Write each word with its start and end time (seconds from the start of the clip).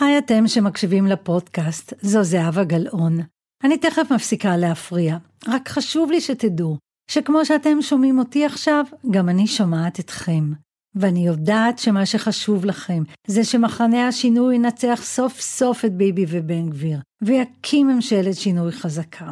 היי 0.00 0.18
אתם 0.18 0.48
שמקשיבים 0.48 1.06
לפודקאסט, 1.06 1.92
זו 2.00 2.22
זהבה 2.22 2.64
גלאון. 2.64 3.18
אני 3.64 3.78
תכף 3.78 4.12
מפסיקה 4.12 4.56
להפריע, 4.56 5.16
רק 5.48 5.68
חשוב 5.68 6.10
לי 6.10 6.20
שתדעו 6.20 6.76
שכמו 7.10 7.44
שאתם 7.44 7.82
שומעים 7.82 8.18
אותי 8.18 8.44
עכשיו, 8.44 8.84
גם 9.10 9.28
אני 9.28 9.46
שומעת 9.46 10.00
אתכם. 10.00 10.52
ואני 10.94 11.26
יודעת 11.26 11.78
שמה 11.78 12.06
שחשוב 12.06 12.64
לכם 12.64 13.02
זה 13.26 13.44
שמחנה 13.44 14.08
השינוי 14.08 14.54
ינצח 14.54 15.00
סוף 15.02 15.40
סוף 15.40 15.84
את 15.84 15.92
ביבי 15.92 16.24
ובן 16.28 16.70
גביר, 16.70 17.00
ויקים 17.22 17.86
ממשלת 17.86 18.34
שינוי 18.36 18.72
חזקה. 18.72 19.30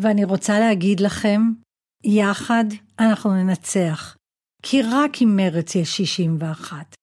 ואני 0.00 0.24
רוצה 0.24 0.58
להגיד 0.58 1.00
לכם, 1.00 1.42
יחד 2.04 2.64
אנחנו 2.98 3.34
ננצח, 3.34 4.16
כי 4.62 4.82
רק 4.82 5.22
עם 5.22 5.36
מרץ 5.36 5.74
יש 5.74 5.96
61. 5.96 6.94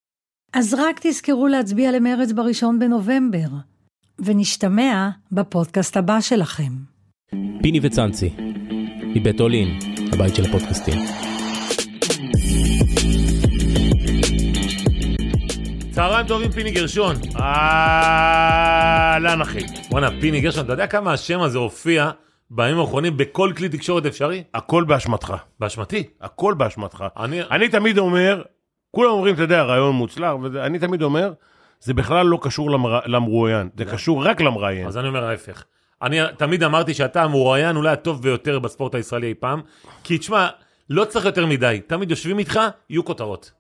אז 0.57 0.73
רק 0.73 0.99
תזכרו 1.01 1.47
להצביע 1.47 1.91
למרץ 1.91 2.31
בראשון 2.31 2.79
בנובמבר, 2.79 3.47
ונשתמע 4.19 5.09
בפודקאסט 5.31 5.97
הבא 5.97 6.21
שלכם. 6.21 6.71
פיני 7.61 7.79
וצאנצי, 7.83 8.29
מבית 9.15 9.39
אולין, 9.41 9.79
הבית 10.13 10.35
של 10.35 10.45
הפודקאסטים. 10.45 10.93
צהריים 15.91 16.27
טובים, 16.27 16.51
פיני 16.51 16.71
גרשון. 16.71 17.15
אהלן, 17.39 18.21
אחי. 19.41 19.59
בואנה, 19.89 20.09
פיני 20.21 20.41
גרשון, 20.41 20.65
אתה 20.65 20.73
יודע 20.73 20.87
כמה 20.87 21.13
השם 21.13 21.39
הזה 21.39 21.57
הופיע 21.57 22.09
בימים 22.49 22.79
האחרונים 22.79 23.17
בכל 23.17 23.51
כלי 23.57 23.69
תקשורת 23.69 24.05
אפשרי? 24.05 24.43
הכל 24.53 24.83
באשמתך. 24.83 25.33
באשמתי. 25.59 26.03
הכל 26.21 26.53
באשמתך. 26.53 27.03
אני... 27.17 27.41
אני 27.41 27.69
תמיד 27.69 27.97
אומר, 27.97 28.41
כולם 28.95 29.09
אומרים, 29.09 29.33
אתה 29.33 29.43
יודע, 29.43 29.63
רעיון 29.63 29.95
מוצלח, 29.95 30.33
ואני 30.51 30.79
תמיד 30.79 31.01
אומר, 31.01 31.33
זה 31.79 31.93
בכלל 31.93 32.25
לא 32.25 32.39
קשור 32.41 32.71
למר... 32.71 32.99
למרואיין, 33.05 33.69
זה 33.77 33.85
קשור 33.85 34.25
רק 34.25 34.41
למראיין. 34.41 34.87
אז 34.87 34.97
אני 34.97 35.07
אומר 35.07 35.23
ההפך. 35.23 35.63
אני 36.01 36.19
תמיד 36.37 36.63
אמרתי 36.63 36.93
שאתה 36.93 37.23
המרואיין 37.23 37.75
אולי 37.75 37.89
הטוב 37.89 38.21
ביותר 38.21 38.59
בספורט 38.59 38.95
הישראלי 38.95 39.27
אי 39.27 39.33
פעם, 39.33 39.61
כי 40.03 40.17
תשמע, 40.17 40.47
לא 40.89 41.05
צריך 41.05 41.25
יותר 41.25 41.45
מדי, 41.45 41.81
תמיד 41.87 42.09
יושבים 42.09 42.39
איתך, 42.39 42.59
יהיו 42.89 43.05
כותרות. 43.05 43.51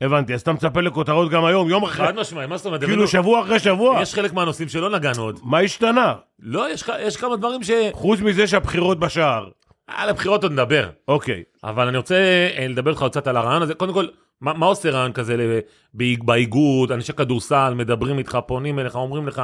הבנתי, 0.00 0.34
אז 0.34 0.40
אתה 0.40 0.52
מצפה 0.52 0.80
לכותרות 0.80 1.30
גם 1.30 1.44
היום, 1.44 1.68
יום 1.68 1.84
אחרי, 1.84 2.06
חד 2.06 2.16
משמעי, 2.16 2.46
מה 2.46 2.56
זאת 2.56 2.66
אומרת? 2.66 2.84
כאילו 2.84 3.08
שבוע 3.08 3.42
אחרי 3.42 3.58
שבוע. 3.58 4.02
יש 4.02 4.14
חלק 4.14 4.32
מהנושאים 4.32 4.68
שלא 4.68 4.90
נגענו 4.90 5.22
עוד. 5.22 5.40
מה 5.42 5.58
השתנה? 5.58 6.14
לא, 6.40 6.70
יש, 6.70 6.84
יש 7.00 7.16
כמה 7.16 7.36
דברים 7.36 7.62
ש... 7.62 7.70
חוץ 7.92 8.20
מזה 8.20 8.46
שהבחירות 8.46 8.98
בשער. 8.98 9.48
על 9.86 10.08
הבחירות 10.08 10.42
עוד 10.42 10.52
נדבר. 10.52 10.88
אוקיי. 11.08 11.42
אבל 11.64 11.88
אני 11.88 11.96
רוצה 11.96 12.14
אה, 12.58 12.66
לדבר 12.68 12.90
איתך 12.90 13.04
קצת 13.10 13.26
על 13.26 13.36
הרעיון 13.36 13.62
הזה. 13.62 13.74
קודם 13.74 13.92
כל, 13.92 14.06
מה, 14.40 14.52
מה 14.52 14.66
עושה 14.66 14.90
רעיון 14.90 15.12
כזה 15.12 15.60
באיגוד, 15.94 16.92
אנשי 16.92 17.12
כדורסל, 17.12 17.74
מדברים 17.74 18.18
איתך, 18.18 18.38
פונים 18.46 18.78
אליך, 18.78 18.96
אומרים 18.96 19.28
לך, 19.28 19.42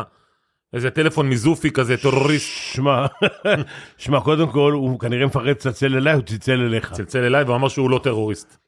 איזה 0.73 0.91
טלפון 0.91 1.29
מזופי 1.29 1.71
כזה, 1.71 1.97
טרוריסט, 1.97 2.49
שמע, 2.49 3.07
שמע, 3.99 4.21
קודם 4.21 4.51
כל, 4.51 4.73
הוא 4.73 5.01
כנראה 5.01 5.27
מפחד 5.27 5.45
לצלצל 5.45 5.97
אליי, 5.97 6.15
הוא 6.15 6.23
צלצל 6.23 6.61
אליך. 6.61 6.93
צלצל 6.93 7.25
אליי 7.25 7.45
ואמר 7.45 7.69
שהוא 7.69 7.91
לא 7.91 8.01
טרוריסט. 8.03 8.59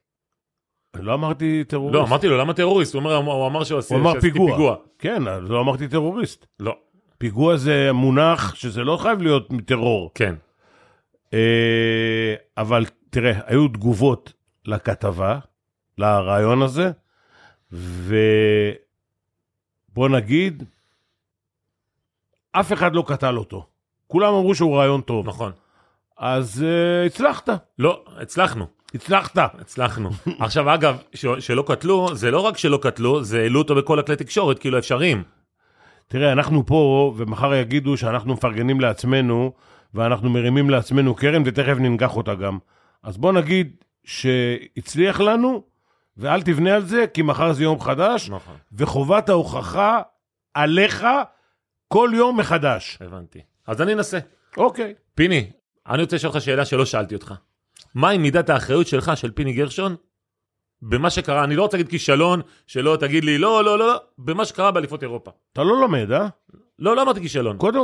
לא 0.97 1.15
אמרתי 1.15 1.65
טרוריסט. 1.65 1.95
לא, 1.95 2.05
אמרתי 2.05 2.29
לו, 2.29 2.39
למה 2.39 2.53
טרוריסט? 2.53 2.95
הוא 2.95 3.01
אומר, 3.01 3.17
הוא 3.17 3.47
אמר 3.47 3.65
שעשיתי 3.65 4.01
אמר 4.01 4.21
פיגוע. 4.21 4.51
פיגוע. 4.51 4.77
כן, 4.99 5.29
אז 5.29 5.51
לא 5.51 5.61
אמרתי 5.61 5.89
טרוריסט. 5.89 6.47
לא, 6.61 6.77
פיגוע 7.19 7.57
זה 7.57 7.93
מונח 7.93 8.55
שזה 8.55 8.85
לא 8.85 8.97
חייב 8.97 9.23
להיות 9.23 9.53
מטרור. 9.53 10.11
כן. 10.15 10.35
אה, 11.35 12.35
אבל 12.59 12.85
תראה, 13.11 13.33
היו 13.47 13.69
תגובות 13.69 14.33
לכתבה, 14.67 15.39
לרעיון 15.99 16.63
הזה, 16.63 16.91
ובוא 17.73 18.09
נגיד, 20.09 20.63
אף 22.53 22.73
אחד 22.73 22.95
לא 22.95 23.05
קטל 23.07 23.37
אותו. 23.37 23.67
כולם 24.07 24.35
אמרו 24.35 24.55
שהוא 24.55 24.77
רעיון 24.77 25.01
טוב. 25.01 25.27
נכון. 25.29 25.53
אז 26.19 26.65
uh, 26.65 27.07
הצלחת, 27.07 27.49
לא, 27.79 28.05
הצלחנו, 28.21 28.67
הצלחת. 28.95 29.39
הצלחנו. 29.39 30.11
עכשיו, 30.45 30.75
אגב, 30.75 31.03
ש- 31.15 31.27
שלא 31.27 31.65
קטלו, 31.67 32.15
זה 32.15 32.31
לא 32.31 32.41
רק 32.41 32.59
שלא 32.59 32.79
קטלו, 32.83 33.25
זה 33.25 33.41
העלו 33.41 33.59
אותו 33.59 33.75
בכל 33.75 33.99
הכלי 33.99 34.17
תקשורת, 34.17 34.59
כאילו 34.59 34.79
אפשריים. 34.79 35.23
תראה, 36.09 36.33
אנחנו 36.33 36.67
פה, 36.67 37.15
ומחר 37.17 37.55
יגידו 37.55 37.97
שאנחנו 37.97 38.33
מפרגנים 38.35 38.81
לעצמנו, 38.81 39.53
ואנחנו 39.95 40.31
מרימים 40.31 40.71
לעצמנו 40.71 41.15
קרן, 41.15 41.43
ותכף 41.47 41.77
ננגח 41.79 42.17
אותה 42.17 42.35
גם. 42.35 42.59
אז 43.03 43.17
בוא 43.17 43.33
נגיד 43.33 43.77
שהצליח 44.05 45.21
לנו, 45.21 45.63
ואל 46.17 46.43
תבנה 46.43 46.75
על 46.75 46.85
זה, 46.85 47.05
כי 47.15 47.23
מחר 47.23 47.53
זה 47.53 47.63
יום 47.63 47.81
חדש, 47.81 48.31
נכון, 48.31 48.57
וחובת 48.73 49.29
ההוכחה 49.29 50.03
עליך 50.55 51.07
כל 51.89 52.11
יום 52.15 52.41
מחדש. 52.41 52.99
הבנתי. 53.01 53.41
אז 53.67 53.83
אני 53.83 53.93
אנסה. 53.93 54.19
אוקיי. 54.57 54.95
פיני, 55.15 55.51
אני 55.89 56.03
רוצה 56.03 56.17
לשאול 56.17 56.33
אותך 56.33 56.45
שאלה 56.45 56.65
שלא 56.65 56.85
שאלתי 56.85 57.15
אותך. 57.15 57.35
מהי 57.95 58.19
מידת 58.19 58.51
האחריות 58.51 58.87
שלך, 58.87 59.13
של 59.15 59.31
פיני 59.31 59.53
גרשון, 59.53 59.97
במה 60.83 61.11
שקרה, 61.11 61.45
אני 61.45 61.57
לא 61.57 61.63
רוצה 61.63 61.77
להגיד 61.77 61.91
כישלון, 61.91 62.41
שלא 62.67 62.97
תגיד 63.01 63.25
לי 63.25 63.39
לא, 63.39 63.65
לא, 63.65 63.79
לא, 63.79 63.87
לא, 63.87 64.01
במה 64.19 64.45
שקרה 64.45 64.71
באליפות 64.71 65.03
אירופה. 65.03 65.31
אתה 65.53 65.63
לא 65.63 65.81
לומד, 65.81 66.13
אה? 66.13 66.29
לא, 66.79 66.97
לא 66.97 67.03
אמרתי 67.03 67.21
כישלון. 67.21 67.57
קודם, 67.57 67.81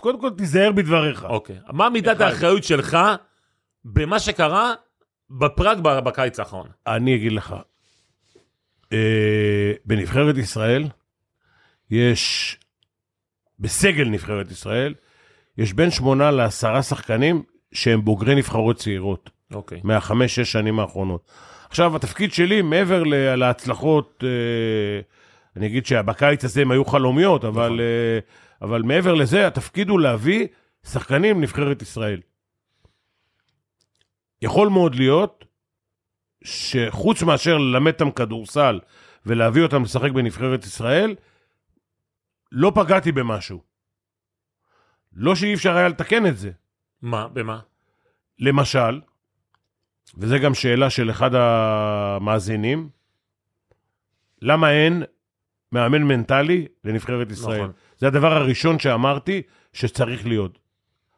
קודם 0.00 0.20
כל 0.20 0.30
תיזהר 0.30 0.72
בדבריך. 0.72 1.24
אוקיי. 1.24 1.58
מה 1.72 1.88
מידת. 1.88 2.20
האחריות 2.20 2.64
שלך 2.64 2.98
במה 3.84 4.18
שקרה 4.18 4.74
בפראג 5.38 5.78
ב- 5.82 5.98
בקיץ 5.98 6.38
האחרון? 6.38 6.68
אני 6.86 7.16
אגיד 7.16 7.32
לך, 7.32 7.54
אה, 8.92 9.72
בנבחרת 9.84 10.36
ישראל 10.36 10.84
יש, 11.90 12.56
בסגל 13.58 14.04
נבחרת 14.08 14.50
ישראל, 14.50 14.94
יש 15.58 15.72
בין 15.72 15.90
שמונה 15.90 16.30
לעשרה 16.30 16.82
שחקנים 16.82 17.42
שהם 17.72 18.04
בוגרי 18.04 18.34
נבחרות 18.34 18.76
צעירות, 18.76 19.30
אוקיי. 19.54 19.80
מהחמש-שש 19.84 20.52
שנים 20.52 20.80
האחרונות. 20.80 21.30
עכשיו, 21.68 21.96
התפקיד 21.96 22.32
שלי, 22.32 22.62
מעבר 22.62 23.02
ל- 23.02 23.34
להצלחות, 23.34 24.24
אה, 24.26 25.00
אני 25.56 25.66
אגיד 25.66 25.86
שבקיץ 25.86 26.44
הזה 26.44 26.62
הם 26.62 26.70
היו 26.70 26.84
חלומיות, 26.84 27.44
אבל, 27.44 27.66
נכון. 27.66 27.80
אה, 27.80 28.18
אבל 28.62 28.82
מעבר 28.82 29.14
לזה, 29.14 29.46
התפקיד 29.46 29.88
הוא 29.88 30.00
להביא 30.00 30.46
שחקנים 30.86 31.38
לנבחרת 31.40 31.82
ישראל. 31.82 32.20
יכול 34.42 34.68
מאוד 34.68 34.94
להיות 34.94 35.44
שחוץ 36.44 37.22
מאשר 37.22 37.58
ללמד 37.58 37.92
אותם 37.92 38.10
כדורסל 38.10 38.80
ולהביא 39.26 39.62
אותם 39.62 39.82
לשחק 39.82 40.10
בנבחרת 40.10 40.64
ישראל, 40.64 41.14
לא 42.52 42.72
פגעתי 42.74 43.12
במשהו. 43.12 43.62
לא 45.12 45.34
שאי 45.34 45.54
אפשר 45.54 45.76
היה 45.76 45.88
לתקן 45.88 46.26
את 46.26 46.36
זה. 46.36 46.50
מה? 47.02 47.28
במה? 47.28 47.60
למשל, 48.38 49.00
וזו 50.14 50.36
גם 50.42 50.54
שאלה 50.54 50.90
של 50.90 51.10
אחד 51.10 51.30
המאזינים, 51.34 52.88
למה 54.42 54.70
אין 54.70 55.02
מאמן 55.72 56.02
מנטלי 56.02 56.66
לנבחרת 56.84 57.30
ישראל? 57.30 57.60
נכון. 57.60 57.72
זה 57.98 58.06
הדבר 58.06 58.32
הראשון 58.32 58.78
שאמרתי 58.78 59.42
שצריך 59.72 60.26
להיות. 60.26 60.58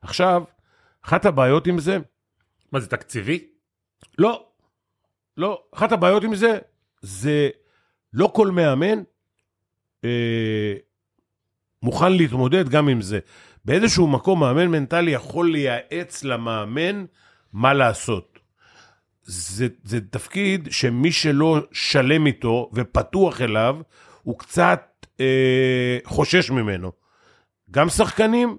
עכשיו, 0.03 0.43
אחת 1.05 1.25
הבעיות 1.25 1.67
עם 1.67 1.79
זה, 1.79 1.99
מה 2.75 2.81
זה 2.81 2.89
תקציבי? 2.89 3.47
לא, 4.19 4.47
לא, 5.37 5.63
אחת 5.75 5.93
הבעיות 5.93 6.25
עם 6.25 6.35
זה, 6.35 6.59
זה 7.03 7.51
לא 8.13 8.31
כל 8.35 8.51
מאמן 8.51 9.03
אה, 10.05 10.75
מוכן 11.83 12.13
להתמודד 12.13 12.69
גם 12.69 12.89
עם 12.89 13.01
זה. 13.01 13.19
באיזשהו 13.65 14.07
מקום 14.07 14.41
מאמן 14.41 14.67
מנטלי 14.67 15.11
יכול 15.11 15.53
לייעץ 15.53 16.25
למאמן 16.25 17.05
מה 17.53 17.75
לעשות. 17.75 18.39
זה, 19.23 19.67
זה 19.85 20.01
תפקיד 20.11 20.69
שמי 20.71 21.13
שלא 21.13 21.59
שלם 21.73 22.27
איתו 22.27 22.71
ופתוח 22.75 23.41
אליו, 23.41 23.77
הוא 24.23 24.39
קצת 24.39 25.07
אה, 25.21 25.99
חושש 26.05 26.51
ממנו. 26.51 26.93
גם 27.71 27.89
שחקנים, 27.89 28.57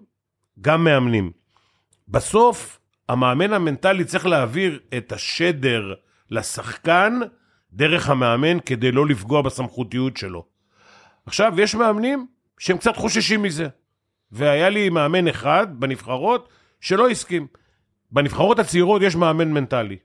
גם 0.62 0.84
מאמנים. 0.84 1.32
בסוף, 2.08 2.80
המאמן 3.10 3.54
המנטלי 3.54 4.04
צריך 4.04 4.26
להעביר 4.26 4.80
את 4.98 5.12
השדר 5.12 5.94
לשחקן 6.30 7.20
דרך 7.74 8.10
המאמן 8.10 8.60
כדי 8.60 8.92
לא 8.92 9.06
לפגוע 9.06 9.42
בסמכותיות 9.42 10.18
שלו. 10.18 10.46
עכשיו, 11.26 11.54
יש 11.58 11.76
מאמנים 11.76 12.28
שהם 12.60 12.78
קצת 12.78 12.96
חוששים 12.96 13.42
מזה. 13.42 13.68
והיה 14.32 14.70
לי 14.70 14.90
מאמן 14.90 15.28
אחד 15.28 15.68
בנבחרות 15.80 16.50
שלא 16.82 17.10
הסכים. 17.10 17.48
בנבחרות 18.12 18.60
הצעירות 18.60 19.02
יש 19.02 19.16
מאמן 19.16 19.52
מנטלי. 19.52 19.98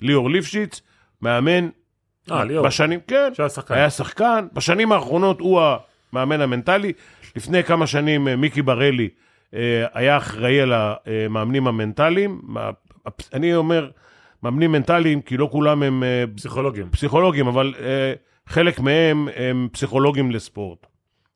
ליאור 0.00 0.30
ליפשיץ, 0.30 0.80
מאמן 1.22 1.68
אה, 2.30 2.44
ליאור. 2.44 2.66
בשנים, 2.66 3.00
כן, 3.06 3.34
שהיה 3.34 3.48
שחקן. 3.48 3.74
היה 3.74 3.90
שחקן. 3.90 4.46
בשנים 4.52 4.92
האחרונות 4.92 5.40
הוא 5.40 5.60
המאמן 6.12 6.40
המנטלי. 6.40 6.92
לפני 7.36 7.64
כמה 7.64 7.86
שנים 7.86 8.28
אה, 8.28 8.36
מיקי 8.36 8.62
ברלי 8.62 9.08
היה 9.94 10.16
אחראי 10.16 10.60
על 10.60 10.72
המאמנים 10.74 11.66
המנטליים. 11.66 12.40
אני 13.32 13.54
אומר 13.54 13.90
מאמנים 14.44 14.72
מנטליים, 14.72 15.22
כי 15.22 15.36
לא 15.36 15.48
כולם 15.52 15.82
הם 15.82 16.02
אה, 16.02 16.24
פסיכולוגים. 16.36 16.90
פסיכולוגים, 16.90 17.46
אבל 17.46 17.74
אה, 17.78 18.12
חלק 18.46 18.80
מהם 18.80 19.28
הם 19.36 19.68
פסיכולוגים 19.72 20.30
לספורט. 20.30 20.86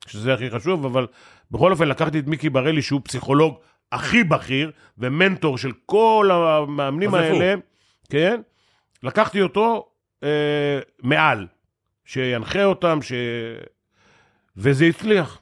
שזה 0.07 0.35
הכי 0.35 0.51
חשוב, 0.51 0.87
אבל 0.87 1.07
בכל 1.51 1.73
אופן 1.73 1.89
לקחתי 1.89 2.19
את 2.19 2.27
מיקי 2.27 2.51
בראלי, 2.51 2.83
שהוא 2.83 3.01
פסיכולוג 3.05 3.59
הכי 3.93 4.25
בכיר, 4.25 4.71
ומנטור 4.99 5.59
של 5.59 5.73
כל 5.87 6.31
המאמנים 6.33 7.11
הוא? 7.11 7.19
האלה, 7.19 7.55
כן? 8.11 8.41
לקחתי 9.03 9.43
אותו 9.43 9.89
אה, 10.23 10.79
מעל, 11.03 11.47
שינחה 12.05 12.65
אותם, 12.65 12.99
ש... 13.03 13.13
וזה 14.57 14.85
הצליח. 14.85 15.41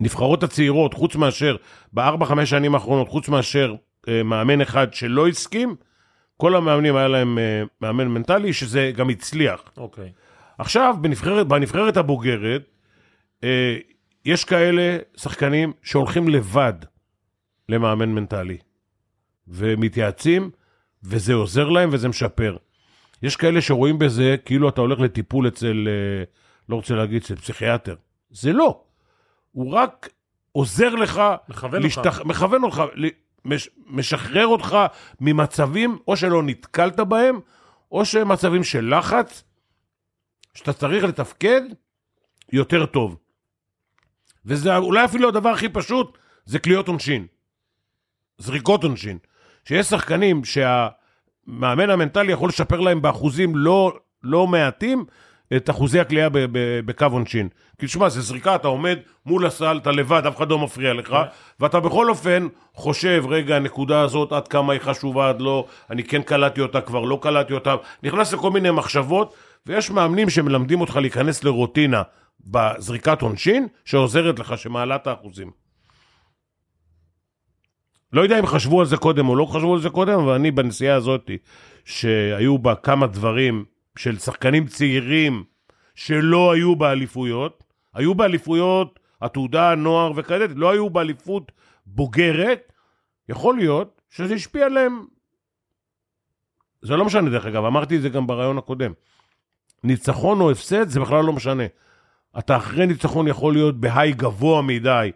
נבחרות 0.00 0.42
הצעירות, 0.42 0.94
חוץ 0.94 1.16
מאשר, 1.16 1.56
בארבע, 1.92 2.26
חמש 2.26 2.50
שנים 2.50 2.74
האחרונות, 2.74 3.08
חוץ 3.08 3.28
מאשר 3.28 3.74
אה, 4.08 4.22
מאמן 4.22 4.60
אחד 4.60 4.94
שלא 4.94 5.28
הסכים, 5.28 5.74
כל 6.36 6.56
המאמנים 6.56 6.96
היה 6.96 7.08
להם 7.08 7.38
אה, 7.38 7.62
מאמן 7.80 8.08
מנטלי, 8.08 8.52
שזה 8.52 8.92
גם 8.96 9.10
הצליח. 9.10 9.62
אוקיי. 9.76 10.12
עכשיו, 10.58 10.94
בנבחרת, 11.00 11.46
בנבחרת 11.48 11.96
הבוגרת, 11.96 12.62
אה, 13.44 13.76
יש 14.24 14.44
כאלה 14.44 14.98
שחקנים 15.16 15.72
שהולכים 15.82 16.28
לבד 16.28 16.72
למאמן 17.68 18.08
מנטלי, 18.08 18.56
ומתייעצים, 19.48 20.50
וזה 21.04 21.34
עוזר 21.34 21.68
להם 21.68 21.88
וזה 21.92 22.08
משפר. 22.08 22.56
יש 23.22 23.36
כאלה 23.36 23.60
שרואים 23.60 23.98
בזה 23.98 24.36
כאילו 24.44 24.68
אתה 24.68 24.80
הולך 24.80 25.00
לטיפול 25.00 25.48
אצל, 25.48 25.88
אה, 25.88 26.24
לא 26.68 26.76
רוצה 26.76 26.94
להגיד, 26.94 27.22
אצל 27.22 27.36
פסיכיאטר. 27.36 27.94
זה 28.30 28.52
לא. 28.52 28.80
הוא 29.52 29.72
רק 29.72 30.08
עוזר 30.52 30.94
לך, 30.94 31.22
מכוון 31.48 31.84
אותך. 31.84 31.84
להשתח... 31.84 32.20
מכוון 32.24 32.64
אותך, 32.64 32.82
מש... 33.44 33.68
משחרר 33.86 34.46
אותך 34.46 34.76
ממצבים, 35.20 35.98
או 36.08 36.16
שלא 36.16 36.42
נתקלת 36.42 37.00
בהם, 37.00 37.40
או 37.92 38.04
שהם 38.04 38.28
מצבים 38.28 38.64
של 38.64 38.94
לחץ, 38.98 39.44
שאתה 40.54 40.72
צריך 40.72 41.04
לתפקד 41.04 41.60
יותר 42.52 42.86
טוב. 42.86 43.16
וזה 44.44 44.76
אולי 44.76 45.04
אפילו 45.04 45.28
הדבר 45.28 45.48
הכי 45.48 45.68
פשוט, 45.68 46.18
זה 46.44 46.58
קליעות 46.58 46.88
עונשין. 46.88 47.26
זריקות 48.38 48.84
עונשין. 48.84 49.18
שיש 49.64 49.86
שחקנים 49.86 50.42
שהמאמן 50.44 51.90
המנטלי 51.90 52.32
יכול 52.32 52.48
לשפר 52.48 52.80
להם 52.80 53.02
באחוזים 53.02 53.56
לא, 53.56 53.98
לא 54.22 54.46
מעטים 54.46 55.04
את 55.56 55.70
אחוזי 55.70 56.00
הקליעה 56.00 56.28
בקו 56.84 57.06
עונשין. 57.10 57.48
כי 57.78 57.86
תשמע, 57.86 58.08
זה 58.08 58.20
זריקה, 58.20 58.54
אתה 58.54 58.68
עומד 58.68 58.98
מול 59.26 59.46
הסל, 59.46 59.78
אתה 59.82 59.90
לבד, 59.90 60.26
אף 60.26 60.36
אחד 60.36 60.50
לא 60.50 60.58
מפריע 60.58 60.94
לך, 60.94 61.16
ואתה 61.60 61.80
בכל 61.80 62.10
אופן 62.10 62.46
חושב, 62.74 63.24
רגע, 63.28 63.56
הנקודה 63.56 64.00
הזאת, 64.00 64.32
עד 64.32 64.48
כמה 64.48 64.72
היא 64.72 64.80
חשובה, 64.80 65.28
עד 65.28 65.40
לא, 65.40 65.66
אני 65.90 66.04
כן 66.04 66.22
קלטתי 66.22 66.60
אותה, 66.60 66.80
כבר 66.80 67.00
לא 67.00 67.18
קלטתי 67.22 67.52
אותה, 67.52 67.74
נכנס 68.02 68.34
לכל 68.34 68.50
מיני 68.50 68.70
מחשבות, 68.70 69.34
ויש 69.66 69.90
מאמנים 69.90 70.30
שמלמדים 70.30 70.80
אותך 70.80 70.96
להיכנס 70.96 71.44
לרוטינה 71.44 72.02
בזריקת 72.40 73.22
עונשין, 73.22 73.68
שעוזרת 73.84 74.38
לך, 74.38 74.58
שמעלה 74.58 74.96
את 74.96 75.06
האחוזים. 75.06 75.50
לא 78.12 78.20
יודע 78.20 78.38
אם 78.38 78.46
חשבו 78.46 78.80
על 78.80 78.86
זה 78.86 78.96
קודם 78.96 79.28
או 79.28 79.36
לא 79.36 79.44
חשבו 79.44 79.74
על 79.74 79.80
זה 79.80 79.90
קודם, 79.90 80.18
אבל 80.18 80.32
אני 80.32 80.50
בנסיעה 80.50 80.96
הזאת, 80.96 81.30
שהיו 81.84 82.58
בה 82.58 82.74
כמה 82.74 83.06
דברים 83.06 83.64
של 83.98 84.18
שחקנים 84.18 84.66
צעירים 84.66 85.44
שלא 85.94 86.52
היו 86.52 86.76
באליפויות, 86.76 87.64
היו 87.94 88.14
באליפויות 88.14 89.00
עתודה, 89.20 89.74
נוער 89.74 90.12
וכאלה, 90.16 90.46
לא 90.54 90.70
היו 90.70 90.90
באליפות 90.90 91.52
בוגרת, 91.86 92.72
יכול 93.28 93.56
להיות 93.56 94.00
שזה 94.10 94.34
השפיע 94.34 94.66
עליהם. 94.66 95.04
זה 96.82 96.96
לא 96.96 97.04
משנה 97.04 97.30
דרך 97.30 97.46
אגב, 97.46 97.64
אמרתי 97.64 97.96
את 97.96 98.02
זה 98.02 98.08
גם 98.08 98.26
ברעיון 98.26 98.58
הקודם. 98.58 98.92
ניצחון 99.84 100.40
או 100.40 100.50
הפסד 100.50 100.88
זה 100.88 101.00
בכלל 101.00 101.24
לא 101.24 101.32
משנה. 101.32 101.64
אתה 102.38 102.56
אחרי 102.56 102.86
ניצחון 102.86 103.28
יכול 103.28 103.52
להיות 103.52 103.80
בהיי 103.80 104.12
גבוה 104.12 104.62
מדי, 104.62 105.10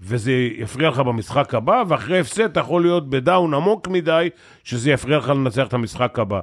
וזה 0.00 0.32
יפריע 0.32 0.88
לך 0.88 0.98
במשחק 0.98 1.54
הבא, 1.54 1.82
ואחרי 1.88 2.20
הפסד 2.20 2.42
אתה 2.42 2.60
יכול 2.60 2.82
להיות 2.82 3.10
בדאון 3.10 3.54
עמוק 3.54 3.88
מדי, 3.88 4.28
שזה 4.64 4.90
יפריע 4.90 5.18
לך 5.18 5.28
לנצח 5.28 5.66
את 5.66 5.74
המשחק 5.74 6.18
הבא. 6.18 6.40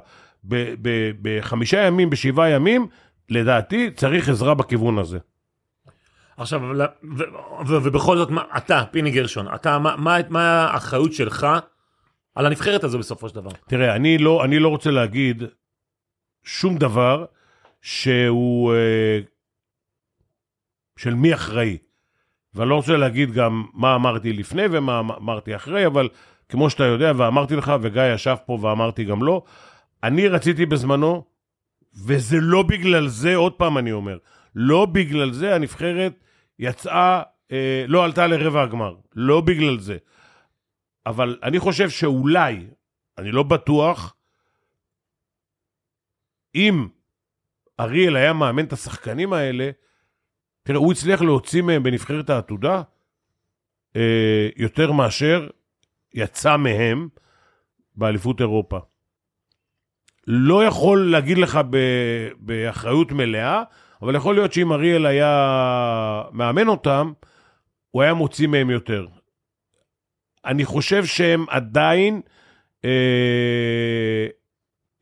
ב- 0.48 0.74
ב- 0.82 1.10
בחמישה 1.22 1.80
ימים, 1.82 2.10
בשבעה 2.10 2.50
ימים, 2.50 2.86
לדעתי 3.28 3.90
צריך 3.90 4.28
עזרה 4.28 4.54
בכיוון 4.54 4.98
הזה. 4.98 5.18
עכשיו, 6.36 6.60
אבל- 6.70 6.80
ו- 7.02 7.22
ו- 7.66 7.82
ובכל 7.82 8.16
זאת, 8.16 8.30
מה- 8.30 8.44
אתה, 8.56 8.84
פיני 8.90 9.10
גרשון, 9.10 9.54
אתה, 9.54 9.78
מה- 9.78 9.96
מה 9.96 10.16
מה 10.28 10.64
האחריות 10.64 11.12
שלך 11.12 11.46
על 12.34 12.46
הנבחרת 12.46 12.84
הזו 12.84 12.98
בסופו 12.98 13.28
של 13.28 13.34
דבר? 13.34 13.50
תראה, 13.68 13.96
אני 13.96 14.18
לא, 14.18 14.44
אני 14.44 14.58
לא 14.58 14.68
רוצה 14.68 14.90
להגיד 14.90 15.42
שום 16.44 16.78
דבר 16.78 17.24
שהוא... 17.82 18.74
אה, 18.74 19.18
של 20.96 21.14
מי 21.14 21.34
אחראי. 21.34 21.78
ואני 22.54 22.70
לא 22.70 22.74
רוצה 22.74 22.96
להגיד 22.96 23.32
גם 23.32 23.64
מה 23.74 23.94
אמרתי 23.94 24.32
לפני 24.32 24.62
ומה 24.70 24.98
אמרתי 24.98 25.56
אחרי, 25.56 25.86
אבל 25.86 26.08
כמו 26.48 26.70
שאתה 26.70 26.84
יודע, 26.84 27.12
ואמרתי 27.16 27.56
לך, 27.56 27.72
וגיא 27.80 28.02
ישב 28.14 28.36
פה 28.46 28.58
ואמרתי 28.60 29.04
גם 29.04 29.22
לו, 29.22 29.44
אני 30.04 30.28
רציתי 30.28 30.66
בזמנו, 30.66 31.24
וזה 32.06 32.36
לא 32.40 32.62
בגלל 32.62 33.08
זה, 33.08 33.34
עוד 33.34 33.52
פעם 33.52 33.78
אני 33.78 33.92
אומר, 33.92 34.18
לא 34.54 34.86
בגלל 34.86 35.32
זה 35.32 35.54
הנבחרת 35.54 36.12
יצאה, 36.58 37.22
אה, 37.52 37.84
לא 37.88 38.04
עלתה 38.04 38.26
לרבע 38.26 38.62
הגמר, 38.62 38.96
לא 39.14 39.40
בגלל 39.40 39.78
זה. 39.78 39.96
אבל 41.06 41.38
אני 41.42 41.58
חושב 41.58 41.90
שאולי, 41.90 42.66
אני 43.18 43.32
לא 43.32 43.42
בטוח, 43.42 44.16
אם 46.54 46.88
אריאל 47.80 48.16
היה 48.16 48.32
מאמן 48.32 48.64
את 48.64 48.72
השחקנים 48.72 49.32
האלה, 49.32 49.70
תראה, 50.62 50.78
הוא 50.78 50.92
הצליח 50.92 51.22
להוציא 51.22 51.62
מהם 51.62 51.82
בנבחרת 51.82 52.30
העתודה 52.30 52.82
אה, 53.96 54.48
יותר 54.56 54.92
מאשר 54.92 55.48
יצא 56.14 56.56
מהם 56.56 57.08
באליפות 57.94 58.40
אירופה. 58.40 58.78
לא 60.26 60.64
יכול 60.64 61.10
להגיד 61.10 61.38
לך 61.38 61.60
ב, 61.70 61.78
באחריות 62.38 63.12
מלאה, 63.12 63.62
אבל 64.02 64.14
יכול 64.14 64.34
להיות 64.34 64.52
שאם 64.52 64.72
אריאל 64.72 65.06
היה 65.06 66.22
מאמן 66.32 66.68
אותם, 66.68 67.12
הוא 67.90 68.02
היה 68.02 68.14
מוציא 68.14 68.46
מהם 68.46 68.70
יותר. 68.70 69.06
אני 70.44 70.64
חושב 70.64 71.04
שהם 71.04 71.44
עדיין 71.48 72.20
אה, 72.84 74.26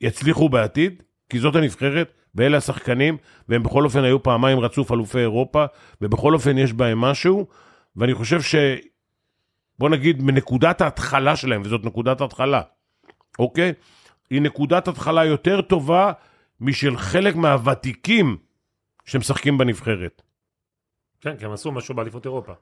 יצליחו 0.00 0.48
בעתיד, 0.48 1.02
כי 1.30 1.38
זאת 1.38 1.56
הנבחרת, 1.56 2.12
ואלה 2.34 2.56
השחקנים, 2.56 3.16
והם 3.48 3.62
בכל 3.62 3.84
אופן 3.84 4.04
היו 4.04 4.22
פעמיים 4.22 4.60
רצוף 4.60 4.92
אלופי 4.92 5.18
אירופה, 5.18 5.64
ובכל 6.00 6.34
אופן 6.34 6.58
יש 6.58 6.72
בהם 6.72 6.98
משהו, 6.98 7.46
ואני 7.96 8.14
חושב 8.14 8.42
ש... 8.42 8.54
בוא 9.78 9.88
נגיד, 9.88 10.22
מנקודת 10.22 10.80
ההתחלה 10.80 11.36
שלהם, 11.36 11.62
וזאת 11.64 11.84
נקודת 11.84 12.20
ההתחלה, 12.20 12.60
אוקיי? 13.38 13.72
היא 14.32 14.42
נקודת 14.42 14.88
התחלה 14.88 15.24
יותר 15.24 15.60
טובה 15.60 16.12
משל 16.60 16.96
חלק 16.96 17.36
מהוותיקים 17.36 18.36
שמשחקים 19.04 19.58
בנבחרת. 19.58 20.22
כן, 21.20 21.36
כי 21.36 21.44
הם 21.44 21.52
עשו 21.52 21.72
משהו 21.72 21.94
באליפות 21.94 22.24
אירופה. 22.24 22.52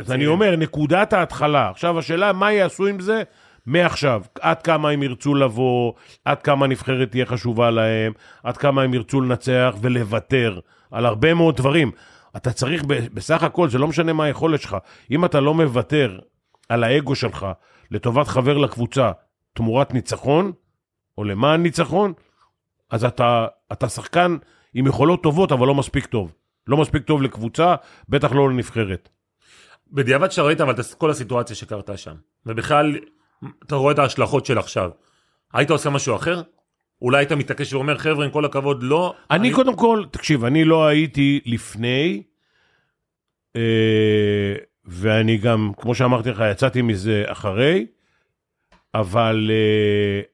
אז 0.00 0.12
אני 0.12 0.26
אומר, 0.26 0.56
נקודת 0.56 1.12
ההתחלה. 1.12 1.70
עכשיו, 1.70 1.98
השאלה, 1.98 2.32
מה 2.32 2.52
יעשו 2.52 2.86
עם 2.86 3.00
זה 3.00 3.22
מעכשיו? 3.66 4.22
עד 4.40 4.62
כמה 4.62 4.90
הם 4.90 5.02
ירצו 5.02 5.34
לבוא, 5.34 5.92
עד 6.24 6.42
כמה 6.42 6.64
הנבחרת 6.64 7.10
תהיה 7.10 7.26
חשובה 7.26 7.70
להם, 7.70 8.12
עד 8.42 8.56
כמה 8.56 8.82
הם 8.82 8.94
ירצו 8.94 9.20
לנצח 9.20 9.74
ולוותר 9.80 10.58
על 10.90 11.06
הרבה 11.06 11.34
מאוד 11.34 11.56
דברים. 11.56 11.90
אתה 12.36 12.52
צריך, 12.52 12.84
בסך 12.84 13.42
הכל, 13.42 13.68
זה 13.68 13.78
לא 13.78 13.88
משנה 13.88 14.12
מה 14.12 14.24
היכולת 14.24 14.60
שלך. 14.60 14.76
אם 15.10 15.24
אתה 15.24 15.40
לא 15.40 15.54
מוותר 15.54 16.18
על 16.68 16.84
האגו 16.84 17.14
שלך 17.14 17.46
לטובת 17.90 18.28
חבר 18.28 18.58
לקבוצה 18.58 19.10
תמורת 19.54 19.94
ניצחון, 19.94 20.52
או 21.20 21.24
למען 21.24 21.62
ניצחון, 21.62 22.12
אז 22.90 23.04
אתה, 23.04 23.46
אתה 23.72 23.88
שחקן 23.88 24.36
עם 24.74 24.86
יכולות 24.86 25.22
טובות, 25.22 25.52
אבל 25.52 25.66
לא 25.66 25.74
מספיק 25.74 26.06
טוב. 26.06 26.34
לא 26.66 26.76
מספיק 26.76 27.02
טוב 27.02 27.22
לקבוצה, 27.22 27.74
בטח 28.08 28.32
לא 28.32 28.50
לנבחרת. 28.50 29.08
בדיעבד 29.92 30.30
שראית 30.30 30.60
אבל 30.60 30.72
את 30.72 30.94
כל 30.98 31.10
הסיטואציה 31.10 31.56
שקרתה 31.56 31.96
שם, 31.96 32.14
ובכלל, 32.46 32.96
אתה 33.66 33.74
רואה 33.74 33.92
את 33.92 33.98
ההשלכות 33.98 34.46
של 34.46 34.58
עכשיו. 34.58 34.90
היית 35.52 35.70
עושה 35.70 35.90
משהו 35.90 36.16
אחר? 36.16 36.42
אולי 37.02 37.18
היית 37.18 37.32
מתעקש 37.32 37.72
ואומר, 37.72 37.98
חבר'ה, 37.98 38.24
עם 38.24 38.30
כל 38.30 38.44
הכבוד, 38.44 38.82
לא. 38.82 39.14
אני 39.30 39.52
קודם 39.52 39.76
כל, 39.76 40.04
תקשיב, 40.10 40.44
אני 40.44 40.64
לא 40.64 40.86
הייתי 40.86 41.40
לפני, 41.46 42.22
אה, 43.56 44.54
ואני 44.84 45.36
גם, 45.36 45.72
כמו 45.76 45.94
שאמרתי 45.94 46.30
לך, 46.30 46.42
יצאתי 46.50 46.82
מזה 46.82 47.24
אחרי, 47.26 47.86
אבל 48.94 49.50
אה, 49.50 50.29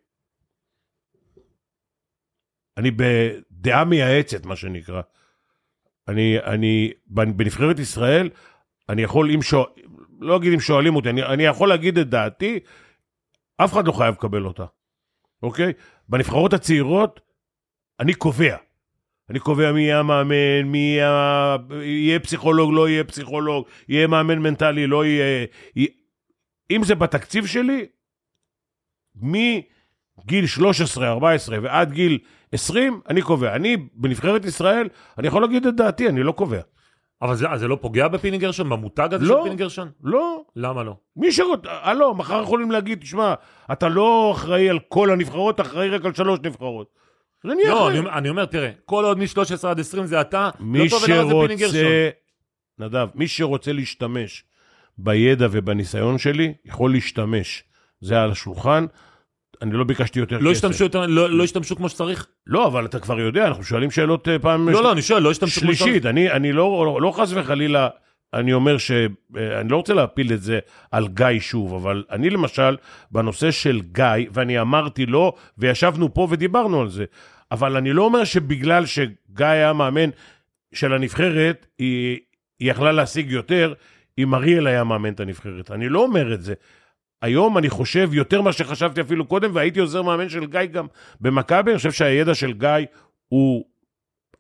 אני 2.77 2.91
בדעה 2.91 3.85
מייעצת, 3.85 4.47
מה 4.47 4.57
שנקרא. 4.57 5.03
אני, 6.09 6.39
אני, 6.39 6.93
בנבחרת 7.07 7.79
ישראל, 7.79 8.31
אני 8.89 9.03
יכול, 9.03 9.31
אם 9.31 9.43
שואל, 9.43 9.67
לא 10.21 10.37
אגיד 10.37 10.53
אם 10.53 10.61
שואלים 10.61 10.97
אותי, 10.97 11.11
אני, 11.11 11.23
אני 11.23 11.43
יכול 11.43 11.69
להגיד 11.69 11.99
את 11.99 12.09
דעתי, 12.09 12.59
אף 13.57 13.73
אחד 13.73 13.87
לא 13.87 13.93
חייב 13.93 14.15
לקבל 14.15 14.45
אותה, 14.47 14.65
אוקיי? 15.43 15.73
בנבחרות 16.09 16.53
הצעירות, 16.53 17.21
אני 18.01 18.15
קובע. 18.15 18.57
אני 19.31 19.39
קובע 19.39 19.73
מי 19.73 19.81
יהיה 19.81 19.99
המאמן, 19.99 20.63
מי 20.65 20.79
יהיה, 20.79 21.57
יהיה 21.71 22.21
פסיכולוג, 22.21 22.71
לא 22.75 22.89
יהיה 22.89 23.05
פסיכולוג, 23.05 23.67
יהיה 23.89 24.07
מאמן 24.07 24.39
מנטלי, 24.39 24.87
לא 24.87 25.05
יהיה... 25.05 25.47
אם 26.71 26.85
זה 26.85 26.95
בתקציב 26.95 27.47
שלי, 27.47 27.87
מגיל 30.19 30.47
13, 30.47 31.09
14 31.09 31.59
ועד 31.63 31.93
גיל 31.93 32.19
20, 32.53 33.01
אני 33.09 33.23
קובע. 33.23 33.57
אני, 33.57 33.77
בנבחרת 33.95 34.45
ישראל, 34.45 34.89
אני 35.19 35.29
יכול 35.29 35.43
להגיד 35.43 35.67
את 35.67 35.77
דעתי, 35.77 36.09
אני 36.09 36.23
לא 36.23 36.33
קובע. 36.33 36.61
אבל 37.23 37.35
זה, 37.35 37.47
זה 37.57 37.69
לא 37.69 37.79
פוגע 37.81 38.09
בפיני 38.09 38.39
גרשון, 38.39 38.69
במותג 38.69 39.15
הזה 39.15 39.25
לא. 39.25 39.37
של 39.37 39.43
פיני 39.43 39.57
גרשון? 39.57 39.91
לא, 40.03 40.43
למה 40.57 40.83
לא? 40.83 40.97
מי 41.17 41.33
שרוצה, 41.33 41.69
הלו, 41.83 42.15
מחר 42.15 42.43
יכולים 42.43 42.71
להגיד, 42.71 43.01
תשמע, 43.01 43.35
אתה 43.73 43.89
לא 43.89 44.33
אחראי 44.37 44.71
על 44.71 44.79
כל 44.89 45.11
הנבחרות, 45.11 45.61
אחראי 45.61 45.89
רק 45.89 46.05
על 46.05 46.15
שלוש 46.15 46.39
נבחרות. 46.43 46.87
אני 47.45 47.63
לא, 47.67 47.89
אחראי. 47.89 47.99
אני, 47.99 48.11
אני 48.11 48.29
אומר, 48.29 48.45
תראה, 48.45 48.71
כל 48.85 49.05
עוד 49.05 49.19
מ-13 49.19 49.69
עד 49.69 49.81
20 49.81 50.07
זה 50.07 50.21
אתה, 50.21 50.51
מי 50.61 50.79
לא 50.79 50.89
טוב 50.91 51.03
ולמה 51.09 51.25
זה 51.25 51.35
פיני 51.49 51.57
גרשון. 51.57 51.81
נדב, 52.79 53.09
מי 53.15 53.29
שרוצה 53.29 53.73
להשתמש 53.73 54.45
בידע 54.99 55.47
ובניסיון 55.51 56.19
שלי, 56.19 56.55
יכול 56.65 56.93
להשתמש. 56.93 57.65
זה 58.01 58.23
על 58.23 58.31
השולחן, 58.31 58.87
אני 59.63 59.73
לא 59.73 59.85
ביקשתי 59.85 60.19
יותר 60.21 60.39
לא 60.39 60.51
כסף. 60.51 60.51
השתמשו 60.51 60.85
יותר, 60.85 61.07
לא, 61.07 61.31
לא 61.31 61.45
השתמשו 61.45 61.77
כמו 61.77 61.89
שצריך? 61.89 62.27
לא, 62.47 62.67
אבל 62.67 62.85
אתה 62.85 62.99
כבר 62.99 63.21
יודע, 63.21 63.47
אנחנו 63.47 63.65
שואלים 63.65 63.91
שאלות 63.91 64.29
אה, 64.29 64.39
פעם 64.39 64.69
לא, 64.69 64.83
לא, 64.83 64.93
אני 64.93 65.03
שואל, 65.03 65.23
לא 65.23 65.31
השתמשו 65.31 65.61
כמו 65.61 65.73
שצריך? 65.73 65.89
שלישית. 65.89 66.07
אני, 66.07 66.31
אני 66.31 66.53
לא, 66.53 66.83
לא, 66.87 67.03
לא 67.03 67.13
חס 67.13 67.33
וחלילה, 67.35 67.89
אני 68.35 68.53
אומר 68.53 68.79
ש... 68.79 68.91
אה, 68.91 69.61
אני 69.61 69.69
לא 69.69 69.77
רוצה 69.77 69.95
להפיל 69.95 70.33
את 70.33 70.43
זה 70.43 70.59
על 70.93 71.09
גיא 71.09 71.41
שוב, 71.41 71.75
אבל 71.75 72.05
אני 72.11 72.31
למשל, 72.31 72.77
בנושא 73.11 73.51
של 73.51 73.81
גיא, 73.93 74.05
ואני 74.33 74.61
אמרתי 74.61 75.07
לו, 75.07 75.33
וישבנו 75.59 76.15
פה 76.15 76.27
ודיברנו 76.31 76.81
על 76.81 76.89
זה, 76.89 77.05
אבל 77.53 77.77
אני 77.77 77.93
לא 77.93 78.03
אומר 78.03 78.25
שבגלל 78.25 78.87
שגיא 78.87 79.47
היה 79.47 79.73
מאמן 79.73 80.11
של 80.75 80.93
הנבחרת, 80.93 81.67
היא, 81.79 82.19
היא 82.61 82.71
יכלה 82.71 82.93
להשיג 82.93 83.31
יותר 83.31 83.75
אם 84.19 84.35
אריאל 84.35 84.67
היה 84.67 84.85
מאמן 84.85 85.13
את 85.13 85.21
הנבחרת. 85.21 85.71
אני 85.71 85.89
לא 85.89 85.99
אומר 85.99 86.35
את 86.35 86.43
זה. 86.43 86.55
היום 87.27 87.59
אני 87.59 87.71
חושב 87.71 88.11
יותר 88.13 88.41
ממה 88.41 88.53
שחשבתי 88.53 89.01
אפילו 89.01 89.27
קודם, 89.27 89.51
והייתי 89.55 89.81
עוזר 89.81 90.03
מאמן 90.03 90.29
של 90.29 90.47
גיא 90.47 90.65
גם 90.65 90.87
במכבי, 91.21 91.71
אני 91.71 91.77
חושב 91.79 91.93
שהידע 91.93 92.35
של 92.35 92.53
גיא 92.53 92.87
הוא 93.29 93.65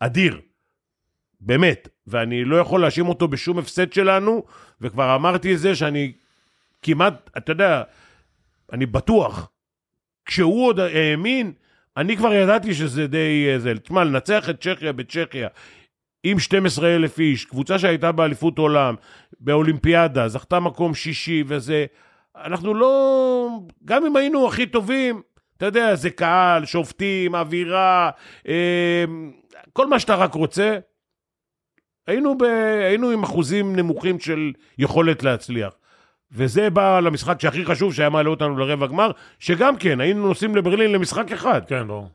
אדיר. 0.01 0.41
באמת. 1.41 1.89
ואני 2.07 2.45
לא 2.45 2.57
יכול 2.57 2.81
להאשים 2.81 3.09
אותו 3.09 3.29
בשום 3.29 3.59
הפסד 3.59 3.93
שלנו, 3.93 4.45
וכבר 4.81 5.15
אמרתי 5.15 5.55
את 5.55 5.59
זה 5.59 5.75
שאני 5.75 6.13
כמעט, 6.83 7.31
אתה 7.37 7.53
יודע, 7.53 7.83
אני 8.73 8.87
בטוח, 8.87 9.51
כשהוא 10.25 10.67
עוד 10.67 10.81
האמין, 10.81 11.53
אני 11.97 12.17
כבר 12.17 12.33
ידעתי 12.33 12.75
שזה 12.75 13.07
די... 13.07 13.49
אה, 13.49 13.59
זה, 13.59 13.79
תשמע, 13.79 14.05
לנצח 14.05 14.51
את 14.51 14.61
צ'כיה 14.61 14.93
בצ'כיה, 14.93 15.49
עם 16.23 16.39
12 16.39 16.95
אלף 16.97 17.19
איש, 17.19 17.45
קבוצה 17.45 17.79
שהייתה 17.79 18.13
באליפות 18.13 18.59
עולם, 18.59 18.95
באולימפיאדה, 19.41 20.29
זכתה 20.29 20.61
מקום 20.61 20.95
שישי 20.95 21.45
וזה, 21.47 21.87
אנחנו 22.45 22.75
לא... 22.75 23.49
גם 23.85 24.07
אם 24.07 24.17
היינו 24.17 24.49
הכי 24.49 24.67
טובים, 24.67 25.23
אתה 25.57 25.67
יודע, 25.67 25.95
זה 25.95 26.11
קהל, 26.11 26.65
שופטים, 26.65 27.35
אווירה, 27.35 28.11
אה, 28.49 29.05
כל 29.73 29.87
מה 29.87 29.99
שאתה 29.99 30.15
רק 30.15 30.35
רוצה, 30.35 30.79
היינו, 32.07 32.39
ב... 32.39 32.43
היינו 32.89 33.11
עם 33.11 33.23
אחוזים 33.23 33.77
נמוכים 33.77 34.21
של 34.21 34.53
יכולת 34.79 35.23
להצליח. 35.23 35.73
וזה 36.33 36.71
בא 36.71 37.01
למשחק 37.01 37.41
שהכי 37.41 37.65
חשוב, 37.65 37.95
שהיה 37.95 38.11
מעלה 38.11 38.29
אותנו 38.29 38.59
לרבע 38.59 38.87
גמר, 38.87 39.11
שגם 39.39 39.77
כן, 39.77 40.01
היינו 40.01 40.29
נוסעים 40.29 40.57
לברלין 40.57 40.93
למשחק 40.93 41.33
אחד. 41.33 41.61
כן, 41.67 41.89
ברור. 41.89 42.09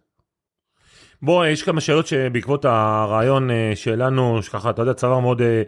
בוא, 1.22 1.46
יש 1.46 1.64
כמה 1.64 1.82
שאלות 1.82 2.08
שבעקבות 2.08 2.66
הרעיון 2.66 3.52
אה, 3.52 3.72
שלנו, 3.76 4.44
שככה, 4.44 4.70
אתה 4.70 4.82
יודע, 4.82 4.94
צבר 4.94 5.20
מאוד 5.20 5.42
אה, 5.42 5.64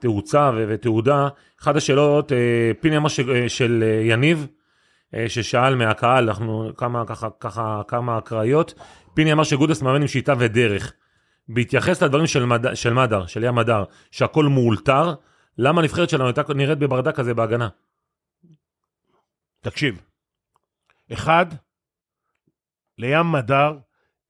תאוצה 0.00 0.50
ו- 0.54 0.64
ותעודה. 0.68 1.28
אחת 1.62 1.76
השאלות, 1.76 2.32
אה, 2.32 2.70
פיני 2.80 2.96
אמר 2.96 3.08
אה, 3.34 3.48
של 3.48 3.84
אה, 3.86 4.02
יניב, 4.04 4.46
אה, 5.14 5.28
ששאל 5.28 5.74
מהקהל, 5.74 6.28
אנחנו 6.28 6.70
כמה, 6.76 7.06
ככה, 7.06 7.28
ככה, 7.40 7.82
כמה 7.88 8.18
אקראיות. 8.18 8.74
פיני 9.14 9.32
אמר 9.32 9.44
שגודס 9.44 9.82
מאמן 9.82 10.00
עם 10.00 10.08
שיטה 10.08 10.34
ודרך. 10.38 10.92
בהתייחס 11.48 12.02
לדברים 12.02 12.26
של, 12.26 12.44
מד... 12.44 12.74
של 12.74 12.92
מדר, 12.92 13.26
של 13.26 13.44
ים 13.44 13.54
מדר, 13.54 13.84
שהכל 14.10 14.44
מאולתר, 14.44 15.14
למה 15.58 15.80
הנבחרת 15.80 16.10
שלנו 16.10 16.26
הייתה 16.26 16.42
נראית 16.54 16.78
בברדק 16.78 17.16
כזה 17.16 17.34
בהגנה? 17.34 17.68
תקשיב, 19.60 20.00
אחד, 21.12 21.46
לים 22.98 23.32
מדר 23.32 23.78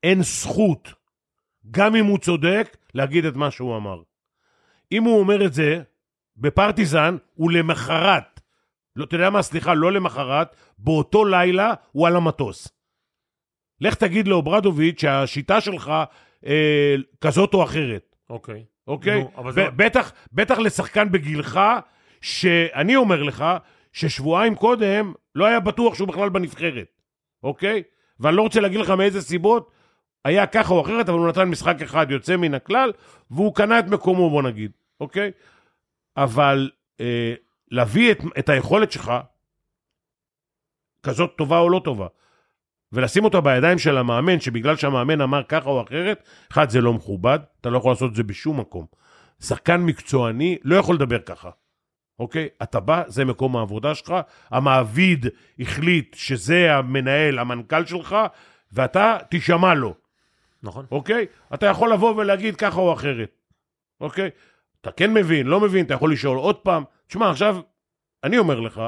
אין 0.03 0.23
זכות, 0.23 0.93
גם 1.71 1.95
אם 1.95 2.05
הוא 2.05 2.17
צודק, 2.17 2.77
להגיד 2.93 3.25
את 3.25 3.35
מה 3.35 3.51
שהוא 3.51 3.77
אמר. 3.77 4.01
אם 4.91 5.03
הוא 5.03 5.19
אומר 5.19 5.45
את 5.45 5.53
זה 5.53 5.81
בפרטיזן, 6.37 7.17
הוא 7.33 7.51
למחרת, 7.51 8.39
לא, 8.95 9.03
אתה 9.03 9.15
יודע 9.15 9.29
מה, 9.29 9.41
סליחה, 9.41 9.73
לא 9.73 9.91
למחרת, 9.91 10.55
באותו 10.77 11.25
לילה 11.25 11.73
הוא 11.91 12.07
על 12.07 12.15
המטוס. 12.15 12.67
לך 13.81 13.95
תגיד 13.95 14.27
לאוברדוביץ' 14.27 15.01
שהשיטה 15.01 15.61
שלך 15.61 15.91
אה, 16.45 16.95
כזאת 17.21 17.53
או 17.53 17.63
אחרת. 17.63 18.15
אוקיי. 18.29 18.63
אוקיי? 18.87 19.19
נו, 19.23 19.31
אבל 19.37 19.51
זה- 19.51 19.69
בטח, 19.75 20.11
בטח 20.33 20.57
לשחקן 20.59 21.11
בגילך, 21.11 21.59
שאני 22.21 22.95
אומר 22.95 23.23
לך, 23.23 23.45
ששבועיים 23.93 24.55
קודם 24.55 25.13
לא 25.35 25.45
היה 25.45 25.59
בטוח 25.59 25.95
שהוא 25.95 26.07
בכלל 26.07 26.29
בנבחרת, 26.29 26.87
אוקיי? 27.43 27.83
ואני 28.19 28.35
לא 28.35 28.41
רוצה 28.41 28.59
להגיד 28.59 28.79
לך 28.79 28.89
מאיזה 28.89 29.21
סיבות, 29.21 29.71
היה 30.25 30.47
ככה 30.47 30.73
או 30.73 30.81
אחרת, 30.81 31.09
אבל 31.09 31.17
הוא 31.19 31.27
נתן 31.27 31.43
משחק 31.49 31.81
אחד 31.81 32.11
יוצא 32.11 32.37
מן 32.37 32.53
הכלל, 32.53 32.91
והוא 33.31 33.55
קנה 33.55 33.79
את 33.79 33.85
מקומו, 33.87 34.29
בוא 34.29 34.43
נגיד, 34.43 34.71
אוקיי? 34.99 35.31
אבל 36.17 36.69
אה, 36.99 37.33
להביא 37.71 38.11
את, 38.11 38.17
את 38.39 38.49
היכולת 38.49 38.91
שלך, 38.91 39.11
כזאת 41.03 41.33
טובה 41.37 41.59
או 41.59 41.69
לא 41.69 41.81
טובה, 41.83 42.07
ולשים 42.91 43.23
אותה 43.23 43.41
בידיים 43.41 43.79
של 43.79 43.97
המאמן, 43.97 44.39
שבגלל 44.39 44.75
שהמאמן 44.75 45.21
אמר 45.21 45.43
ככה 45.43 45.69
או 45.69 45.83
אחרת, 45.83 46.23
אחד, 46.51 46.69
זה 46.69 46.81
לא 46.81 46.93
מכובד, 46.93 47.39
אתה 47.61 47.69
לא 47.69 47.77
יכול 47.77 47.91
לעשות 47.91 48.11
את 48.11 48.15
זה 48.15 48.23
בשום 48.23 48.59
מקום. 48.59 48.85
שחקן 49.41 49.81
מקצועני 49.81 50.57
לא 50.63 50.75
יכול 50.75 50.95
לדבר 50.95 51.19
ככה, 51.19 51.49
אוקיי? 52.19 52.47
אתה 52.63 52.79
בא, 52.79 53.03
זה 53.07 53.25
מקום 53.25 53.57
העבודה 53.57 53.95
שלך, 53.95 54.13
המעביד 54.49 55.25
החליט 55.59 56.15
שזה 56.19 56.75
המנהל, 56.75 57.39
המנכ"ל 57.39 57.85
שלך, 57.85 58.15
ואתה 58.71 59.17
תשמע 59.29 59.73
לו, 59.73 59.95
נכון. 60.63 60.85
אוקיי? 60.91 61.25
אתה 61.53 61.65
יכול 61.65 61.93
לבוא 61.93 62.15
ולהגיד 62.15 62.55
ככה 62.55 62.79
או 62.79 62.93
אחרת, 62.93 63.31
אוקיי? 64.01 64.29
אתה 64.87 64.95
כן 64.95 65.13
מבין, 65.13 65.47
לא 65.47 65.59
מבין, 65.59 65.85
אתה 65.85 65.93
יכול 65.93 66.11
לשאול 66.11 66.37
עוד 66.37 66.55
פעם. 66.55 66.83
תשמע, 67.07 67.29
עכשיו, 67.29 67.57
אני 68.23 68.37
אומר 68.37 68.59
לך, 68.59 68.81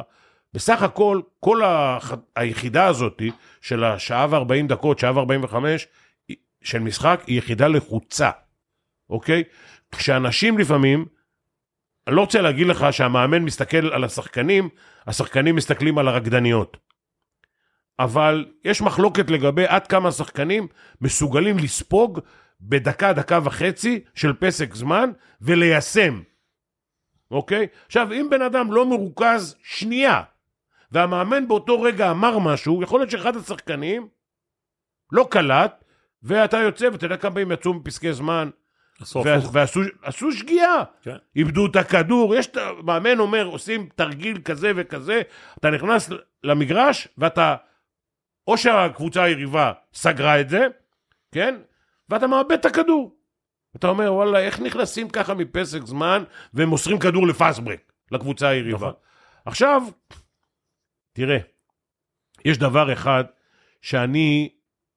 בסך 0.53 0.83
הכל, 0.83 1.21
כל 1.39 1.63
הח... 1.63 2.13
היחידה 2.35 2.85
הזאת 2.85 3.21
של 3.61 3.83
השעה 3.83 4.27
ו-40 4.29 4.67
דקות, 4.67 4.99
שעה 4.99 5.17
ו-45 5.17 5.55
של 6.63 6.79
משחק, 6.79 7.21
היא 7.27 7.37
יחידה 7.37 7.67
לחוצה, 7.67 8.29
אוקיי? 9.09 9.43
כשאנשים 9.91 10.57
לפעמים, 10.57 11.05
אני 12.07 12.15
לא 12.15 12.21
רוצה 12.21 12.41
להגיד 12.41 12.67
לך 12.67 12.85
שהמאמן 12.91 13.43
מסתכל 13.43 13.93
על 13.93 14.03
השחקנים, 14.03 14.69
השחקנים 15.07 15.55
מסתכלים 15.55 15.97
על 15.97 16.07
הרקדניות. 16.07 16.77
אבל 17.99 18.45
יש 18.65 18.81
מחלוקת 18.81 19.29
לגבי 19.29 19.65
עד 19.67 19.87
כמה 19.87 20.11
שחקנים 20.11 20.67
מסוגלים 21.01 21.57
לספוג 21.57 22.19
בדקה, 22.61 23.13
דקה 23.13 23.39
וחצי 23.43 24.03
של 24.15 24.33
פסק 24.33 24.75
זמן 24.75 25.11
וליישם, 25.41 26.21
אוקיי? 27.31 27.67
עכשיו, 27.85 28.13
אם 28.13 28.27
בן 28.31 28.41
אדם 28.41 28.71
לא 28.71 28.85
מרוכז 28.85 29.55
שנייה, 29.63 30.21
והמאמן 30.91 31.47
באותו 31.47 31.81
רגע 31.81 32.11
אמר 32.11 32.39
משהו, 32.39 32.83
יכול 32.83 32.99
להיות 32.99 33.11
שאחד 33.11 33.35
השחקנים 33.35 34.07
לא 35.11 35.27
קלט, 35.31 35.83
ואתה 36.23 36.57
יוצא, 36.57 36.89
ואתה 36.91 37.05
יודע 37.05 37.17
כמה 37.17 37.31
פעמים 37.31 37.51
יצאו 37.51 37.73
מפסקי 37.73 38.13
זמן, 38.13 38.49
וה-. 39.15 39.37
ועשו 39.51 39.81
עשו 40.01 40.31
שגיאה. 40.31 40.83
כן. 41.01 41.15
איבדו 41.35 41.65
את 41.65 41.75
הכדור, 41.75 42.35
יש, 42.35 42.49
מאמן 42.83 43.19
אומר, 43.19 43.45
עושים 43.45 43.89
תרגיל 43.95 44.41
כזה 44.45 44.71
וכזה, 44.75 45.21
אתה 45.59 45.69
נכנס 45.69 46.09
למגרש, 46.43 47.07
ואתה, 47.17 47.55
או 48.47 48.57
שהקבוצה 48.57 49.23
היריבה 49.23 49.73
סגרה 49.93 50.41
את 50.41 50.49
זה, 50.49 50.67
כן? 51.31 51.55
ואתה 52.09 52.27
מאבד 52.27 52.51
את 52.51 52.65
הכדור. 52.65 53.15
אתה 53.75 53.87
אומר, 53.87 54.13
וואלה, 54.13 54.39
איך 54.39 54.59
נכנסים 54.59 55.09
ככה 55.09 55.33
מפסק 55.33 55.85
זמן 55.85 56.23
ומוסרים 56.53 56.99
כדור 56.99 57.27
לפאסברק 57.27 57.91
לקבוצה 58.11 58.47
היריבה? 58.47 58.77
נכון. 58.77 58.93
עכשיו, 59.45 59.83
תראה, 61.13 61.37
יש 62.45 62.57
דבר 62.57 62.93
אחד 62.93 63.23
שאני 63.81 64.49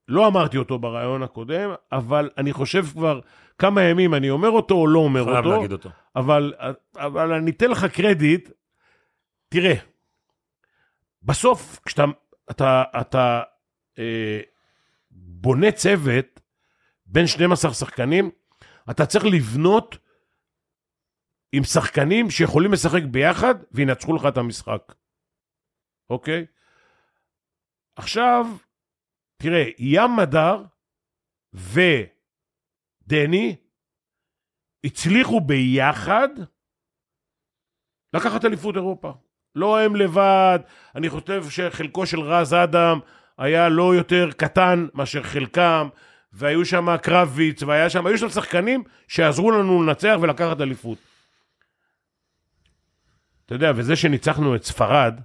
לא 0.09 0.27
אמרתי 0.27 0.57
אותו 0.57 0.79
ברעיון 0.79 1.23
הקודם, 1.23 1.71
אבל 1.93 2.31
אני 2.39 2.53
חושב 2.53 2.87
כבר 2.87 3.21
כמה 3.59 3.83
ימים 3.83 4.15
אני 4.15 4.31
אומר 4.31 4.51
אותו 4.51 4.75
או 4.75 4.87
לא 4.87 4.99
אומר 4.99 5.25
חייב 5.25 5.37
אותו, 5.37 5.51
להגיד 5.57 5.73
אותו. 5.73 5.91
אבל, 6.17 6.55
אבל 6.97 7.33
אני 7.33 7.51
אתן 7.51 7.71
לך 7.71 7.85
קרדיט. 7.85 8.49
תראה, 9.49 9.75
בסוף 11.23 11.81
כשאתה 11.85 12.05
אתה, 12.51 12.83
אתה, 13.01 13.43
אה, 13.99 14.41
בונה 15.11 15.73
צוות 15.73 16.32
בין 17.13 17.27
12 17.27 17.75
שחקנים, 17.75 18.31
אתה 18.91 19.07
צריך 19.07 19.25
לבנות 19.25 19.99
עם 21.53 21.65
שחקנים 21.65 22.31
שיכולים 22.31 22.73
לשחק 22.73 23.03
ביחד 23.11 23.55
וינצחו 23.73 24.17
לך 24.17 24.23
את 24.29 24.37
המשחק, 24.37 24.95
אוקיי? 26.11 26.47
עכשיו, 27.97 28.47
תראה, 29.37 29.65
ים 29.79 30.17
מדר 30.17 30.65
ודני 31.55 33.57
הצליחו 34.85 35.41
ביחד 35.41 36.29
לקחת 38.13 38.45
אליפות 38.45 38.77
אירופה. 38.77 39.13
לא 39.55 39.81
הם 39.81 39.97
לבד, 39.97 40.59
אני 40.95 41.11
חושב 41.11 41.51
שחלקו 41.51 42.07
של 42.07 42.21
רז 42.21 42.55
אדם 42.55 42.99
היה 43.39 43.69
לא 43.69 43.95
יותר 43.95 44.31
קטן 44.37 44.87
מאשר 44.95 45.23
חלקם, 45.23 45.89
והיו 46.33 46.65
שם 46.65 46.97
קרביץ, 46.97 47.63
והיה 47.63 47.91
שם, 47.91 48.07
היו 48.07 48.19
שם 48.19 48.29
שחקנים 48.29 48.83
שעזרו 49.09 49.51
לנו 49.51 49.83
לנצח 49.83 50.17
ולקחת 50.21 50.61
אליפות. 50.61 50.99
אתה 53.47 53.55
יודע, 53.55 53.73
וזה 53.77 53.97
שניצחנו 53.97 54.57
את 54.57 54.65
ספרד 54.65 55.21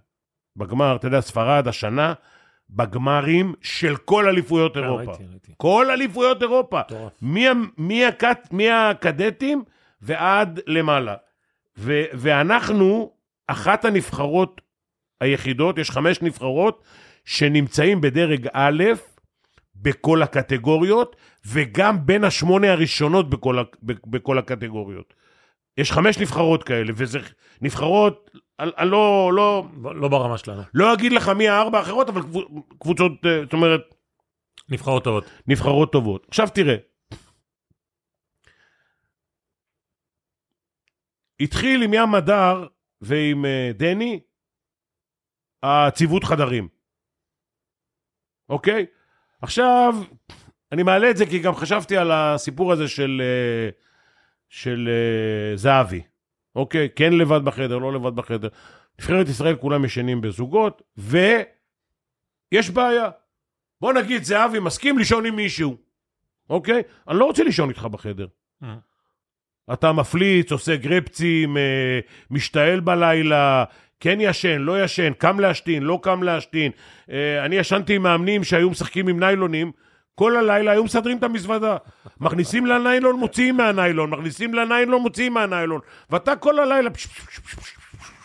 בגמר, 0.56 0.96
אתה 0.96 1.08
יודע, 1.08 1.22
ספרד 1.22 1.68
השנה, 1.68 2.14
בגמרים 2.70 3.54
של 3.62 3.98
כל 3.98 4.28
אליפויות 4.28 4.78
אה, 4.78 4.84
אירופה. 4.84 5.12
ראיתי, 5.12 5.24
ראיתי. 5.32 5.52
כל 5.58 5.92
אליפויות 5.92 6.42
אירופה. 6.42 6.80
מטורף. 6.80 7.12
מי, 7.22 7.48
ה- 7.48 7.54
מי, 7.78 8.06
הקט, 8.06 8.48
מי 8.52 8.72
הקדטים 8.72 9.64
ועד 10.02 10.60
למעלה. 10.68 11.16
ו, 11.78 12.04
ואנחנו 12.14 13.12
אחת 13.48 13.86
הנבחרות 13.86 14.62
היחידות, 15.22 15.78
יש 15.78 15.92
חמש 15.92 16.22
נבחרות, 16.22 16.84
שנמצאים 17.26 18.02
בדרג 18.02 18.48
א' 18.54 18.84
בכל 19.82 20.22
הקטגוריות, 20.24 21.16
וגם 21.46 22.06
בין 22.06 22.24
השמונה 22.24 22.72
הראשונות 22.72 23.30
בכל, 23.30 23.58
בכל 23.84 24.38
הקטגוריות. 24.38 25.14
יש 25.78 25.92
חמש 25.92 26.18
נבחרות 26.18 26.64
כאלה, 26.64 26.94
וזה 26.96 27.20
נבחרות, 27.62 28.32
אני 28.60 28.72
אני 28.78 28.90
לא, 28.92 29.32
לא, 29.36 29.64
לא 29.96 30.08
ברמה 30.08 30.38
שלנו. 30.38 30.62
לא 30.74 30.94
אגיד 30.94 31.12
לך 31.12 31.30
מי 31.30 31.48
הארבע 31.48 31.80
האחרות, 31.80 32.10
אבל 32.10 32.22
קבוצ- 32.22 32.78
קבוצות, 32.80 33.12
אה, 33.26 33.44
זאת 33.44 33.54
אומרת, 33.54 33.82
נבחרות 34.70 35.04
טובות. 35.04 35.24
נבחרות 35.48 35.92
טובות. 35.92 36.26
עכשיו 36.28 36.48
תראה, 36.56 36.76
התחיל 41.42 41.84
עם 41.84 41.94
ים 41.94 42.12
מדר 42.12 42.68
ועם 43.02 43.46
אה, 43.46 43.72
דני 43.74 44.20
הציוות 45.64 46.24
חדרים, 46.24 46.68
אוקיי? 48.50 48.86
עכשיו, 49.41 49.96
אני 50.72 50.84
מעלה 50.84 51.10
את 51.10 51.17
זה 51.17 51.25
כי 51.25 51.39
גם 51.39 51.56
חשבתי 51.56 51.98
על 51.98 52.12
הסיפור 52.12 52.74
הזה 52.74 52.88
של, 52.88 53.22
אה, 53.24 53.70
של 54.50 54.89
אה, 54.89 55.58
זהבי, 55.58 56.01
אוקיי? 56.56 56.89
כן 56.96 57.13
לבד 57.13 57.46
בחדר, 57.46 57.77
לא 57.77 57.94
לבד 57.94 58.15
בחדר. 58.15 58.48
נבחרת 59.00 59.27
ישראל 59.29 59.56
כולם 59.56 59.86
ישנים 59.86 60.22
בזוגות, 60.22 60.82
ויש 60.98 62.70
בעיה. 62.70 63.10
בוא 63.82 63.94
נגיד 63.94 64.24
זהבי 64.24 64.60
מסכים 64.60 64.98
לישון 64.98 65.25
עם 65.25 65.36
מישהו, 65.36 65.77
אוקיי? 66.50 66.82
אני 67.08 67.20
לא 67.20 67.25
רוצה 67.25 67.44
לישון 67.44 67.70
איתך 67.70 67.86
בחדר. 67.86 68.27
אתה 69.74 69.92
מפליץ, 69.92 70.52
עושה 70.52 70.76
גרפצים, 70.76 71.58
אה, 71.58 72.00
משתעל 72.32 72.80
בלילה, 72.80 73.64
כן 74.00 74.18
ישן, 74.22 74.62
לא 74.62 74.84
ישן, 74.84 75.14
קם 75.14 75.40
להשתין, 75.40 75.84
לא 75.84 76.00
קם 76.04 76.24
להשתין. 76.24 76.72
אה, 77.12 77.46
אני 77.46 77.56
ישנתי 77.56 77.96
עם 77.96 78.04
מאמנים 78.04 78.44
שהיו 78.44 78.70
משחקים 78.70 79.08
עם 79.08 79.20
ניילונים, 79.20 79.72
כל 80.16 80.38
הלילה 80.38 80.72
היו 80.72 80.84
מסדרים 80.84 81.18
את 81.18 81.24
המזוודה. 81.24 81.78
מכניסים 82.20 82.66
לניילון, 82.66 83.16
מוציאים 83.20 83.58
מהניילון, 83.58 84.10
מכניסים 84.10 84.54
לניילון, 84.54 85.02
מוציאים 85.02 85.34
מהניילון. 85.34 85.82
ואתה 86.10 86.36
כל 86.36 86.60
הלילה, 86.60 86.90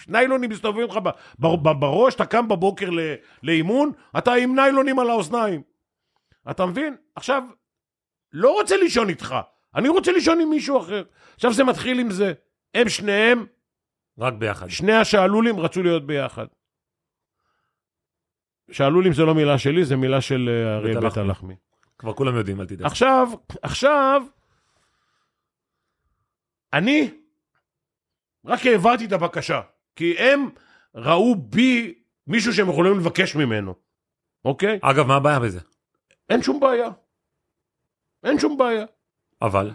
ניילונים 0.08 0.50
מסתובבים 0.50 0.86
לך 0.86 0.98
בראש, 1.62 2.14
אתה 2.14 2.26
קם 2.26 2.48
בבוקר 2.48 2.90
לאימון, 3.42 3.92
אתה 4.18 4.32
עם 4.32 4.54
ניילונים 4.54 4.98
על 4.98 5.10
האוזניים. 5.10 5.62
אתה 6.50 6.66
מבין? 6.66 6.96
עכשיו, 7.16 7.42
לא 8.32 8.50
רוצה 8.50 8.76
לישון 8.76 9.08
איתך, 9.08 9.34
אני 9.74 9.88
רוצה 9.88 10.12
לישון 10.12 10.40
עם 10.40 10.50
מישהו 10.50 10.80
אחר. 10.80 11.02
עכשיו 11.34 11.52
זה 11.52 11.64
מתחיל 11.64 11.98
עם 11.98 12.10
זה. 12.10 12.32
הם 12.74 12.88
שניהם, 12.88 13.46
רק 14.18 14.34
ביחד. 14.34 14.68
שני 14.68 14.92
השעלולים 14.92 15.60
רצו 15.60 15.82
להיות 15.82 16.06
ביחד. 16.06 16.46
שעלולים 18.70 19.12
זה 19.12 19.22
לא 19.22 19.34
מילה 19.34 19.58
שלי, 19.58 19.84
זה 19.84 19.96
מילה 19.96 20.20
של 20.20 20.48
אה, 20.48 20.76
אריה 20.76 21.00
בית. 21.00 21.16
הלחמי. 21.16 21.54
כבר 21.98 22.12
כולם 22.12 22.36
יודעים, 22.36 22.60
אל 22.60 22.66
תדאג. 22.66 22.86
עכשיו, 22.86 23.28
עכשיו, 23.62 24.22
אני 26.72 27.10
רק 28.44 28.66
העברתי 28.66 29.04
את 29.04 29.12
הבקשה, 29.12 29.60
כי 29.96 30.18
הם 30.18 30.48
ראו 30.94 31.34
בי 31.34 31.94
מישהו 32.26 32.52
שהם 32.52 32.68
יכולים 32.68 32.98
לבקש 32.98 33.36
ממנו, 33.36 33.74
אוקיי? 34.44 34.78
אגב, 34.82 35.06
מה 35.06 35.16
הבעיה 35.16 35.40
בזה? 35.40 35.60
אין 36.30 36.42
שום 36.42 36.60
בעיה. 36.60 36.88
אין 38.24 38.38
שום 38.38 38.58
בעיה. 38.58 38.84
אבל, 39.42 39.70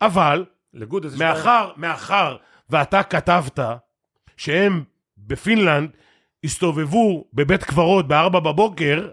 אבל, 0.00 0.44
לגוד 0.72 1.04
איזה. 1.04 1.24
מאחר, 1.24 1.72
מאחר 1.76 2.36
ואתה 2.70 3.02
כתבת 3.02 3.58
שהם 4.36 4.84
בפינלנד 5.18 5.90
הסתובבו 6.44 7.28
בבית 7.32 7.64
קברות 7.64 8.08
בארבע 8.08 8.40
בבוקר, 8.40 9.10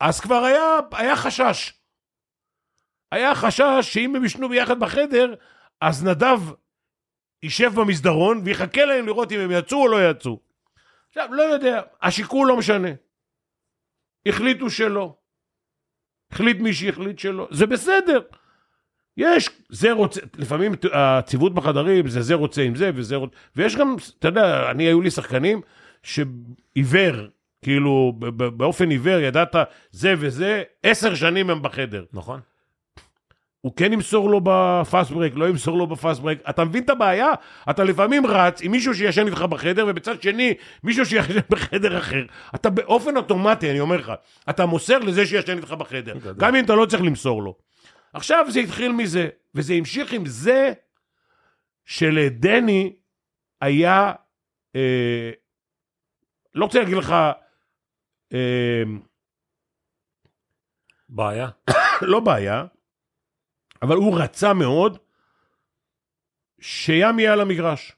אז 0.00 0.20
כבר 0.20 0.36
היה, 0.44 0.78
היה 0.92 1.16
חשש. 1.16 1.72
היה 3.12 3.34
חשש 3.34 3.78
שאם 3.80 4.16
הם 4.16 4.24
ישנו 4.24 4.48
ביחד 4.48 4.80
בחדר, 4.80 5.34
אז 5.80 6.04
נדב 6.04 6.40
יישב 7.42 7.70
במסדרון 7.74 8.42
ויחכה 8.44 8.84
להם 8.84 9.06
לראות 9.06 9.32
אם 9.32 9.40
הם 9.40 9.50
יצאו 9.50 9.82
או 9.82 9.88
לא 9.88 10.10
יצאו. 10.10 10.40
עכשיו, 11.08 11.28
לא 11.32 11.42
יודע, 11.42 11.82
השיקול 12.02 12.48
לא 12.48 12.56
משנה. 12.56 12.88
החליטו 14.26 14.70
שלא. 14.70 15.16
החליט 16.32 16.56
מי 16.60 16.74
שהחליט 16.74 17.18
שלא. 17.18 17.48
זה 17.50 17.66
בסדר. 17.66 18.20
יש, 19.20 19.50
זה 19.68 19.92
רוצה, 19.92 20.20
לפעמים 20.38 20.72
הציוות 20.92 21.54
בחדרים 21.54 22.08
זה 22.08 22.22
זה 22.22 22.34
רוצה 22.34 22.62
עם 22.62 22.74
זה 22.74 22.90
וזה 22.94 23.16
רוצה, 23.16 23.36
ויש 23.56 23.76
גם, 23.76 23.96
אתה 24.18 24.28
יודע, 24.28 24.70
אני, 24.70 24.84
היו 24.84 25.00
לי 25.00 25.10
שחקנים 25.10 25.60
שעיוור, 26.02 27.16
כאילו, 27.62 28.12
באופן 28.36 28.90
עיוור, 28.90 29.18
ידעת, 29.18 29.56
זה 29.90 30.14
וזה, 30.18 30.62
עשר 30.82 31.14
שנים 31.14 31.50
הם 31.50 31.62
בחדר. 31.62 32.04
נכון. 32.12 32.40
הוא 33.60 33.72
כן 33.76 33.92
ימסור 33.92 34.30
לו 34.30 34.40
ב 34.44 34.57
fast 34.57 35.10
break, 35.10 35.32
לא 35.36 35.48
ימסור 35.48 35.78
לו 35.78 35.86
ב 35.86 35.93
fast 35.93 36.20
break. 36.20 36.38
אתה 36.50 36.64
מבין 36.64 36.82
את 36.82 36.90
הבעיה? 36.90 37.32
אתה 37.70 37.84
לפעמים 37.84 38.26
רץ 38.26 38.62
עם 38.62 38.70
מישהו 38.70 38.94
שישן 38.94 39.26
איתך 39.26 39.42
בחדר, 39.42 39.84
ובצד 39.88 40.22
שני, 40.22 40.54
מישהו 40.84 41.06
שישן 41.06 41.38
בחדר 41.50 41.98
אחר. 41.98 42.22
אתה 42.54 42.70
באופן 42.70 43.16
אוטומטי, 43.16 43.70
אני 43.70 43.80
אומר 43.80 43.96
לך, 43.96 44.12
אתה 44.50 44.66
מוסר 44.66 44.98
לזה 44.98 45.26
שישן 45.26 45.56
איתך 45.56 45.72
בחדר, 45.72 46.14
גדול. 46.16 46.34
גם 46.38 46.54
אם 46.54 46.64
אתה 46.64 46.74
לא 46.74 46.86
צריך 46.86 47.02
למסור 47.02 47.42
לו. 47.42 47.70
עכשיו 48.12 48.46
זה 48.48 48.60
התחיל 48.60 48.92
מזה, 48.92 49.28
וזה 49.54 49.74
המשיך 49.74 50.12
עם 50.12 50.26
זה 50.26 50.72
שלדני 51.84 52.96
היה, 53.60 54.12
אה, 54.76 55.30
לא 56.54 56.64
רוצה 56.64 56.78
להגיד 56.78 56.96
לך, 56.96 57.14
אה, 58.32 58.82
בעיה. 61.08 61.48
לא 62.02 62.20
בעיה, 62.20 62.64
אבל 63.82 63.96
הוא 63.96 64.20
רצה 64.20 64.54
מאוד 64.54 64.98
שים 66.60 67.18
יהיה 67.18 67.32
על 67.32 67.40
המגרש. 67.40 67.92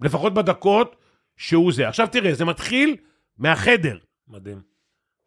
לפחות 0.00 0.34
בדקות 0.34 0.96
שהוא 1.36 1.72
זה. 1.72 1.88
עכשיו 1.88 2.06
תראה, 2.12 2.34
זה 2.34 2.44
מתחיל 2.44 2.96
מהחדר, 3.38 3.98
מדהים. 4.28 4.62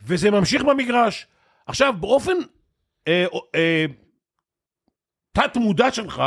וזה 0.02 0.32
ממשיך 0.32 0.64
במגרש. 0.64 1.28
עכשיו, 1.66 1.94
באופן 2.00 2.38
אה, 3.08 3.26
אה, 3.56 3.86
תת-מודע 5.32 5.92
שלך, 5.92 6.22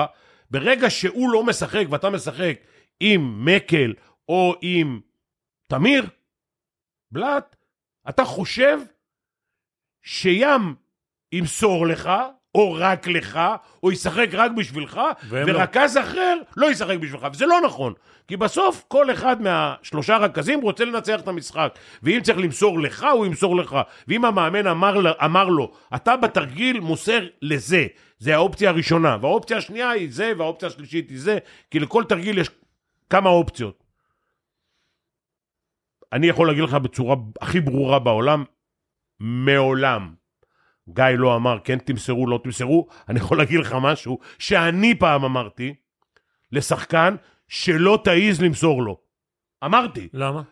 ברגע 0.50 0.90
שהוא 0.90 1.30
לא 1.30 1.46
משחק 1.46 1.84
ואתה 1.90 2.10
משחק 2.10 2.60
עם 3.00 3.44
מקל 3.44 3.94
או 4.28 4.54
עם 4.62 5.00
תמיר, 5.66 6.04
בלאט, 7.12 7.56
אתה 8.08 8.24
חושב 8.24 8.78
שים 10.02 10.74
ימסור 11.32 11.86
לך, 11.86 12.10
או 12.54 12.74
רק 12.78 13.06
לך, 13.06 13.40
או 13.82 13.92
ישחק 13.92 14.28
רק 14.32 14.50
בשבילך, 14.50 15.00
לא. 15.30 15.38
ורכז 15.46 15.96
אחר 15.98 16.36
לא 16.56 16.70
ישחק 16.70 16.96
בשבילך, 16.96 17.26
וזה 17.32 17.46
לא 17.46 17.60
נכון. 17.64 17.92
כי 18.28 18.36
בסוף 18.36 18.84
כל 18.88 19.10
אחד 19.10 19.42
מהשלושה 19.42 20.16
רכזים 20.16 20.60
רוצה 20.60 20.84
לנצח 20.84 21.20
את 21.20 21.28
המשחק. 21.28 21.78
ואם 22.02 22.20
צריך 22.22 22.38
למסור 22.38 22.80
לך, 22.80 23.06
הוא 23.12 23.26
ימסור 23.26 23.56
לך. 23.56 23.76
ואם 24.08 24.24
המאמן 24.24 24.66
אמר, 24.66 25.24
אמר 25.24 25.48
לו, 25.48 25.72
אתה 25.94 26.16
בתרגיל 26.16 26.80
מוסר 26.80 27.26
לזה, 27.42 27.86
זה 28.18 28.34
האופציה 28.34 28.70
הראשונה. 28.70 29.16
והאופציה 29.20 29.56
השנייה 29.56 29.90
היא 29.90 30.08
זה, 30.10 30.32
והאופציה 30.38 30.68
השלישית 30.68 31.10
היא 31.10 31.20
זה, 31.20 31.38
כי 31.70 31.78
לכל 31.78 32.04
תרגיל 32.04 32.38
יש 32.38 32.50
כמה 33.10 33.30
אופציות. 33.30 33.84
אני 36.12 36.26
יכול 36.26 36.48
להגיד 36.48 36.64
לך 36.64 36.74
בצורה 36.74 37.16
הכי 37.40 37.60
ברורה 37.60 37.98
בעולם, 37.98 38.44
מעולם, 39.20 40.14
גיא 40.92 41.04
לא 41.04 41.36
אמר 41.36 41.58
כן 41.64 41.78
תמסרו, 41.78 42.26
לא 42.26 42.40
תמסרו, 42.44 42.88
אני 43.08 43.18
יכול 43.18 43.38
להגיד 43.38 43.60
לך 43.60 43.76
משהו 43.82 44.18
שאני 44.38 44.98
פעם 44.98 45.24
אמרתי 45.24 45.74
לשחקן 46.52 47.16
שלא 47.48 47.98
תעז 48.04 48.42
למסור 48.42 48.82
לו. 48.82 49.00
אמרתי. 49.64 50.08
למה? 50.12 50.42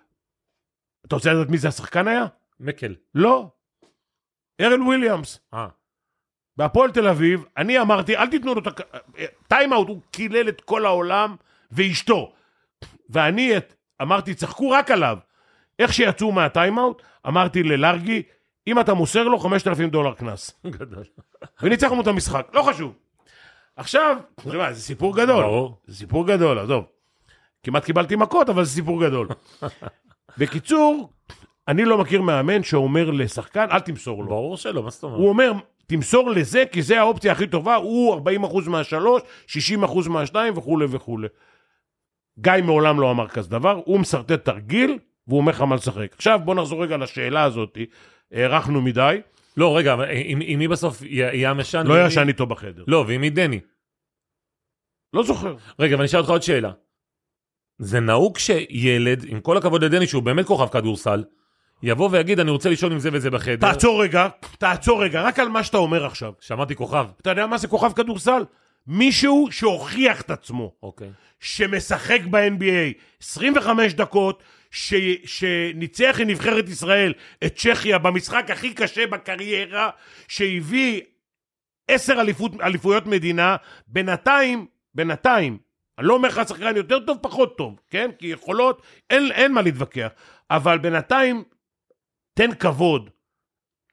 אתה 1.07 1.17
רוצה 1.17 1.33
לדעת 1.33 1.49
מי 1.49 1.59
זה 1.59 1.69
השחקן 1.69 2.09
היה? 2.09 2.27
מקל. 2.61 2.95
לא. 3.15 3.51
ארון 4.61 4.83
וויליאמס. 4.83 5.41
אה. 5.55 5.69
בהפועל 6.57 6.91
תל 6.91 7.09
אביב, 7.09 7.45
אני 7.57 7.81
אמרתי, 7.81 8.17
אל 8.17 8.27
תיתנו 8.31 8.55
לו 8.55 8.61
את 8.61 8.67
ה... 8.67 8.71
time 9.49 9.69
out, 9.69 9.89
הוא 9.89 10.01
קילל 10.11 10.49
את 10.49 10.61
כל 10.61 10.87
העולם 10.87 11.37
ואשתו. 11.71 12.33
ואני 13.11 13.57
את, 13.57 13.75
אמרתי, 14.03 14.35
צחקו 14.35 14.71
רק 14.71 14.91
עליו. 14.91 15.19
איך 15.79 15.93
שיצאו 15.93 16.33
מהטיימאוט, 16.33 17.03
אמרתי 17.27 17.63
ללארגי, 17.63 18.23
אם 18.69 18.81
אתה 18.81 18.95
מוסר 18.95 19.25
לו 19.25 19.39
5,000 19.39 19.91
דולר 19.91 20.15
קנס. 20.15 20.61
גדול. 20.67 21.05
וניצחנו 21.63 22.01
את 22.01 22.07
המשחק, 22.07 22.49
לא 22.55 22.63
חשוב. 22.63 22.93
עכשיו, 23.77 24.17
מה, 24.47 24.73
זה 24.73 24.81
סיפור 24.81 25.17
גדול. 25.17 25.43
ברור. 25.43 25.79
זה 25.87 25.97
סיפור 25.97 26.27
גדול, 26.27 26.59
עזוב. 26.59 26.85
כמעט 27.63 27.85
קיבלתי 27.85 28.17
מכות, 28.17 28.49
אבל 28.49 28.65
זה 28.65 28.71
סיפור 28.71 29.07
גדול. 29.07 29.29
בקיצור, 30.39 31.13
אני 31.69 31.85
לא 31.85 31.99
מכיר 31.99 32.23
מאמן 32.23 32.63
שאומר 32.63 33.11
לשחקן, 33.11 33.67
אל 33.71 33.81
תמסור 33.81 34.23
לו. 34.23 34.29
ברור 34.29 34.57
שלא, 34.57 34.83
מה 34.83 34.91
זאת 34.91 35.03
אומרת? 35.03 35.19
הוא 35.19 35.29
אומר, 35.29 35.53
תמסור 35.87 36.31
לזה, 36.31 36.65
כי 36.73 36.83
זה 36.83 37.01
האופציה 37.01 37.33
הכי 37.33 37.47
טובה, 37.47 37.75
הוא 37.75 38.21
40% 38.67 38.69
מהשלוש, 38.69 39.23
60% 39.47 40.09
מהשניים 40.09 40.59
וכולי 40.59 40.87
וכולי. 40.91 41.29
גיא 42.39 42.53
מעולם 42.65 43.01
לא 43.01 43.11
אמר 43.11 43.29
כזה 43.29 43.51
דבר, 43.51 43.81
הוא 43.85 44.01
משרטט 44.01 44.45
תרגיל, 44.45 44.99
והוא 45.29 45.41
אומר 45.41 45.53
לך 45.53 45.61
מה 45.61 45.75
לשחק. 45.75 46.15
עכשיו 46.15 46.41
בוא 46.45 46.55
נחזור 46.55 46.83
רגע 46.83 46.97
לשאלה 46.97 47.43
הזאת, 47.43 47.79
הארכנו 48.33 48.83
מדי, 48.83 49.21
לא, 49.57 49.77
רגע, 49.77 49.93
אבל 49.93 50.07
עם 50.25 50.39
עם 50.43 50.59
מי 50.59 50.69
בסוף 50.69 51.03
יהיה 51.03 51.51
המשן? 51.51 51.87
לא 51.87 52.07
ישן 52.07 52.29
איתו 52.29 52.47
בחדר. 52.47 52.85
לא, 52.87 53.05
ועם 53.09 53.21
מי 53.21 53.31
דני? 53.31 53.61
לא 55.15 55.23
זוכר. 55.23 55.57
רגע, 55.79 55.97
ואני 55.97 56.07
אשאל 56.07 56.21
אותך 56.21 56.31
עוד 56.31 56.43
שאלה. 56.43 56.71
זה 57.79 58.01
נהוג 58.01 58.39
שילד, 58.39 59.25
עם 59.29 59.41
כל 59.41 59.57
הכבוד 59.57 59.85
לדני, 59.85 60.07
שהוא 60.07 60.23
באמת 60.23 60.47
כוכב 60.47 60.69
כדורסל, 60.69 61.25
יבוא 61.83 62.09
ויגיד, 62.13 62.41
אני 62.41 62.51
רוצה 62.51 62.69
לישון 62.69 62.93
עם 62.93 62.99
זה 62.99 63.11
וזה 63.13 63.31
בחדר. 63.31 63.73
תעצור 63.73 64.03
רגע, 64.03 64.29
תעצור 64.59 65.05
רגע, 65.05 65.23
רק 65.23 65.39
על 65.39 65.49
מה 65.49 65.65
שאתה 65.65 65.79
אומר 65.79 66.07
עכשיו. 66.07 66.33
שמעתי 66.41 66.75
כוכב. 66.75 67.07
אתה 67.21 67.31
יודע 67.31 67.47
מה 67.47 67.59
זה 67.59 67.69
כוכב 67.69 67.93
כדורסל? 67.93 68.43
מישהו 68.87 69.49
שהוכיח 69.51 70.21
את 70.21 70.31
עצמו, 70.31 70.73
אוקיי. 70.83 71.11
שמשחק 71.41 72.21
ב-NBA 72.31 73.03
25 73.23 73.95
דקות, 73.95 74.43
ש... 74.71 74.95
שניצח 75.25 76.17
עם 76.21 76.29
נבחרת 76.29 76.69
ישראל 76.69 77.15
את 77.45 77.57
צ'כיה 77.57 77.99
במשחק 77.99 78.51
הכי 78.51 78.75
קשה 78.75 79.07
בקריירה, 79.07 79.91
שהביא 80.29 81.01
עשר 81.89 82.21
אליפות, 82.21 82.53
אליפויות 82.61 83.07
מדינה, 83.07 83.57
בינתיים, 83.87 84.67
בינתיים, 84.95 85.59
אני 85.99 86.07
לא 86.07 86.15
אומר 86.15 86.29
לך 86.29 86.41
שחקן 86.49 86.77
יותר 86.77 87.01
טוב, 87.01 87.19
פחות 87.23 87.57
טוב, 87.57 87.81
כן? 87.91 88.11
כי 88.19 88.27
יכולות, 88.27 88.83
אין, 89.11 89.33
אין 89.33 89.53
מה 89.53 89.63
להתווכח, 89.63 90.09
אבל 90.51 90.79
בינתיים, 90.79 91.45
תן 92.35 92.55
כבוד 92.55 93.11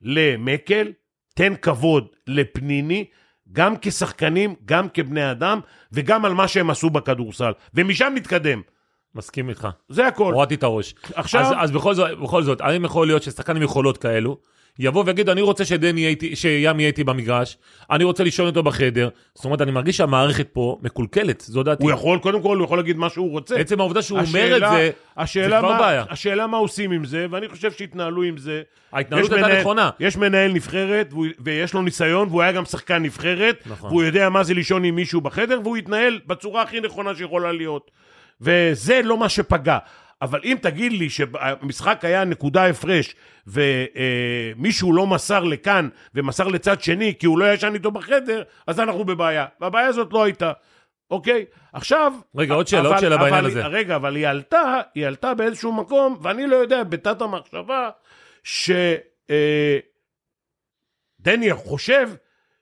למקל, 0.01 0.91
תן 1.35 1.55
כבוד 1.55 2.15
לפניני, 2.27 3.05
גם 3.51 3.75
כשחקנים, 3.81 4.55
גם 4.65 4.89
כבני 4.89 5.31
אדם, 5.31 5.59
וגם 5.91 6.25
על 6.25 6.33
מה 6.33 6.47
שהם 6.47 6.69
עשו 6.69 6.89
בכדורסל. 6.89 7.51
ומשם 7.73 8.13
נתקדם. 8.15 8.61
מסכים 9.15 9.49
איתך. 9.49 9.67
זה 9.89 10.07
הכל. 10.07 10.33
הורדתי 10.33 10.55
את 10.55 10.63
הראש. 10.63 10.95
עכשיו- 11.13 11.41
אז, 11.41 11.53
אז 11.57 11.71
בכל, 11.71 11.93
זאת, 11.93 12.19
בכל 12.19 12.43
זאת, 12.43 12.61
האם 12.61 12.85
יכול 12.85 13.07
להיות 13.07 13.23
ששחקן 13.23 13.55
עם 13.55 13.61
יכולות 13.61 13.97
כאלו, 13.97 14.37
יבוא 14.79 15.03
ויגיד, 15.07 15.29
אני 15.29 15.41
רוצה 15.41 15.65
שדני 15.65 15.99
יהיה 16.01 16.09
איתי, 16.09 16.35
שים 16.35 16.49
יהיה 16.79 16.87
איתי 16.87 17.03
במגרש, 17.03 17.57
אני 17.91 18.03
רוצה 18.03 18.23
לישון 18.23 18.47
איתו 18.47 18.63
בחדר. 18.63 19.09
זאת 19.35 19.45
אומרת, 19.45 19.61
אני 19.61 19.71
מרגיש 19.71 19.97
שהמערכת 19.97 20.47
פה 20.53 20.77
מקולקלת, 20.81 21.43
זו 21.47 21.63
דעתי. 21.63 21.83
הוא 21.83 21.91
יכול, 21.91 22.19
קודם 22.19 22.41
כל, 22.41 22.57
הוא 22.57 22.65
יכול 22.65 22.77
להגיד 22.77 22.97
מה 22.97 23.09
שהוא 23.09 23.31
רוצה. 23.31 23.55
עצם 23.55 23.79
העובדה 23.79 24.01
שהוא 24.01 24.19
אומר 24.19 24.55
את 24.55 24.71
זה, 24.71 24.89
השאלה 25.17 25.49
זה 25.49 25.65
כבר 25.65 25.71
מה, 25.71 25.79
בעיה. 25.79 26.05
השאלה 26.09 26.47
מה 26.47 26.57
עושים 26.57 26.91
עם 26.91 27.05
זה, 27.05 27.25
ואני 27.29 27.47
חושב 27.49 27.71
שהתנהלו 27.71 28.23
עם 28.23 28.37
זה. 28.37 28.61
ההתנהלות 28.93 29.31
הייתה 29.31 29.59
נכונה. 29.59 29.89
יש 29.99 30.17
מנהל 30.17 30.51
נבחרת, 30.51 31.07
והוא- 31.11 31.25
ויש 31.39 31.73
לו 31.73 31.81
ניסיון, 31.81 32.27
והוא 32.27 32.41
היה 32.41 32.51
גם 32.51 32.65
שחקן 32.65 33.03
נבחרת, 33.03 33.63
נכון. 33.65 33.89
והוא 33.89 34.03
יודע 34.03 34.29
מה 34.29 34.43
זה 34.43 34.53
לישון 34.53 34.83
עם 34.83 34.95
מישהו 34.95 35.21
בחדר, 35.21 35.59
והוא 35.63 35.77
התנהל 35.77 36.19
בצורה 36.27 36.61
הכי 36.61 36.79
נכונה 36.79 37.15
שיכולה 37.15 37.51
להיות. 37.51 37.91
וזה 38.41 39.01
לא 39.03 39.17
מה 39.17 39.29
שפגע. 39.29 39.77
אבל 40.21 40.39
אם 40.43 40.57
תגיד 40.61 40.91
לי 40.91 41.09
שהמשחק 41.09 42.05
היה 42.05 42.25
נקודה 42.25 42.67
הפרש, 42.67 43.15
ומישהו 43.47 44.93
לא 44.93 45.07
מסר 45.07 45.43
לכאן 45.43 45.89
ומסר 46.15 46.47
לצד 46.47 46.81
שני 46.81 47.13
כי 47.19 47.25
הוא 47.25 47.39
לא 47.39 47.53
ישן 47.53 47.73
איתו 47.73 47.91
בחדר, 47.91 48.43
אז 48.67 48.79
אנחנו 48.79 49.05
בבעיה. 49.05 49.45
והבעיה 49.61 49.87
הזאת 49.87 50.13
לא 50.13 50.23
הייתה. 50.23 50.51
אוקיי? 51.11 51.45
עכשיו... 51.73 52.13
רגע, 52.35 52.53
עוד 52.53 52.67
שאלה, 52.67 52.89
עוד 52.89 52.97
שאלה 52.97 53.17
בעניין 53.17 53.45
הזה. 53.45 53.65
רגע, 53.65 53.95
אבל 53.95 54.15
היא 54.15 54.27
עלתה, 54.27 54.81
היא 54.95 55.07
עלתה 55.07 55.33
באיזשהו 55.33 55.73
מקום, 55.73 56.17
ואני 56.21 56.47
לא 56.47 56.55
יודע, 56.55 56.83
בתת 56.83 57.21
המחשבה, 57.21 57.89
ש... 58.43 58.71
אה, 59.29 59.79
דני 61.19 61.53
חושב 61.53 62.09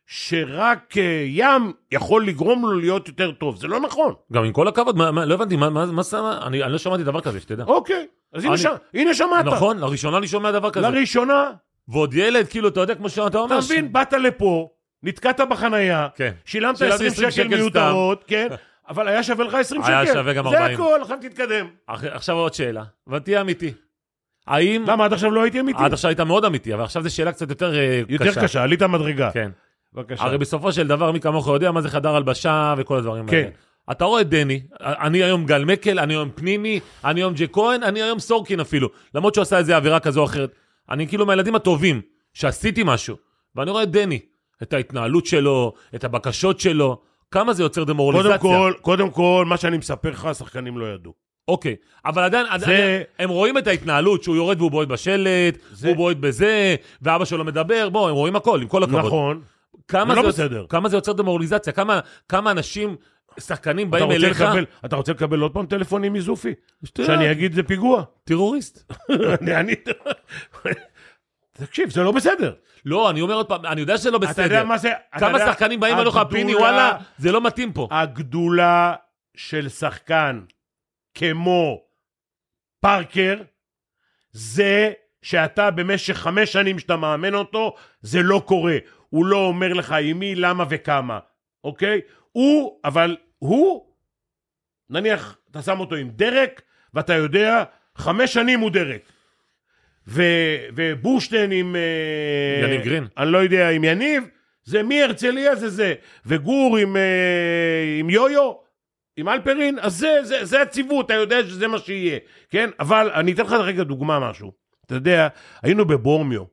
שרק 0.08 0.98
אה, 0.98 1.24
ים 1.28 1.72
יכול 1.92 2.28
לגרום 2.28 2.62
לו 2.62 2.80
להיות 2.80 3.08
יותר 3.08 3.32
טוב. 3.32 3.56
זה 3.58 3.68
לא 3.68 3.80
נכון. 3.80 4.14
גם 4.34 4.44
עם 4.44 4.52
כל 4.54 4.68
הכבוד, 4.68 4.98
מה, 4.98 5.12
מה, 5.12 5.26
לא 5.26 5.34
הבנתי, 5.34 5.56
מה, 5.56 5.70
מה, 5.70 5.86
מה, 5.86 6.02
מה, 6.14 6.40
אני, 6.48 6.64
אני 6.64 6.72
לא 6.72 6.78
שמעתי 6.78 7.04
דבר 7.04 7.22
כזה, 7.22 7.40
שתדע. 7.40 7.64
אוקיי, 7.64 8.08
אז 8.34 8.44
הנה, 8.44 8.54
אני- 8.54 8.62
ש... 8.62 8.66
הנה 8.94 9.14
שמעת. 9.14 9.46
נכון, 9.46 9.78
לראשונה 9.80 10.18
אני 10.18 10.28
שומע 10.28 10.52
דבר 10.52 10.70
כזה. 10.72 10.90
לראשונה, 10.90 11.52
ועוד 11.88 12.14
ילד, 12.14 12.48
כאילו, 12.48 12.68
אתה 12.68 12.80
יודע, 12.80 12.96
כמו 12.96 13.10
שאתה 13.10 13.38
אומר. 13.38 13.58
אתה 13.60 13.66
מבין, 13.66 13.94
באת 13.94 14.14
לפה, 14.14 14.70
נתקעת 15.04 15.40
בחנייה, 15.50 16.08
כן. 16.16 16.32
שילמת 16.46 16.78
שילמתי 16.78 16.96
20 16.96 17.12
20 17.12 17.32
שקל 17.32 17.44
שקל 17.44 17.56
מיותרות, 17.58 18.24
כן, 18.28 18.48
אבל 18.90 19.08
היה 19.08 19.24
שווה 19.24 19.46
לך 19.46 19.54
20 19.54 19.82
שקל. 19.84 19.92
היה 19.94 20.14
שווה 20.14 20.34
גם 20.34 20.50
זה 20.50 20.58
40. 20.58 20.74
הכל, 20.80 21.00
עכשיו 21.02 21.18
תתקדם. 21.22 21.68
אח- 21.88 22.04
עכשיו 22.04 22.36
עוד 22.36 22.54
שאלה, 22.54 22.84
ותהיה 23.08 23.42
אמיתי. 23.42 23.74
האם... 24.48 24.84
למה 24.88 25.06
עד 25.06 25.14
עכשיו 25.14 25.32
לא 25.32 25.42
הייתי 25.44 25.60
אמיתי? 25.60 25.84
עד 25.84 25.94
עכשיו 25.94 26.10
היית 26.10 26.20
מאוד 26.20 26.46
אמיתי, 26.46 26.74
אבל 26.74 26.84
עכשיו 26.84 27.04
זו 27.04 27.16
שאלה 27.16 27.32
קצת 27.32 27.50
יותר 27.50 27.76
אה, 27.76 28.02
קשה. 28.08 28.26
יותר 28.26 28.42
קשה, 28.44 28.64
עלית 28.64 28.84
מדרגה. 28.84 29.32
כן. 29.34 29.52
בבקשה. 29.96 30.24
הרי 30.24 30.38
בסופו 30.38 30.72
של 30.72 30.88
דבר, 30.88 31.12
מי 31.12 31.20
כמוך 31.20 31.48
יודע 31.48 31.72
מה 31.72 31.82
זה 31.82 31.90
חדר 31.90 32.16
הלבשה 32.16 32.74
וכל 32.78 32.98
הדברים 32.98 33.28
כן. 33.28 33.36
האלה. 33.38 33.50
אתה 33.92 34.06
רואה 34.06 34.22
את 34.22 34.30
דני, 34.30 34.62
אני 34.82 35.24
היום 35.24 35.46
גל 35.46 35.66
מקל, 35.66 36.00
אני 36.00 36.14
היום 36.14 36.30
פניני, 36.36 36.80
אני 37.06 37.20
היום 37.22 37.34
ג'ק 37.34 37.50
כהן, 37.54 37.84
אני 37.84 38.02
היום 38.02 38.20
סורקין 38.20 38.60
אפילו. 38.60 38.90
למרות 39.16 39.34
שהוא 39.34 39.42
עשה 39.42 39.58
איזה 39.58 39.76
עבירה 39.78 40.00
כזו 40.00 40.20
או 40.20 40.26
אחרת. 40.26 40.52
אני 40.90 41.08
כאילו 41.08 41.26
מהילדים 41.26 41.56
הטובים, 41.56 42.02
שעשיתי 42.34 42.82
משהו. 42.86 43.16
ואני 43.56 43.72
רואה 43.72 43.84
את 43.84 43.92
דני, 43.92 44.20
את 44.64 44.74
ההתנהלות 44.74 45.26
שלו, 45.26 45.74
את 45.96 46.04
הבקשות 46.04 46.60
שלו, 46.60 47.02
כמה 47.32 47.54
זה 47.54 47.64
יוצר 47.64 47.84
דמורליזציה. 47.84 48.38
קודם 48.38 48.54
כל, 48.54 48.74
קודם 48.82 49.10
כל, 49.10 49.46
מה 49.48 49.58
שאני 49.58 49.78
מספר 49.78 50.10
לך, 50.10 50.26
השחקנים 50.26 50.78
לא 50.78 50.86
ידעו. 50.86 51.14
אוקיי, 51.48 51.76
אבל 52.06 52.24
עדיין, 52.24 52.46
זה- 52.46 52.54
עדיין 52.66 53.02
הם 53.20 53.30
רואים 53.30 53.58
את 53.58 53.68
ההתנהלות, 53.68 54.24
שהוא 54.24 54.36
יורד 54.36 54.58
והוא 54.62 54.72
בועט 54.72 54.88
בשלט, 54.88 55.58
זה- 55.72 55.88
הוא 55.88 55.96
בועט 55.96 56.18
בזה, 56.18 56.76
ואבא 57.02 57.26
שלו 57.26 57.44
מדבר, 57.44 57.90
בוא, 57.90 58.10
הם 58.10 58.16
רואים 58.16 58.36
הכל, 58.36 58.62
עם 58.62 58.68
כל 58.68 58.84
הכבוד. 58.84 59.00
נכון. 59.06 59.42
כמה 59.88 60.16
זה 60.16 60.22
לא 60.22 60.32
זה, 60.32 60.44
בסדר. 60.44 60.66
כמה 60.70 60.90
זה 60.90 60.98
יוצר 60.98 61.14
דמורליזציה, 61.14 61.74
כמה, 61.74 62.00
כמה 62.30 62.52
אנשים, 62.52 62.96
שחקנים 63.40 63.88
אתה 63.88 63.92
באים 63.98 64.04
רוצה, 64.06 64.16
אליך, 64.16 64.42
לקבל, 64.42 64.66
אתה 64.86 64.96
רוצה 64.96 65.12
לקבל 65.12 65.40
עוד 65.40 65.54
פעם 65.54 65.66
טלפונים 65.66 66.14
מזופי? 66.14 66.54
שטויות. 66.84 67.12
שאני 67.12 67.32
אגיד 67.32 67.54
זה 67.54 67.64
פיגוע? 67.64 68.04
טרוריסט. 68.24 68.92
אני... 69.42 69.56
אני- 69.56 69.76
תקשיב, 71.54 71.90
זה 71.90 72.04
לא 72.04 72.12
בסדר. 72.12 72.54
לא, 72.86 73.10
אני 73.10 73.22
אומר 73.22 73.34
עוד 73.34 73.48
פעם, 73.48 73.66
אני 73.66 73.82
יודע 73.82 73.98
שזה 73.98 74.12
לא 74.12 74.18
בסדר. 74.18 74.32
אתה 74.32 74.54
יודע 74.54 74.64
מה 74.64 74.78
זה... 74.78 74.92
אתה 75.18 75.20
כמה 75.20 75.40
שחקנים 75.40 75.80
באים 75.80 75.98
הגדולה- 75.98 76.26
פיני, 76.26 76.56
וואלה, 76.56 76.98
זה 77.18 77.32
לא 77.32 77.42
מתאים 77.42 77.74
פה. 77.74 77.88
הגדולה 77.92 78.94
של 79.36 79.70
שחקן 79.70 80.42
כמו 81.16 81.82
פארקר, 82.82 83.38
זה 84.32 84.92
שאתה 85.22 85.72
במשך 85.72 86.14
חמש 86.18 86.54
שנים 86.54 86.80
שאתה 86.80 86.96
מאמן 86.98 87.34
אותו, 87.36 87.76
זה 88.02 88.24
לא 88.24 88.42
קורה. 88.46 88.78
הוא 89.14 89.26
לא 89.26 89.38
אומר 89.38 89.74
לך 89.74 89.96
עם 90.02 90.20
מי, 90.20 90.36
למה 90.36 90.64
וכמה, 90.70 91.20
אוקיי? 91.64 92.02
הוא, 92.32 92.80
אבל 92.86 93.18
הוא, 93.40 93.86
נניח, 94.90 95.38
אתה 95.52 95.62
שם 95.62 95.80
אותו 95.80 95.96
עם 95.96 96.10
דרק, 96.10 96.62
ואתה 96.94 97.14
יודע, 97.14 97.64
חמש 97.98 98.34
שנים 98.34 98.60
הוא 98.60 98.72
דרק. 98.72 99.02
ו, 100.08 100.24
ובורשטיין 100.76 101.52
עם... 101.52 101.76
אה, 101.76 102.68
יניב 102.68 102.82
גרין. 102.82 103.08
אני 103.18 103.32
לא 103.32 103.38
יודע, 103.38 103.70
עם 103.70 103.84
יניב, 103.84 104.24
זה 104.64 104.84
מהרצליה 104.84 105.56
זה 105.56 105.70
זה. 105.70 105.94
וגור 106.26 106.78
עם, 106.78 106.98
אה, 106.98 107.96
עם 108.00 108.10
יויו, 108.10 108.54
עם 109.18 109.30
אלפרין, 109.30 109.80
אז 109.80 109.94
זה, 109.94 110.20
זה, 110.24 110.46
זה 110.46 110.62
הציוות, 110.62 111.06
אתה 111.06 111.14
יודע 111.14 111.44
שזה 111.44 111.68
מה 111.68 111.78
שיהיה, 111.78 112.20
כן? 112.50 112.70
אבל 112.80 113.12
אני 113.14 113.32
אתן 113.34 113.44
לך 113.44 113.52
רגע 113.52 113.84
דוגמה 113.84 114.30
משהו. 114.30 114.52
אתה 114.86 114.96
יודע, 114.96 115.28
היינו 115.64 115.86
בבורמיו, 115.86 116.44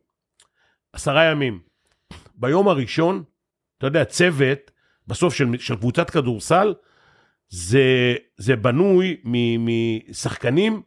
עשרה 0.92 1.24
ימים. 1.24 1.69
ביום 2.40 2.68
הראשון, 2.68 3.22
אתה 3.78 3.86
יודע, 3.86 4.04
צוות, 4.04 4.70
בסוף 5.06 5.34
של, 5.34 5.46
של 5.58 5.76
קבוצת 5.76 6.10
כדורסל, 6.10 6.74
זה, 7.48 8.14
זה 8.36 8.56
בנוי 8.56 9.16
משחקנים 9.58 10.82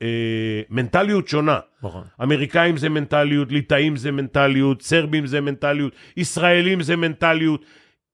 ממנטליות 0.00 1.28
שונה. 1.28 1.60
נכון. 1.82 2.04
אמריקאים 2.22 2.76
זה 2.76 2.88
מנטליות, 2.88 3.52
ליטאים 3.52 3.96
זה 3.96 4.12
מנטליות, 4.12 4.82
סרבים 4.82 5.26
זה 5.26 5.40
מנטליות, 5.40 5.92
ישראלים 6.16 6.82
זה 6.82 6.96
מנטליות, 6.96 7.64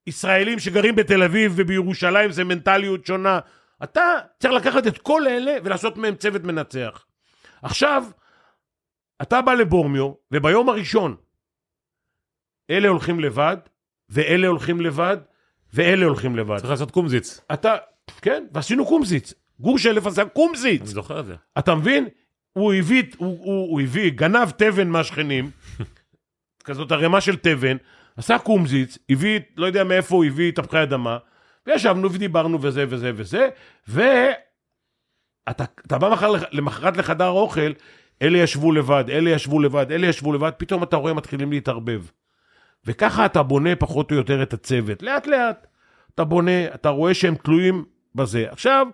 ישראלים 0.07 0.59
שגרים 0.59 0.95
בתל 0.95 1.23
אביב 1.23 1.53
ובירושלים 1.55 2.31
זה 2.31 2.43
מנטליות 2.43 3.05
שונה. 3.05 3.39
אתה 3.83 4.01
צריך 4.39 4.53
לקחת 4.53 4.87
את 4.87 4.97
כל 4.97 5.27
אלה 5.27 5.57
ולעשות 5.63 5.97
מהם 5.97 6.15
צוות 6.15 6.43
מנצח. 6.43 7.05
עכשיו, 7.61 8.03
אתה 9.21 9.41
בא 9.41 9.53
לבורמיו, 9.53 10.11
וביום 10.31 10.69
הראשון 10.69 11.15
אלה 12.69 12.87
הולכים 12.87 13.19
לבד, 13.19 13.57
ואלה 14.09 14.47
הולכים 14.47 14.81
לבד, 14.81 15.17
ואלה 15.73 16.05
הולכים 16.05 16.35
לבד. 16.35 16.57
צריך 16.57 16.69
לעשות 16.69 16.91
קומזיץ. 16.91 17.41
אתה, 17.53 17.75
כן, 18.21 18.45
ועשינו 18.53 18.85
קומזיץ. 18.85 19.33
גור 19.59 19.77
שלף 19.77 20.05
עשה 20.05 20.21
אני 20.21 20.29
קומזיץ. 20.29 20.85
זוכר 20.85 21.19
את 21.19 21.25
זה. 21.25 21.35
אתה 21.59 21.75
מבין? 21.75 22.07
הוא 22.53 22.73
הביא, 22.73 23.03
הוא, 23.17 23.37
הוא, 23.41 23.71
הוא 23.71 23.81
הביא, 23.81 24.11
גנב 24.11 24.49
תבן 24.49 24.87
מהשכנים, 24.87 25.51
כזאת 26.65 26.91
ערימה 26.91 27.21
של 27.21 27.35
תבן, 27.35 27.77
עשה 28.17 28.39
קומזיץ, 28.39 28.97
הביא, 29.09 29.39
לא 29.57 29.65
יודע 29.65 29.83
מאיפה 29.83 30.15
הוא 30.15 30.25
הביא 30.25 30.51
תפוחי 30.51 30.83
אדמה, 30.83 31.17
וישבנו 31.67 32.13
ודיברנו 32.13 32.61
וזה 32.61 32.85
וזה 32.89 33.11
וזה, 33.15 33.49
ואתה 33.87 35.63
אתה 35.87 35.97
בא 35.97 36.09
מחר, 36.09 36.31
למחרת 36.51 36.97
לחדר 36.97 37.27
אוכל, 37.27 37.71
אלה 38.21 38.37
ישבו 38.37 38.71
לבד, 38.71 39.03
אלה 39.09 39.29
ישבו 39.29 39.59
לבד, 39.59 39.91
אלה 39.91 40.07
ישבו 40.07 40.33
לבד, 40.33 40.51
פתאום 40.57 40.83
אתה 40.83 40.97
רואה 40.97 41.13
מתחילים 41.13 41.51
להתערבב. 41.51 42.05
וככה 42.85 43.25
אתה 43.25 43.43
בונה 43.43 43.75
פחות 43.75 44.11
או 44.11 44.15
יותר 44.15 44.43
את 44.43 44.53
הצוות, 44.53 45.01
לאט 45.03 45.27
לאט. 45.27 45.67
אתה 46.15 46.23
בונה, 46.23 46.65
אתה 46.65 46.89
רואה 46.89 47.13
שהם 47.13 47.35
תלויים 47.35 47.85
בזה. 48.15 48.45
עכשיו, 48.49 48.87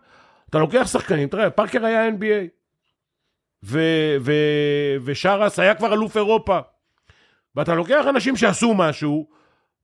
אתה 0.49 0.57
לוקח 0.57 0.87
שחקנים, 0.91 1.27
תראה, 1.27 1.49
פארקר 1.49 1.85
היה 1.85 2.09
NBA, 2.09 2.47
ו- 3.63 4.15
ו- 4.21 4.95
ושרס 5.05 5.59
היה 5.59 5.75
כבר 5.75 5.93
אלוף 5.93 6.17
אירופה. 6.17 6.59
ואתה 7.55 7.75
לוקח 7.75 8.05
אנשים 8.09 8.35
שעשו 8.35 8.73
משהו, 8.73 9.27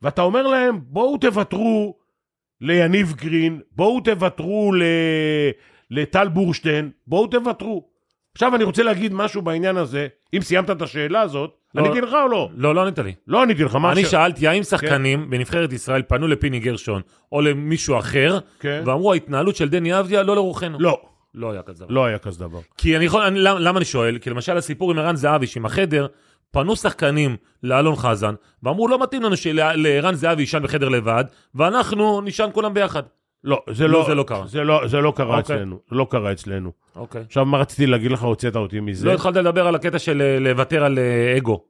ואתה 0.02 0.22
אומר 0.22 0.48
להם, 0.48 0.80
בואו 0.84 1.18
תוותרו 1.18 1.98
ליניב 2.62 3.14
גרין, 3.14 3.62
בואו 3.72 4.02
תוותרו 4.02 4.72
לטל 5.90 6.28
בורשטיין, 6.28 6.92
בואו 7.08 7.28
תוותרו. 7.28 7.91
עכשיו 8.34 8.56
אני 8.56 8.64
רוצה 8.64 8.84
להגיד 8.84 9.14
משהו 9.14 9.42
בעניין 9.42 9.78
הזה, 9.78 10.08
אם 10.34 10.42
סיימת 10.42 10.70
את 10.70 10.82
השאלה 10.82 11.22
הזאת, 11.22 11.58
לא. 11.76 11.82
עניתי 11.86 12.02
לך 12.02 12.14
או 12.14 12.28
לא? 12.28 12.50
לא, 12.56 12.76
לא 12.76 12.82
ענית 12.82 13.00
לי. 13.00 13.14
לא 13.28 13.42
עניתי 13.42 13.64
לך, 13.64 13.76
מה 13.76 13.92
אני 13.92 14.06
ש- 14.06 14.12
שאלתי 14.12 14.48
האם 14.48 14.64
שחקנים 14.64 15.30
בנבחרת 15.30 15.74
ישראל 15.74 16.02
פנו 16.08 16.28
לפיני 16.28 16.60
גרשון 16.60 17.02
או 17.32 17.42
למישהו 17.42 18.00
אחר, 18.00 18.40
כן. 18.60 18.84
ואמרו 18.86 19.14
ההתנהלות 19.14 19.56
של 19.56 19.70
דני 19.70 20.00
אבדיה 20.00 20.24
לא 20.24 20.36
לרוחנו. 20.36 20.78
לא, 20.80 21.02
לא 21.36 21.52
היה 21.52 21.62
כזה 21.62 21.86
דבר. 21.86 21.94
לא 21.94 22.06
היה 22.06 22.18
כזה 22.18 22.40
דבר. 22.40 22.60
כי 22.78 22.98
אני 22.98 23.06
יכול, 23.06 23.22
אני, 23.22 23.40
למה, 23.40 23.60
למה 23.60 23.78
אני 23.78 23.86
שואל? 23.86 24.18
כי 24.18 24.30
למשל 24.30 24.58
הסיפור 24.58 24.92
עם 24.92 25.00
ערן 25.00 25.16
זהבי, 25.16 25.48
שעם 25.48 25.66
החדר, 25.66 26.08
פנו 26.52 26.76
שחקנים 26.76 27.36
לאלון 27.64 27.96
חזן, 27.96 28.34
ואמרו 28.64 28.88
לא 28.88 29.04
מתאים 29.04 29.22
לנו 29.24 29.38
שלערן 29.38 30.16
זהבי 30.16 30.42
יישן 30.42 30.64
בחדר 30.64 30.90
לבד, 30.90 31.24
ואנחנו 31.56 32.22
נישן 32.22 32.50
כולם 32.54 32.74
ביחד. 32.74 33.04
לא, 33.44 33.64
זה 33.72 33.88
לא, 33.88 34.06
זה 34.08 34.16
לא 34.16 34.24
קרה. 34.24 34.48
זה 34.48 34.64
לא, 34.64 34.88
זה 34.88 35.02
לא 35.02 35.14
קרה 35.16 35.38
אוקיי. 35.38 35.56
אצלנו, 35.56 35.80
לא 35.92 36.08
קרה 36.10 36.32
אצלנו. 36.32 36.72
אוקיי. 36.96 37.22
עכשיו, 37.22 37.46
מה 37.46 37.58
רציתי 37.58 37.86
להגיד 37.86 38.12
לך, 38.12 38.24
הוצאת 38.24 38.56
אותי 38.56 38.80
מזה. 38.80 39.08
לא 39.08 39.14
התחלת 39.14 39.36
לדבר 39.36 39.68
על 39.68 39.76
הקטע 39.76 40.00
של 40.00 40.22
אה, 40.22 40.40
לוותר 40.40 40.84
על 40.84 41.00
אה, 41.00 41.38
אגו. 41.38 41.64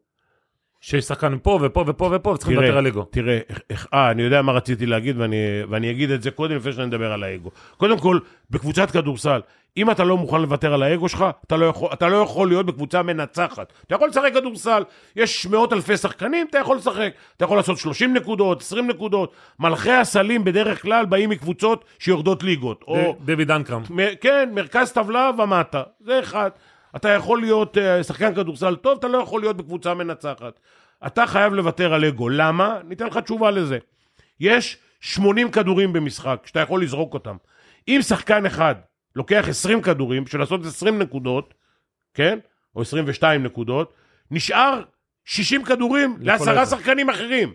שיש 0.81 1.05
שחקן 1.05 1.37
פה 1.43 1.59
ופה 1.61 1.83
ופה 1.87 2.09
ופה, 2.15 2.29
וצריכים 2.29 2.57
לוותר 2.59 2.77
על 2.77 2.87
אגו. 2.87 3.03
תראה, 3.03 3.39
אה, 3.93 4.11
אני 4.11 4.21
יודע 4.23 4.41
מה 4.41 4.51
רציתי 4.51 4.85
להגיד, 4.85 5.19
ואני, 5.19 5.35
ואני 5.69 5.91
אגיד 5.91 6.11
את 6.11 6.21
זה 6.21 6.31
קודם 6.31 6.55
לפני 6.55 6.73
שאני 6.73 6.85
אדבר 6.87 7.11
על 7.11 7.23
האגו. 7.23 7.49
קודם 7.77 7.99
כל, 7.99 8.19
בקבוצת 8.49 8.91
כדורסל, 8.91 9.41
אם 9.77 9.91
אתה 9.91 10.03
לא 10.03 10.17
מוכן 10.17 10.41
לוותר 10.41 10.73
על 10.73 10.83
האגו 10.83 11.09
שלך, 11.09 11.25
אתה 11.47 11.57
לא 11.57 11.65
יכול, 11.65 11.89
אתה 11.93 12.07
לא 12.09 12.17
יכול 12.17 12.47
להיות 12.47 12.65
בקבוצה 12.65 13.03
מנצחת. 13.03 13.73
אתה 13.87 13.95
יכול 13.95 14.09
לשחק 14.09 14.33
כדורסל, 14.33 14.83
יש 15.15 15.45
מאות 15.47 15.73
אלפי 15.73 15.97
שחקנים, 15.97 16.47
אתה 16.49 16.57
יכול 16.57 16.77
לשחק. 16.77 17.11
אתה 17.37 17.45
יכול 17.45 17.57
לעשות 17.57 17.77
30 17.77 18.13
נקודות, 18.13 18.61
20 18.61 18.87
נקודות. 18.87 19.31
מלכי 19.59 19.91
הסלים 19.91 20.43
בדרך 20.43 20.81
כלל 20.81 21.05
באים 21.05 21.29
מקבוצות 21.29 21.85
שיורדות 21.99 22.43
ליגות. 22.43 22.83
או, 22.87 23.15
דויד 23.25 23.51
אנקרם. 23.51 23.81
מ- 23.89 24.15
כן, 24.21 24.49
מרכז 24.53 24.91
טבלה 24.91 25.31
ומטה, 25.37 25.83
זה 25.99 26.19
אחד. 26.19 26.49
אתה 26.95 27.09
יכול 27.09 27.41
להיות 27.41 27.77
uh, 27.77 28.03
שחקן 28.03 28.35
כדורסל 28.35 28.75
טוב, 28.75 28.97
אתה 28.97 29.07
לא 29.07 29.17
יכול 29.17 29.41
להיות 29.41 29.57
בקבוצה 29.57 29.93
מנצחת. 29.93 30.59
אתה 31.07 31.27
חייב 31.27 31.53
לוותר 31.53 31.93
על 31.93 32.05
אגו. 32.05 32.29
למה? 32.29 32.79
ניתן 32.87 33.07
לך 33.07 33.17
תשובה 33.17 33.51
לזה. 33.51 33.77
יש 34.39 34.77
80 34.99 35.51
כדורים 35.51 35.93
במשחק, 35.93 36.41
שאתה 36.45 36.59
יכול 36.59 36.83
לזרוק 36.83 37.13
אותם. 37.13 37.35
אם 37.87 37.99
שחקן 38.01 38.45
אחד 38.45 38.75
לוקח 39.15 39.45
20 39.49 39.81
כדורים 39.81 40.23
בשביל 40.23 40.41
לעשות 40.41 40.65
20 40.65 40.99
נקודות, 40.99 41.53
כן? 42.13 42.39
או 42.75 42.81
22 42.81 43.43
נקודות, 43.43 43.93
נשאר 44.31 44.81
60 45.25 45.63
כדורים 45.63 46.17
לעשרה. 46.19 46.65
שחקנים 46.65 47.09
אחרים, 47.09 47.53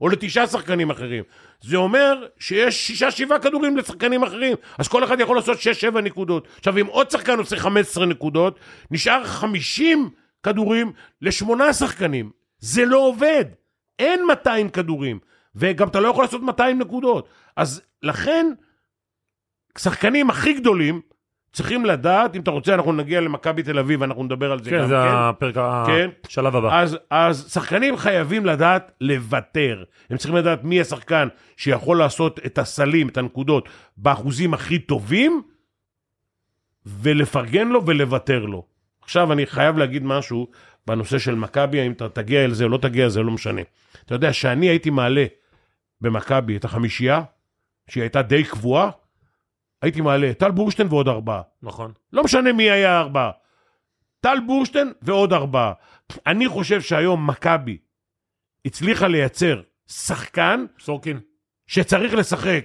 או 0.00 0.08
לתשעה 0.08 0.46
שחקנים 0.46 0.90
אחרים. 0.90 1.24
זה 1.60 1.76
אומר 1.76 2.26
שיש 2.38 2.86
שישה, 2.86 3.10
שבעה 3.10 3.38
כדורים 3.38 3.76
לשחקנים 3.76 4.22
אחרים, 4.22 4.56
אז 4.78 4.88
כל 4.88 5.04
אחד 5.04 5.20
יכול 5.20 5.36
לעשות 5.36 5.60
שש, 5.60 5.80
שבע 5.80 6.00
נקודות. 6.00 6.48
עכשיו, 6.58 6.78
אם 6.78 6.86
עוד 6.86 7.10
שחקן 7.10 7.38
עושה 7.38 7.56
15 7.56 8.06
נקודות, 8.06 8.58
נשאר 8.90 9.24
50 9.24 10.10
כדורים 10.42 10.92
לשמונה 11.22 11.72
שחקנים. 11.72 12.30
זה 12.58 12.84
לא 12.84 12.98
עובד. 12.98 13.44
אין 13.98 14.26
200 14.26 14.68
כדורים, 14.68 15.18
וגם 15.54 15.88
אתה 15.88 16.00
לא 16.00 16.08
יכול 16.08 16.24
לעשות 16.24 16.42
200 16.42 16.78
נקודות. 16.78 17.28
אז 17.56 17.82
לכן, 18.02 18.46
שחקנים 19.78 20.30
הכי 20.30 20.52
גדולים 20.52 21.00
צריכים 21.52 21.86
לדעת, 21.86 22.36
אם 22.36 22.40
אתה 22.40 22.50
רוצה, 22.50 22.74
אנחנו 22.74 22.92
נגיע 22.92 23.20
למכבי 23.20 23.62
תל 23.62 23.78
אביב, 23.78 24.02
אנחנו 24.02 24.24
נדבר 24.24 24.52
על 24.52 24.62
זה 24.62 24.70
כן, 24.70 24.78
גם 24.78 24.88
זה 24.88 24.94
כן. 24.94 25.14
הפרק, 25.14 25.54
כן. 25.86 26.10
השלב 26.26 26.56
הבא. 26.56 26.80
אז, 26.80 26.98
אז 27.10 27.52
שחקנים 27.52 27.96
חייבים 27.96 28.46
לדעת 28.46 28.92
לוותר. 29.00 29.84
הם 30.10 30.16
צריכים 30.16 30.36
לדעת 30.36 30.64
מי 30.64 30.80
השחקן 30.80 31.28
שיכול 31.56 31.98
לעשות 31.98 32.40
את 32.46 32.58
הסלים, 32.58 33.08
את 33.08 33.16
הנקודות, 33.16 33.68
באחוזים 33.96 34.54
הכי 34.54 34.78
טובים, 34.78 35.42
ולפרגן 36.86 37.68
לו 37.68 37.86
ולוותר 37.86 38.44
לו. 38.44 38.64
עכשיו 39.02 39.32
אני 39.32 39.46
חייב 39.46 39.78
להגיד 39.78 40.04
משהו 40.04 40.46
בנושא 40.86 41.18
של 41.18 41.34
מכבי, 41.34 41.80
האם 41.80 41.92
אתה 41.92 42.08
תגיע 42.08 42.44
אל 42.44 42.52
זה 42.52 42.64
או 42.64 42.68
לא 42.68 42.78
תגיע, 42.78 43.08
זה 43.08 43.22
לא 43.22 43.30
משנה. 43.30 43.62
אתה 44.04 44.14
יודע, 44.14 44.32
שאני 44.32 44.66
הייתי 44.66 44.90
מעלה 44.90 45.24
במכבי 46.00 46.56
את 46.56 46.64
החמישייה, 46.64 47.22
שהיא 47.88 48.02
הייתה 48.02 48.22
די 48.22 48.44
קבועה, 48.44 48.90
הייתי 49.82 50.00
מעלה 50.00 50.34
טל 50.34 50.50
בורשטיין 50.50 50.88
ועוד 50.90 51.08
ארבעה. 51.08 51.42
נכון. 51.62 51.92
לא 52.12 52.24
משנה 52.24 52.52
מי 52.52 52.70
היה 52.70 52.96
הארבעה. 52.96 53.30
טל 54.20 54.38
בורשטיין 54.46 54.92
ועוד 55.02 55.32
ארבעה. 55.32 55.72
אני 56.26 56.48
חושב 56.48 56.80
שהיום 56.80 57.26
מכבי 57.26 57.78
הצליחה 58.64 59.08
לייצר 59.08 59.60
שחקן 59.86 60.64
סורקין. 60.80 61.20
שצריך 61.66 62.14
לשחק 62.14 62.64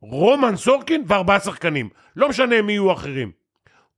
רומן 0.00 0.56
סורקין 0.56 1.04
וארבעה 1.06 1.40
שחקנים. 1.40 1.88
לא 2.16 2.28
משנה 2.28 2.62
מי 2.62 2.72
יהיו 2.72 2.92
אחרים. 2.92 3.32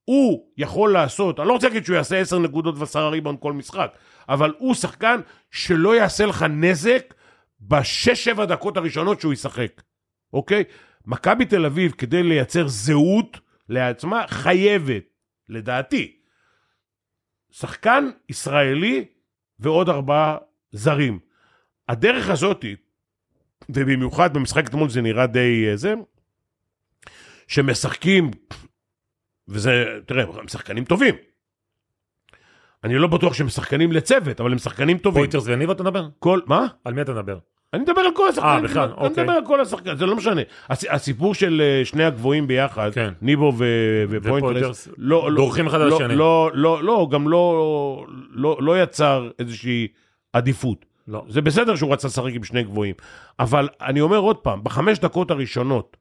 הוא 0.04 0.46
יכול 0.56 0.92
לעשות, 0.92 1.40
אני 1.40 1.48
לא 1.48 1.52
רוצה 1.52 1.68
להגיד 1.68 1.84
שהוא 1.84 1.96
יעשה 1.96 2.18
עשר 2.18 2.38
נקודות 2.38 2.74
ועשרה 2.78 3.08
ריבון 3.08 3.36
כל 3.40 3.52
משחק, 3.52 3.92
אבל 4.28 4.52
הוא 4.58 4.74
שחקן 4.74 5.20
שלא 5.50 5.96
יעשה 5.96 6.26
לך 6.26 6.42
נזק 6.42 7.14
בשש 7.60 8.24
שבע 8.24 8.44
דקות 8.44 8.76
הראשונות 8.76 9.20
שהוא 9.20 9.32
ישחק, 9.32 9.82
אוקיי? 10.32 10.64
מכבי 11.06 11.44
תל 11.44 11.66
אביב, 11.66 11.92
כדי 11.92 12.22
לייצר 12.22 12.68
זהות 12.68 13.40
לעצמה, 13.68 14.24
חייבת, 14.28 15.04
לדעתי, 15.48 16.16
שחקן 17.50 18.10
ישראלי 18.28 19.04
ועוד 19.58 19.88
ארבעה 19.88 20.36
זרים. 20.72 21.18
הדרך 21.88 22.28
הזאתי, 22.30 22.76
ובמיוחד 23.68 24.34
במשחק 24.34 24.66
אתמול 24.66 24.88
זה 24.88 25.00
נראה 25.02 25.26
די 25.26 25.66
אה, 25.70 25.76
זה, 25.76 25.94
שמשחקים, 27.48 28.30
וזה, 29.48 29.84
תראה, 30.06 30.24
הם 30.38 30.48
שחקנים 30.48 30.84
טובים. 30.84 31.14
אני 32.84 32.98
לא 32.98 33.08
בטוח 33.08 33.34
שהם 33.34 33.48
שחקנים 33.48 33.92
לצוות, 33.92 34.40
אבל 34.40 34.52
הם 34.52 34.58
שחקנים 34.58 34.98
טובים. 34.98 35.22
פוירטרס 35.22 35.44
וניב 35.46 35.70
אתה 35.70 35.82
מדבר? 35.82 36.08
כל, 36.18 36.40
מה? 36.46 36.66
על 36.84 36.94
מי 36.94 37.02
אתה 37.02 37.12
מדבר? 37.12 37.38
אני 37.74 37.82
מדבר 37.82 38.00
על 38.00 38.14
כל 38.14 38.28
השחקנים. 38.28 38.52
אה, 38.52 38.60
בכלל, 38.62 38.82
אני 38.98 39.06
אוקיי. 39.08 39.22
מדבר 39.24 39.36
על 39.36 39.46
כל 39.46 39.60
השחקנים, 39.60 39.96
זה 39.96 40.06
לא 40.06 40.16
משנה. 40.16 40.40
הס- 40.70 40.84
הסיפור 40.90 41.34
של 41.34 41.62
אה, 41.64 41.84
שני 41.84 42.04
הגבוהים 42.04 42.46
ביחד, 42.46 42.90
כן. 42.94 43.12
ניבו 43.22 43.52
ו- 43.58 44.04
ופוינטרס, 44.08 44.48
ופוינטרס 44.52 44.88
לא, 44.98 45.30
לא, 45.30 45.36
דורכים 45.36 45.66
אחד 45.66 45.80
על 45.80 45.88
לא, 45.88 45.96
השני. 45.96 46.16
לא, 46.16 46.50
לא, 46.54 46.82
לא, 46.84 47.08
גם 47.10 47.28
לא, 47.28 48.06
לא, 48.30 48.56
לא 48.60 48.82
יצר 48.82 49.30
איזושהי 49.38 49.88
עדיפות. 50.32 50.84
לא. 51.08 51.24
זה 51.28 51.40
בסדר 51.42 51.76
שהוא 51.76 51.92
רצה 51.92 52.08
לשחק 52.08 52.32
עם 52.34 52.44
שני 52.44 52.62
גבוהים, 52.62 52.94
אבל 53.40 53.68
אני 53.80 54.00
אומר 54.00 54.16
עוד 54.18 54.36
פעם, 54.36 54.64
בחמש 54.64 54.98
דקות 54.98 55.30
הראשונות, 55.30 55.96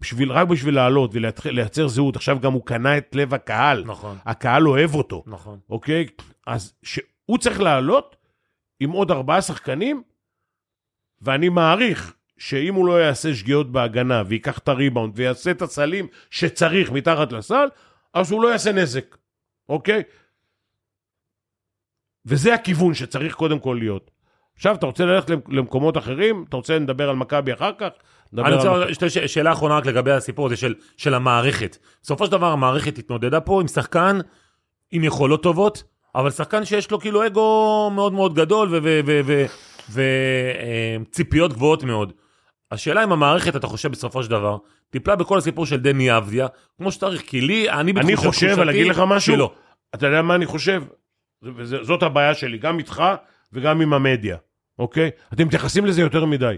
בשביל, 0.00 0.32
רק 0.32 0.48
בשביל 0.48 0.74
לעלות 0.74 1.10
ולייצר 1.44 1.88
זהות, 1.88 2.16
עכשיו 2.16 2.38
גם 2.40 2.52
הוא 2.52 2.66
קנה 2.66 2.98
את 2.98 3.14
לב 3.14 3.34
הקהל, 3.34 3.84
נכון. 3.86 4.16
הקהל 4.26 4.68
אוהב 4.68 4.94
אותו, 4.94 5.22
נכון. 5.26 5.58
אוקיי? 5.70 6.06
אז 6.46 6.72
שהוא 6.82 7.38
צריך 7.38 7.60
לעלות 7.60 8.16
עם 8.80 8.90
עוד 8.90 9.10
ארבעה 9.10 9.42
שחקנים, 9.42 10.02
ואני 11.22 11.48
מעריך 11.48 12.14
שאם 12.38 12.74
הוא 12.74 12.86
לא 12.86 13.02
יעשה 13.02 13.34
שגיאות 13.34 13.72
בהגנה, 13.72 14.22
וייקח 14.26 14.58
את 14.58 14.68
הריבאונד, 14.68 15.12
ויעשה 15.16 15.50
את 15.50 15.62
הסלים 15.62 16.06
שצריך 16.30 16.90
מתחת 16.92 17.32
לסל, 17.32 17.68
אז 18.14 18.30
הוא 18.32 18.42
לא 18.42 18.48
יעשה 18.48 18.72
נזק, 18.72 19.16
אוקיי? 19.68 20.02
וזה 22.26 22.54
הכיוון 22.54 22.94
שצריך 22.94 23.34
קודם 23.34 23.58
כל 23.58 23.76
להיות. 23.80 24.10
עכשיו, 24.56 24.74
אתה 24.74 24.86
רוצה 24.86 25.04
ללכת 25.04 25.30
למ- 25.30 25.40
למקומות 25.48 25.96
אחרים? 25.96 26.44
אתה 26.48 26.56
רוצה 26.56 26.78
לדבר 26.78 27.08
על 27.10 27.16
מכבי 27.16 27.52
אחר 27.52 27.70
כך? 27.78 27.88
אני 28.38 28.46
על 28.46 28.54
רוצה, 28.54 28.70
מכבי. 28.70 28.90
יש 28.90 29.00
לי 29.02 29.10
ש- 29.10 29.18
שאלה 29.18 29.52
אחרונה 29.52 29.76
רק 29.76 29.86
לגבי 29.86 30.10
הסיפור 30.12 30.46
הזה 30.46 30.56
של, 30.56 30.74
של 30.96 31.14
המערכת. 31.14 31.76
בסופו 32.02 32.26
של 32.26 32.32
דבר 32.32 32.52
המערכת 32.52 32.98
התמודדה 32.98 33.40
פה 33.40 33.60
עם 33.60 33.68
שחקן 33.68 34.18
עם 34.90 35.04
יכולות 35.04 35.42
טובות, 35.42 35.82
אבל 36.14 36.30
שחקן 36.30 36.64
שיש 36.64 36.90
לו 36.90 37.00
כאילו 37.00 37.26
אגו 37.26 37.90
מאוד 37.94 38.12
מאוד 38.12 38.34
גדול 38.34 38.68
וציפיות 39.90 41.52
גבוהות 41.52 41.82
מאוד. 41.84 42.12
השאלה 42.70 43.04
אם 43.04 43.12
המערכת, 43.12 43.56
אתה 43.56 43.66
חושב 43.66 43.90
בסופו 43.90 44.22
של 44.22 44.30
דבר, 44.30 44.56
טיפלה 44.90 45.16
בכל 45.16 45.38
הסיפור 45.38 45.66
של 45.66 45.76
דני 45.76 46.16
אבדיה, 46.16 46.46
כמו 46.78 46.92
שצריך, 46.92 47.22
כי 47.22 47.40
לי, 47.40 47.70
אני 47.70 47.80
אני 47.80 47.92
בתחושת- 47.92 48.28
חושב, 48.28 48.56
אני 48.60 48.70
אגיד 48.70 48.86
לך 48.86 49.02
משהו, 49.06 49.34
שלא. 49.34 49.52
אתה 49.94 50.06
יודע 50.06 50.22
מה 50.22 50.34
אני 50.34 50.46
חושב? 50.46 50.82
זאת 51.82 52.02
הבעיה 52.02 52.34
שלי, 52.34 52.58
גם 52.58 52.78
איתך 52.78 53.02
וגם 53.52 53.80
עם 53.80 53.92
המדיה, 53.92 54.36
אוקיי? 54.78 55.10
אתם 55.32 55.46
מתייחסים 55.46 55.86
לזה 55.86 56.00
יותר 56.00 56.24
מדי. 56.24 56.54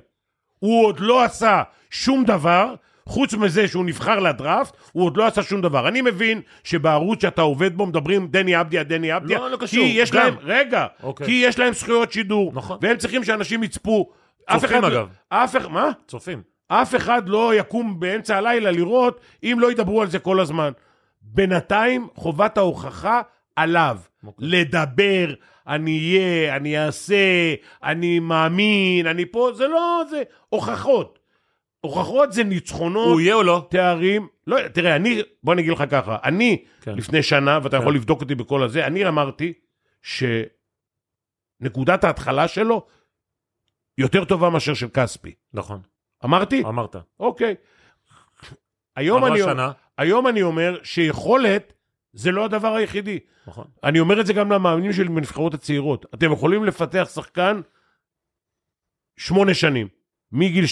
הוא 0.59 0.87
עוד 0.87 1.01
לא 1.01 1.25
עשה 1.25 1.63
שום 1.91 2.25
דבר, 2.25 2.75
חוץ 3.07 3.35
מזה 3.35 3.69
שהוא 3.69 3.85
נבחר 3.85 4.19
לדראפט, 4.19 4.77
הוא 4.93 5.05
עוד 5.05 5.17
לא 5.17 5.27
עשה 5.27 5.43
שום 5.43 5.61
דבר. 5.61 5.89
אני 5.89 6.03
מבין 6.03 6.41
שבערוץ 6.65 7.23
שאתה 7.23 7.43
עובד 7.43 7.77
בו 7.77 7.87
מדברים 7.87 8.29
דני 8.29 8.61
אבדיה, 8.61 8.83
דני 8.85 9.17
אבדיה, 9.17 9.39
לא, 9.39 9.51
לא 9.51 9.57
קשור, 9.57 9.85
כי 9.85 9.93
יש 9.97 10.11
גם. 10.11 10.19
להם, 10.25 10.35
רגע, 10.43 10.87
אוקיי. 11.03 11.27
כי 11.27 11.33
יש 11.33 11.59
להם 11.59 11.73
זכויות 11.73 12.13
שידור, 12.13 12.53
נכון. 12.55 12.79
והם 12.83 12.97
צריכים 12.97 13.25
שאנשים 13.25 13.63
יצפו. 13.63 14.11
צופים, 14.53 14.65
אחד 14.79 14.83
לא- 14.83 14.89
אגב. 14.89 15.09
אף 15.29 15.57
אחד, 15.57 15.69
מה? 15.69 15.91
צופים. 16.07 16.43
אף 16.69 16.95
אחד 16.95 17.29
לא 17.29 17.55
יקום 17.55 18.01
באמצע 18.01 18.37
הלילה 18.37 18.71
לראות 18.71 19.21
אם 19.43 19.57
לא 19.61 19.71
ידברו 19.71 20.03
על 20.03 20.09
זה 20.11 20.19
כל 20.19 20.41
הזמן. 20.41 20.73
בינתיים 21.23 22.09
חובת 22.15 22.59
ההוכחה 22.59 23.21
עליו. 23.57 23.99
אוקיי. 24.27 24.49
לדבר, 24.49 25.35
אני 25.69 25.99
אהיה, 25.99 26.57
אני 26.57 26.79
אעשה, 26.79 27.15
אני 27.85 28.19
מאמין, 28.19 29.07
אני 29.07 29.27
פה, 29.27 29.51
זה 29.55 29.69
לא, 29.69 30.03
זה 30.11 30.23
הוכחות. 30.49 31.19
הוכחות 31.83 32.33
זה 32.33 32.45
ניצחונות, 32.45 33.09
הוא 33.09 33.21
יהיה 33.21 33.35
או 33.35 33.43
לא? 33.43 33.67
תארים. 33.71 34.29
לא, 34.47 34.69
תראה, 34.69 34.97
אני, 34.97 35.23
בוא 35.43 35.53
אני 35.53 35.63
אגיד 35.63 35.73
לך 35.73 35.85
ככה, 35.91 36.17
אני 36.25 36.65
כן. 36.81 36.95
לפני 36.95 37.23
שנה, 37.23 37.59
ואתה 37.63 37.77
כן. 37.77 37.83
יכול 37.83 37.95
לבדוק 37.95 38.21
אותי 38.21 38.35
בכל 38.35 38.63
הזה, 38.63 38.87
אני 38.87 39.09
אמרתי 39.09 39.53
שנקודת 41.63 42.05
ההתחלה 42.05 42.49
שלו 42.49 42.87
יותר 43.99 44.25
טובה 44.25 44.51
מאשר 44.51 44.75
של 44.75 44.89
כספי. 44.89 45.35
נכון, 45.55 45.81
אמרתי? 46.25 46.63
אמרת. 46.65 46.97
אוקיי. 47.21 47.55
היום 48.97 49.25
אני, 49.25 49.39
שנה, 49.39 49.73
היום 49.99 50.27
אני 50.29 50.43
אומר 50.43 50.79
שיכולת 50.83 51.73
זה 52.13 52.33
לא 52.33 52.45
הדבר 52.45 52.75
היחידי. 52.75 53.19
נכון. 53.47 53.65
אני 53.85 54.01
אומר 54.01 54.21
את 54.21 54.27
זה 54.27 54.33
גם 54.33 54.53
למאמנים 54.53 54.93
שלי 54.93 55.09
בנבחרות 55.09 55.55
הצעירות. 55.55 56.07
אתם 56.15 56.33
יכולים 56.33 56.65
לפתח 56.65 57.09
שחקן 57.15 57.61
שמונה 59.17 59.55
שנים, 59.55 59.89
מגיל 60.33 60.65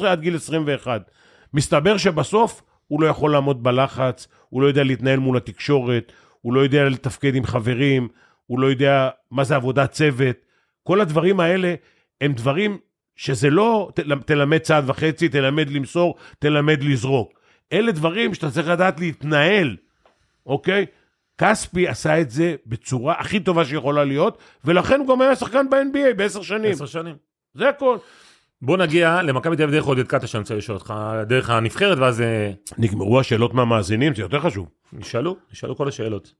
12-13 0.00 0.04
עד 0.06 0.20
גיל 0.20 0.36
21. 0.36 1.10
מסתבר 1.54 1.96
שבסוף 1.96 2.62
הוא 2.86 3.02
לא 3.02 3.06
יכול 3.06 3.32
לעמוד 3.32 3.62
בלחץ, 3.62 4.28
הוא 4.48 4.62
לא 4.62 4.66
יודע 4.66 4.84
להתנהל 4.84 5.18
מול 5.18 5.36
התקשורת, 5.36 6.12
הוא 6.40 6.54
לא 6.54 6.60
יודע 6.60 6.84
לתפקד 6.88 7.34
עם 7.34 7.44
חברים, 7.44 8.08
הוא 8.46 8.60
לא 8.60 8.66
יודע 8.66 9.08
מה 9.30 9.44
זה 9.44 9.56
עבודת 9.56 9.90
צוות. 9.90 10.36
כל 10.82 11.00
הדברים 11.00 11.40
האלה 11.40 11.74
הם 12.20 12.32
דברים 12.32 12.78
שזה 13.16 13.50
לא 13.50 13.90
תל- 13.94 14.18
תלמד 14.26 14.58
צעד 14.58 14.90
וחצי, 14.90 15.28
תלמד 15.28 15.70
למסור, 15.70 16.14
תלמד 16.38 16.82
לזרוק. 16.82 17.40
אלה 17.72 17.92
דברים 17.92 18.34
שאתה 18.34 18.50
צריך 18.50 18.68
לדעת 18.68 19.00
להתנהל, 19.00 19.76
אוקיי? 20.46 20.86
כספי 21.38 21.88
עשה 21.88 22.20
את 22.20 22.30
זה 22.30 22.54
בצורה 22.66 23.14
הכי 23.18 23.40
טובה 23.40 23.64
שיכולה 23.64 24.04
להיות, 24.04 24.38
ולכן 24.64 25.00
הוא 25.00 25.08
גם 25.08 25.20
היה 25.22 25.36
שחקן 25.36 25.70
ב-NBA 25.70 26.14
בעשר 26.16 26.42
שנים. 26.42 26.72
עשר 26.72 26.86
שנים. 26.86 27.14
זה 27.54 27.68
הכל. 27.68 27.96
בוא 28.62 28.76
נגיע 28.76 29.22
למכבי 29.22 29.56
תל 29.56 29.62
אביב 29.62 29.74
דרך 29.74 29.84
עודד 29.84 30.06
קאטה 30.06 30.26
שאני 30.26 30.40
רוצה 30.40 30.54
לשאול 30.54 30.78
אותך, 30.78 30.94
דרך 31.26 31.50
הנבחרת, 31.50 31.98
ואז 31.98 32.20
אה, 32.20 32.50
נגמרו 32.78 33.20
השאלות 33.20 33.54
מהמאזינים, 33.54 34.14
זה 34.14 34.22
יותר 34.22 34.40
חשוב. 34.40 34.68
נשאלו, 34.92 35.36
נשאלו 35.52 35.76
כל 35.76 35.88
השאלות. 35.88 36.32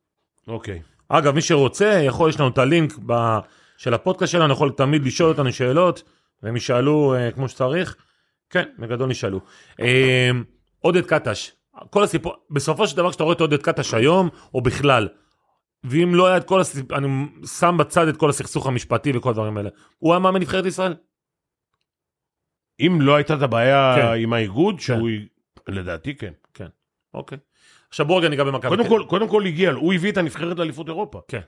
אוקיי. 0.49 0.83
אגב, 1.09 1.35
מי 1.35 1.41
שרוצה, 1.41 2.01
יכול, 2.05 2.31
יש 2.31 2.41
לנו 2.41 2.49
את 2.49 2.59
הלינק 2.59 2.99
ב, 3.07 3.39
של 3.77 3.95
הפודקאסט 3.95 4.33
שלנו, 4.33 4.53
יכול 4.53 4.71
תמיד 4.77 5.07
לשאול 5.07 5.29
אותנו 5.29 5.53
שאלות, 5.53 6.03
והם 6.43 6.57
ישאלו 6.57 7.15
אה, 7.15 7.31
כמו 7.31 7.49
שצריך. 7.49 7.97
כן, 8.51 8.65
בגדול 8.79 9.09
נשאלו. 9.09 9.41
אה, 9.81 10.31
עודד 10.79 11.07
קטש, 11.07 11.53
כל 11.91 12.03
הסיפור, 12.03 12.35
בסופו 12.51 12.87
של 12.87 12.97
דבר 12.97 13.11
כשאתה 13.11 13.25
רואה 13.25 13.35
את 13.35 13.41
עודד 13.41 13.63
קטש 13.63 13.95
היום, 13.95 14.29
או 14.55 14.61
בכלל, 14.61 15.09
ואם 15.85 16.15
לא 16.15 16.27
היה 16.27 16.37
את 16.37 16.45
כל 16.45 16.61
הסיפור, 16.61 16.99
אני 16.99 17.09
שם 17.59 17.77
בצד 17.79 18.09
את 18.09 18.17
כל 18.17 18.31
הסכסוך 18.31 18.67
המשפטי 18.67 19.13
וכל 19.15 19.31
הדברים 19.31 19.57
האלה, 19.57 19.71
הוא 19.99 20.13
היה 20.13 20.19
מאמן 20.19 20.41
נבחרת 20.41 20.67
ישראל? 20.67 20.95
אם 22.87 23.01
לא 23.01 23.15
הייתה 23.15 23.35
את 23.35 23.43
הבעיה 23.43 23.95
כן. 23.97 24.23
עם 24.23 24.33
האיגוד, 24.33 24.81
שהוא... 24.81 25.11
לדעתי 25.69 26.15
כן. 26.15 26.33
אוקיי. 27.15 27.39
עכשיו 27.89 28.07
בואו 28.07 28.19
רגע 28.19 28.29
ניגע 28.29 28.45
במכבי. 28.45 28.69
קודם 28.69 28.89
כל, 28.89 29.05
קודם 29.09 29.29
כל 29.29 29.47
הגיע 29.47 29.73
לו, 29.73 29.81
הוא 29.81 29.95
הביא 29.95 30.13
את 30.13 30.17
הנבחרת 30.17 30.59
לאליפות 30.59 30.89
אירופה. 30.89 31.21
כן. 31.29 31.41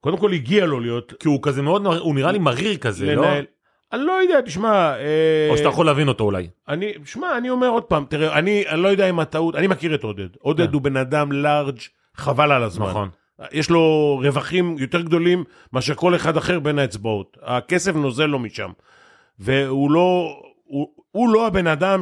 קודם 0.00 0.16
כל 0.16 0.32
הגיע 0.32 0.66
לו 0.66 0.80
להיות... 0.80 1.12
כי 1.20 1.28
הוא 1.28 1.38
כזה 1.42 1.62
מאוד, 1.62 1.86
הוא 1.86 2.14
נראה 2.14 2.32
לי 2.32 2.38
מריר 2.38 2.76
כזה, 2.76 3.14
לא? 3.14 3.22
לנהל. 3.22 3.44
אני 3.92 4.02
לא 4.02 4.12
יודע, 4.12 4.40
תשמע... 4.40 4.96
אה, 4.98 5.48
או 5.50 5.56
שאתה 5.56 5.68
יכול 5.68 5.86
להבין 5.86 6.08
אותו 6.08 6.24
אולי. 6.24 6.48
אני, 6.68 6.92
שמע, 7.04 7.38
אני 7.38 7.50
אומר 7.50 7.68
עוד 7.68 7.82
פעם, 7.82 8.04
תראה, 8.08 8.38
אני, 8.38 8.64
אני 8.68 8.82
לא 8.82 8.88
יודע 8.88 9.10
אם 9.10 9.20
הטעות, 9.20 9.54
אני 9.54 9.66
מכיר 9.66 9.94
את 9.94 10.04
עודד. 10.04 10.28
עודד 10.38 10.66
כן. 10.66 10.72
הוא 10.72 10.82
בן 10.82 10.96
אדם 10.96 11.32
לארג', 11.32 11.78
חבל 12.14 12.52
על 12.52 12.62
הזמן. 12.62 12.86
נכון. 12.86 13.08
יש 13.52 13.70
לו 13.70 14.16
רווחים 14.22 14.76
יותר 14.78 15.00
גדולים 15.00 15.44
מאשר 15.72 15.94
כל 15.94 16.14
אחד 16.14 16.36
אחר 16.36 16.60
בין 16.60 16.78
האצבעות. 16.78 17.36
הכסף 17.42 17.94
נוזל 17.94 18.26
לו 18.26 18.38
משם. 18.38 18.70
והוא 19.38 19.90
לא, 19.90 20.40
הוא, 20.66 21.04
הוא 21.10 21.28
לא 21.28 21.46
הבן 21.46 21.66
אדם 21.66 22.00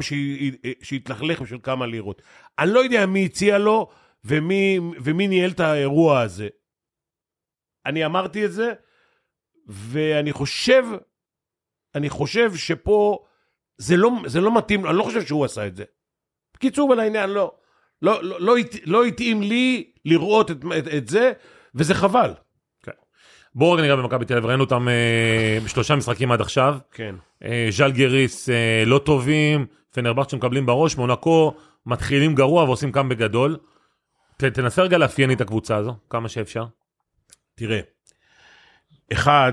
שהתלכלך 0.83 1.43
בשביל 1.43 1.61
כמה 1.63 1.87
לירות. 1.87 2.23
אני 2.59 2.71
לא 2.71 2.81
יודע 2.81 3.07
מי 3.07 3.25
הציע 3.25 3.59
לו 3.59 3.91
ומי, 4.25 4.79
ומי 5.05 5.29
ניהל 5.29 5.51
את 5.51 5.61
האירוע 5.61 6.21
הזה. 6.21 6.49
אני 7.87 8.07
אמרתי 8.07 8.45
את 8.45 8.53
זה, 8.53 8.73
ואני 9.67 10.33
חושב, 10.33 10.85
אני 11.95 12.11
חושב 12.11 12.55
שפה 12.55 13.25
זה 13.79 13.97
לא, 13.97 14.11
זה 14.27 14.41
לא 14.41 14.57
מתאים, 14.59 14.87
אני 14.87 14.97
לא 14.97 15.03
חושב 15.03 15.27
שהוא 15.27 15.45
עשה 15.45 15.67
את 15.67 15.77
זה. 15.77 15.85
בקיצור 16.55 16.91
ולעניין, 16.91 17.31
לא. 17.31 17.57
לא, 18.03 18.25
לא, 18.25 18.41
לא, 18.41 18.55
לא 18.87 19.05
התאים 19.05 19.43
לי 19.43 19.93
לראות 20.05 20.51
את, 20.51 20.57
את, 20.79 20.89
את 20.97 21.09
זה, 21.09 21.33
וזה 21.75 21.95
חבל. 21.95 22.35
בואו 23.55 23.73
רגע 23.73 23.83
ניגע 23.83 23.97
במכבי 23.97 24.25
תל 24.25 24.35
אביב, 24.35 24.47
ראינו 24.47 24.65
אותם 24.65 24.89
אה, 24.89 25.59
בשלושה 25.65 25.97
משחקים 25.97 26.33
עד 26.33 26.41
עכשיו. 26.41 26.79
כן. 26.93 27.15
אה, 27.45 27.69
ז'אל 27.71 27.93
גריס 27.93 28.49
אה, 28.49 28.83
לא 28.87 28.99
טובים, 28.99 29.67
פנרבכט 29.93 30.31
שמקבלים 30.31 30.67
בראש, 30.67 30.97
מונקו 30.97 31.55
מתחילים 31.87 32.35
גרוע 32.35 32.65
ועושים 32.65 32.93
קם 32.93 33.09
בגדול. 33.09 33.57
תנסה 34.37 34.83
רגע 34.83 34.99
לאפיין 34.99 35.33
את 35.33 35.41
הקבוצה 35.41 35.77
הזו, 35.77 35.97
כמה 36.11 36.29
שאפשר. 36.29 36.65
תראה, 37.55 37.81
אחד, 39.13 39.53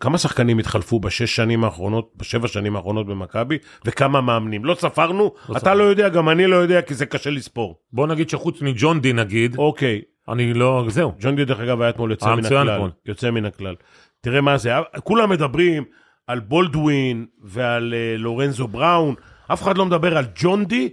כמה 0.00 0.18
שחקנים 0.18 0.58
התחלפו 0.58 1.00
בשש 1.00 1.36
שנים 1.36 1.64
האחרונות, 1.64 2.12
בשבע 2.16 2.48
שנים 2.48 2.76
האחרונות 2.76 3.06
במכבי, 3.06 3.58
וכמה 3.84 4.20
מאמנים. 4.20 4.64
לא 4.64 4.74
ספרנו, 4.74 5.32
לא 5.48 5.52
אתה 5.52 5.60
ספרנו. 5.60 5.78
לא 5.78 5.84
יודע, 5.84 6.08
גם 6.08 6.28
אני 6.28 6.46
לא 6.46 6.56
יודע, 6.56 6.82
כי 6.82 6.94
זה 6.94 7.06
קשה 7.06 7.30
לספור. 7.30 7.78
בוא 7.92 8.06
נגיד 8.06 8.30
שחוץ 8.30 8.62
מג'ון 8.62 9.00
די 9.00 9.12
נגיד, 9.12 9.56
אוקיי, 9.58 10.02
אני 10.28 10.54
לא, 10.54 10.84
זהו. 10.88 11.12
ג'ון 11.20 11.36
די 11.36 11.44
דרך 11.44 11.60
אגב 11.60 11.80
היה 11.80 11.90
אתמול 11.90 12.10
יוצא 12.10 12.26
היה 12.26 12.36
מן 12.36 12.44
הכלל. 12.44 12.70
אתמול. 12.70 12.90
יוצא 13.06 13.30
מן 13.30 13.44
הכלל. 13.44 13.74
תראה 14.20 14.40
מה 14.40 14.58
זה, 14.58 14.70
כולם 15.04 15.30
מדברים 15.30 15.84
על 16.26 16.40
בולדווין 16.40 17.26
ועל 17.42 17.94
uh, 17.94 18.20
לורנזו 18.20 18.68
בראון, 18.68 19.14
אף 19.52 19.62
אחד 19.62 19.78
לא 19.78 19.86
מדבר 19.86 20.16
על 20.16 20.24
ג'ון 20.34 20.64
די 20.64 20.88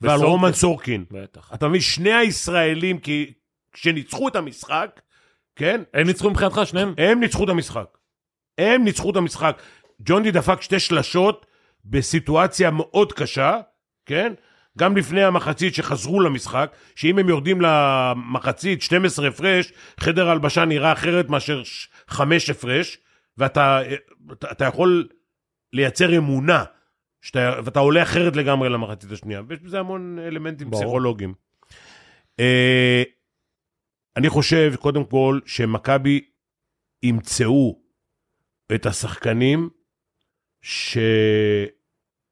ועל 0.00 0.16
וסורקין. 0.16 0.32
רומן 0.32 0.52
סורקין. 0.52 1.04
בטח. 1.10 1.50
אתה 1.54 1.68
מבין, 1.68 1.80
שני 1.80 2.12
הישראלים, 2.12 2.98
כי 2.98 3.32
כשניצחו 3.72 4.28
את 4.28 4.36
המשחק, 4.36 5.00
כן? 5.56 5.82
הם 5.94 6.06
ניצחו 6.06 6.30
מבחינתך 6.30 6.60
שניהם? 6.64 6.94
הם 6.98 7.20
ניצחו 7.20 7.44
את 7.44 7.48
המשחק. 7.48 7.98
הם 8.58 8.84
ניצחו 8.84 9.10
את 9.10 9.16
המשחק. 9.16 9.62
ג'ון 10.00 10.22
די 10.22 10.30
דפק 10.30 10.62
שתי 10.62 10.80
שלשות 10.80 11.46
בסיטואציה 11.84 12.70
מאוד 12.70 13.12
קשה, 13.12 13.60
כן? 14.06 14.32
גם 14.78 14.96
לפני 14.96 15.24
המחצית 15.24 15.74
שחזרו 15.74 16.20
למשחק, 16.20 16.76
שאם 16.96 17.18
הם 17.18 17.28
יורדים 17.28 17.60
למחצית 17.60 18.82
12 18.82 19.28
הפרש, 19.28 19.72
חדר 20.00 20.30
הלבשה 20.30 20.64
נראה 20.64 20.92
אחרת 20.92 21.28
מאשר 21.28 21.62
5 22.08 22.50
הפרש, 22.50 22.98
ואתה 23.38 23.80
אתה, 24.32 24.64
יכול 24.64 25.08
לייצר 25.72 26.16
אמונה, 26.16 26.64
שאתה, 27.22 27.60
ואתה 27.64 27.78
עולה 27.80 28.02
אחרת 28.02 28.36
לגמרי 28.36 28.68
למחצית 28.68 29.12
השנייה, 29.12 29.42
ויש 29.48 29.60
בזה 29.60 29.78
המון 29.78 30.18
אלמנטים 30.18 30.70
ברור. 30.70 30.82
פסיכולוגיים. 30.82 31.34
אה, 32.40 33.02
אני 34.16 34.28
חושב, 34.28 34.72
קודם 34.80 35.04
כל, 35.04 35.40
שמכבי 35.46 36.20
ימצאו 37.02 37.82
את 38.74 38.86
השחקנים 38.86 39.68
ש... 40.62 40.98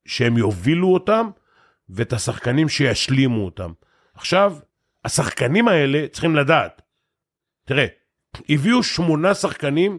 שהם 0.06 0.38
יובילו 0.38 0.88
אותם, 0.88 1.30
ואת 1.88 2.12
השחקנים 2.12 2.68
שישלימו 2.68 3.44
אותם. 3.44 3.72
עכשיו, 4.14 4.56
השחקנים 5.04 5.68
האלה 5.68 6.08
צריכים 6.12 6.36
לדעת, 6.36 6.82
תראה, 7.64 7.86
הביאו 8.48 8.82
שמונה 8.82 9.34
שחקנים 9.34 9.98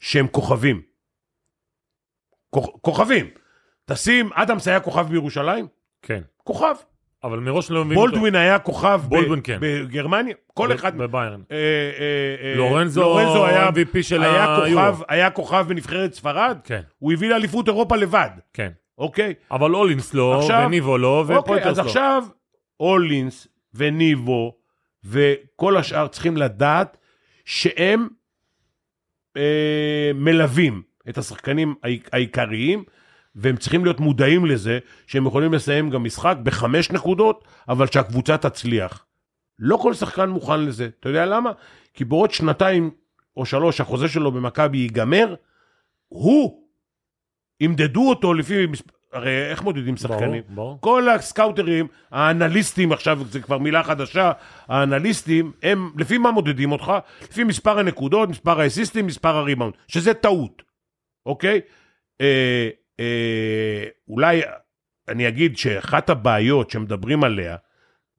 שהם 0.00 0.26
כוכבים. 0.28 0.82
כוכ- 2.56 2.78
כוכבים. 2.80 3.30
תשים, 3.86 4.30
אדמס 4.32 4.68
היה 4.68 4.80
כוכב 4.80 5.08
בירושלים? 5.08 5.66
כן. 6.02 6.22
כוכב. 6.36 6.74
אבל 7.24 7.38
מראש 7.38 7.70
לא 7.70 7.84
מבין 7.84 7.98
אותו. 7.98 8.08
בולדווין 8.10 8.34
היה 8.34 8.58
כוכב 8.58 9.00
ב- 9.04 9.08
בולדווין, 9.08 9.40
כן. 9.44 9.58
בגרמניה? 9.60 10.34
כל 10.54 10.74
אחד... 10.74 10.96
בביירן. 10.98 11.40
אה, 11.50 11.56
אה, 11.56 12.50
אה, 12.50 12.54
לורנזו 12.56 13.18
היה 13.46 13.68
MVP 13.68 14.02
של 14.02 14.22
היורו. 14.22 15.04
היה 15.08 15.30
כוכב 15.30 15.64
בנבחרת 15.68 16.14
ספרד, 16.14 16.58
כן, 16.64 16.80
הוא 16.98 17.12
הביא 17.12 17.28
לאליפות 17.30 17.68
אירופה 17.68 17.96
לבד, 17.96 18.28
כן. 18.52 18.72
אוקיי? 18.98 19.34
אבל 19.50 19.74
אולינס 19.74 20.14
לא, 20.14 20.38
עכשיו- 20.40 20.64
וניבו 20.66 20.98
לא, 20.98 21.18
אוקיי, 21.20 21.38
ופויטרס 21.38 21.66
אז 21.66 21.78
לא. 21.78 21.82
עכשיו 21.84 22.24
הולינס 22.76 23.48
וניבו 23.74 24.54
וכל 25.04 25.76
השאר 25.76 26.06
צריכים 26.08 26.36
לדעת 26.36 26.96
שהם 27.44 28.08
אה, 29.36 30.10
מלווים 30.14 30.82
את 31.08 31.18
השחקנים 31.18 31.74
העיק- 31.82 32.08
העיקריים, 32.12 32.84
והם 33.34 33.56
צריכים 33.56 33.84
להיות 33.84 34.00
מודעים 34.00 34.46
לזה 34.46 34.78
שהם 35.06 35.26
יכולים 35.26 35.52
לסיים 35.54 35.90
גם 35.90 36.04
משחק 36.04 36.36
בחמש 36.42 36.90
נקודות, 36.90 37.44
אבל 37.68 37.86
שהקבוצה 37.86 38.36
תצליח. 38.36 39.06
לא 39.58 39.76
כל 39.76 39.94
שחקן 39.94 40.28
מוכן 40.28 40.60
לזה. 40.60 40.88
אתה 41.00 41.08
יודע 41.08 41.26
למה? 41.26 41.52
כי 41.94 42.04
בעוד 42.04 42.30
שנתיים 42.30 42.90
או 43.36 43.46
שלוש 43.46 43.80
החוזה 43.80 44.08
שלו 44.08 44.32
במכבי 44.32 44.78
ייגמר, 44.78 45.34
הוא, 46.08 46.63
ימדדו 47.64 48.08
אותו 48.08 48.34
לפי, 48.34 48.66
הרי 49.12 49.50
איך 49.50 49.62
מודדים 49.62 49.96
שחקנים? 49.96 50.42
ברור, 50.48 50.54
ברור. 50.54 50.78
כל 50.80 51.08
הסקאוטרים, 51.08 51.86
האנליסטים, 52.10 52.92
עכשיו 52.92 53.20
זה 53.30 53.40
כבר 53.40 53.58
מילה 53.58 53.82
חדשה, 53.82 54.32
האנליסטים, 54.68 55.52
הם, 55.62 55.90
לפי 55.98 56.18
מה 56.18 56.30
מודדים 56.30 56.72
אותך? 56.72 56.92
לפי 57.22 57.44
מספר 57.44 57.78
הנקודות, 57.78 58.28
מספר 58.28 58.60
האסיסטים, 58.60 59.06
מספר 59.06 59.36
הריבאונד, 59.36 59.74
שזה 59.88 60.14
טעות, 60.14 60.62
אוקיי? 61.26 61.60
אה, 62.20 62.68
אה, 63.00 63.84
אולי 64.08 64.42
אני 65.08 65.28
אגיד 65.28 65.56
שאחת 65.58 66.10
הבעיות 66.10 66.70
שמדברים 66.70 67.24
עליה, 67.24 67.56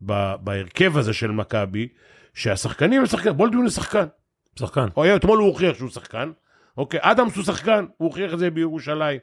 ב- 0.02 0.36
בהרכב 0.40 0.98
הזה 0.98 1.14
של 1.14 1.32
מכבי, 1.32 1.88
שהשחקנים 2.34 3.00
הם 3.00 3.06
שחקנים, 3.06 3.38
בולדווין 3.38 3.64
הוא 3.64 3.72
שחקן. 3.72 4.06
שחקן. 4.60 4.86
אתמול 5.16 5.40
הוא 5.40 5.48
הוכיח 5.48 5.78
שהוא 5.78 5.90
שחקן, 5.90 6.32
אוקיי, 6.78 7.00
אדמס 7.04 7.36
הוא 7.36 7.44
שחקן, 7.44 7.86
הוא 7.98 8.08
הוכיח 8.08 8.34
את 8.34 8.40
זה 8.40 8.50
בירושלים. 8.50 9.20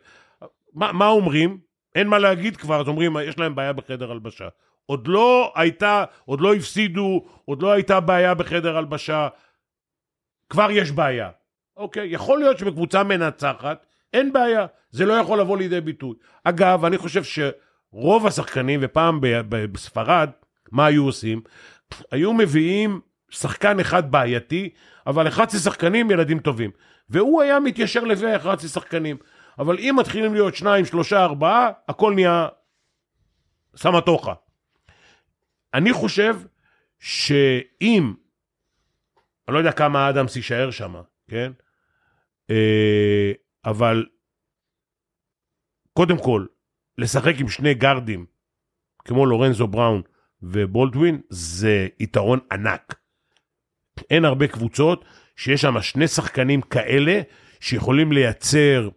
מה, 0.74 0.92
מה 0.92 1.06
אומרים? 1.06 1.58
אין 1.94 2.08
מה 2.08 2.18
להגיד 2.18 2.56
כבר, 2.56 2.80
אז 2.80 2.88
אומרים, 2.88 3.16
יש 3.24 3.38
להם 3.38 3.54
בעיה 3.54 3.72
בחדר 3.72 4.10
הלבשה. 4.10 4.48
עוד 4.86 5.08
לא 5.08 5.52
הייתה, 5.56 6.04
עוד 6.24 6.40
לא 6.40 6.54
הפסידו, 6.54 7.24
עוד 7.44 7.62
לא 7.62 7.72
הייתה 7.72 8.00
בעיה 8.00 8.34
בחדר 8.34 8.76
הלבשה, 8.76 9.28
כבר 10.50 10.70
יש 10.70 10.90
בעיה. 10.90 11.30
אוקיי, 11.76 12.08
יכול 12.10 12.38
להיות 12.38 12.58
שבקבוצה 12.58 13.02
מנצחת, 13.02 13.86
אין 14.12 14.32
בעיה, 14.32 14.66
זה 14.90 15.06
לא 15.06 15.12
יכול 15.12 15.40
לבוא 15.40 15.58
לידי 15.58 15.80
ביטוי. 15.80 16.14
אגב, 16.44 16.84
אני 16.84 16.98
חושב 16.98 17.22
שרוב 17.24 18.26
השחקנים, 18.26 18.80
ופעם 18.82 19.18
בספרד, 19.48 20.30
מה 20.70 20.86
היו 20.86 21.04
עושים? 21.04 21.40
היו 22.10 22.32
מביאים 22.32 23.00
שחקן 23.30 23.80
אחד 23.80 24.10
בעייתי, 24.10 24.70
אבל 25.06 25.28
11 25.28 25.60
שחקנים 25.60 26.10
ילדים 26.10 26.38
טובים. 26.38 26.70
והוא 27.08 27.42
היה 27.42 27.60
מתיישר 27.60 28.04
לפי 28.04 28.36
11 28.36 28.68
שחקנים. 28.68 29.16
אבל 29.58 29.78
אם 29.78 29.94
מתחילים 29.98 30.34
להיות 30.34 30.54
שניים, 30.54 30.84
שלושה, 30.84 31.24
ארבעה, 31.24 31.70
הכל 31.88 32.14
נהיה 32.14 32.48
סמטוחה. 33.76 34.34
אני 35.74 35.92
חושב 35.92 36.36
שאם, 36.98 38.14
אני 39.48 39.54
לא 39.54 39.58
יודע 39.58 39.72
כמה 39.72 40.10
אדמס 40.10 40.36
יישאר 40.36 40.70
שם, 40.70 40.94
כן? 41.28 41.52
אה, 42.50 43.32
אבל 43.64 44.06
קודם 45.92 46.18
כל, 46.18 46.46
לשחק 46.98 47.34
עם 47.38 47.48
שני 47.48 47.74
גארדים, 47.74 48.26
כמו 49.04 49.26
לורנזו 49.26 49.66
בראון 49.66 50.02
ובולדווין, 50.42 51.20
זה 51.28 51.88
יתרון 52.00 52.38
ענק. 52.52 53.01
אין 54.10 54.24
הרבה 54.24 54.46
קבוצות 54.46 55.04
שיש 55.36 55.60
שם 55.60 55.80
שני 55.80 56.08
שחקנים 56.08 56.60
כאלה 56.60 57.20
שיכולים 57.60 58.12
לייצר 58.12 58.88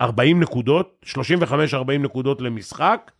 40 0.00 0.40
נקודות, 0.40 1.04
35-40 1.04 1.14
נקודות 1.98 2.40
למשחק, 2.40 3.10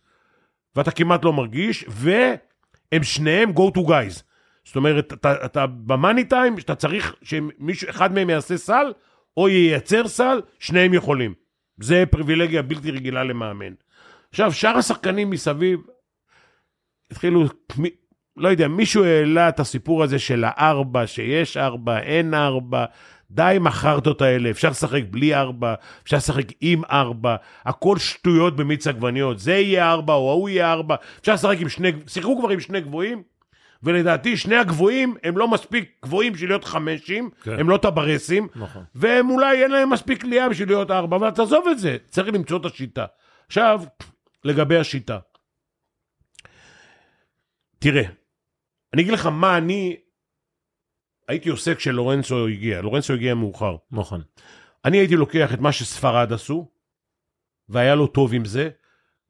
ואתה 0.75 0.91
כמעט 0.91 1.25
לא 1.25 1.33
מרגיש, 1.33 1.85
והם 1.87 3.03
שניהם 3.03 3.49
go 3.49 3.77
to 3.77 3.79
guys. 3.79 4.23
זאת 4.63 4.75
אומרת, 4.75 5.13
אתה, 5.13 5.45
אתה 5.45 5.67
במאני 5.67 6.23
טיים, 6.23 6.57
אתה 6.57 6.75
צריך 6.75 7.15
שמישהו, 7.21 7.89
אחד 7.89 8.13
מהם 8.13 8.29
יעשה 8.29 8.57
סל, 8.57 8.93
או 9.37 9.49
ייצר 9.49 10.07
סל, 10.07 10.41
שניהם 10.59 10.93
יכולים. 10.93 11.33
זה 11.79 12.03
פריבילגיה 12.11 12.61
בלתי 12.61 12.91
רגילה 12.91 13.23
למאמן. 13.23 13.73
עכשיו, 14.29 14.53
שאר 14.53 14.77
השחקנים 14.77 15.29
מסביב, 15.29 15.79
התחילו, 17.11 17.45
לא 18.39 18.47
יודע, 18.47 18.67
מישהו 18.67 19.03
העלה 19.03 19.49
את 19.49 19.59
הסיפור 19.59 20.03
הזה 20.03 20.19
של 20.19 20.43
הארבע, 20.47 21.07
שיש 21.07 21.57
ארבע, 21.57 21.99
אין 21.99 22.33
ארבע, 22.33 22.85
די 23.31 23.53
עם 23.55 23.67
החרטות 23.67 24.21
האלה, 24.21 24.49
אפשר 24.49 24.69
לשחק 24.69 25.01
בלי 25.09 25.35
ארבע, 25.35 25.73
אפשר 26.03 26.17
לשחק 26.17 26.45
עם 26.61 26.81
ארבע, 26.91 27.35
הכל 27.65 27.97
שטויות 27.97 28.55
במיץ 28.55 28.87
עגבניות, 28.87 29.39
זה 29.39 29.53
יהיה 29.53 29.91
ארבע 29.91 30.13
או 30.13 30.29
ההוא 30.29 30.49
יהיה 30.49 30.71
ארבע, 30.71 30.95
אפשר 31.21 31.33
לשחק 31.33 31.57
עם 31.59 31.69
שני, 31.69 31.91
שיחקו 32.07 32.39
כבר 32.39 32.49
עם 32.49 32.59
שני 32.59 32.81
גבוהים, 32.81 33.23
ולדעתי 33.83 34.37
שני 34.37 34.55
הגבוהים 34.55 35.15
הם 35.23 35.37
לא 35.37 35.47
מספיק 35.47 35.91
גבוהים 36.03 36.33
בשביל 36.33 36.49
להיות 36.49 36.65
חמשים, 36.65 37.29
כן. 37.43 37.59
הם 37.59 37.69
לא 37.69 37.77
טברסים, 37.77 38.47
נכון. 38.55 38.83
והם 38.95 39.29
אולי 39.29 39.63
אין 39.63 39.71
להם 39.71 39.89
מספיק 39.89 40.21
קליעה 40.21 40.49
בשביל 40.49 40.67
להיות 40.69 40.91
ארבע, 40.91 41.17
אבל 41.17 41.31
תעזוב 41.31 41.67
את 41.71 41.79
זה, 41.79 41.97
צריך 42.09 42.27
למצוא 42.27 42.57
את 42.57 42.65
השיטה. 42.65 43.05
עכשיו, 43.47 43.81
לגבי 44.43 44.77
השיטה. 44.77 45.17
תראה, 47.79 48.03
אני 48.93 49.01
אגיד 49.01 49.13
לך 49.13 49.25
מה 49.25 49.57
אני 49.57 49.97
הייתי 51.27 51.49
עושה 51.49 51.75
כשלורנצו 51.75 52.47
הגיע. 52.47 52.81
לורנצו 52.81 53.13
הגיע 53.13 53.35
מאוחר. 53.35 53.75
נכון. 53.91 54.21
אני 54.85 54.97
הייתי 54.97 55.15
לוקח 55.15 55.53
את 55.53 55.59
מה 55.59 55.71
שספרד 55.71 56.33
עשו, 56.33 56.71
והיה 57.69 57.95
לו 57.95 58.07
טוב 58.07 58.33
עם 58.33 58.45
זה, 58.45 58.69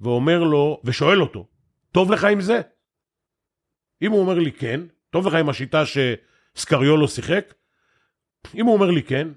ואומר 0.02 0.44
לו, 0.44 0.82
ושואל 0.84 1.22
אותו, 1.22 1.48
טוב 1.92 2.12
לך 2.12 2.24
עם 2.24 2.42
זה? 2.42 2.62
אם 4.02 4.12
הוא 4.12 4.20
אומר 4.20 4.40
לי 4.40 4.52
כן, 4.52 4.82
טוב 5.10 5.28
לך 5.28 5.34
עם 5.34 5.50
השיטה 5.50 5.84
שסקריולו 5.86 7.08
שיחק? 7.08 7.54
אם 8.56 8.66
הוא 8.66 8.74
אומר 8.74 8.92
לי 8.92 9.04
כן, 9.04 9.28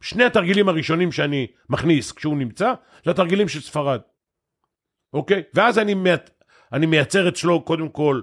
שני 0.00 0.24
התרגילים 0.24 0.68
הראשונים 0.68 1.12
שאני 1.12 1.46
מכניס 1.68 2.12
כשהוא 2.12 2.36
נמצא, 2.36 2.74
זה 3.04 3.10
התרגילים 3.10 3.48
של 3.48 3.60
ספרד. 3.60 4.00
אוקיי? 5.12 5.42
ואז 5.54 5.78
אני, 5.78 5.94
מי... 5.94 6.10
אני 6.72 6.86
מייצר 6.86 7.28
אצלו 7.28 7.64
קודם 7.64 7.88
כל 7.88 8.20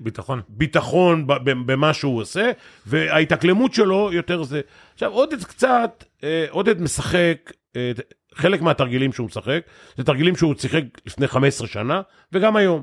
ביטחון. 0.00 0.42
ביטחון 0.48 1.26
ב- 1.26 1.32
ב- 1.32 1.72
במה 1.72 1.94
שהוא 1.94 2.20
עושה, 2.20 2.50
וההתאקלמות 2.86 3.74
שלו 3.74 4.10
יותר 4.12 4.42
זה. 4.42 4.60
עכשיו, 4.94 5.12
עודד 5.12 5.44
קצת, 5.44 6.04
אה, 6.24 6.46
עודד 6.50 6.80
משחק, 6.80 7.52
אה, 7.76 7.92
חלק 8.34 8.62
מהתרגילים 8.62 9.12
שהוא 9.12 9.26
משחק, 9.26 9.60
זה 9.96 10.04
תרגילים 10.04 10.36
שהוא 10.36 10.54
שיחק 10.58 10.82
לפני 11.06 11.26
15 11.26 11.66
שנה, 11.68 12.00
וגם 12.32 12.56
היום. 12.56 12.82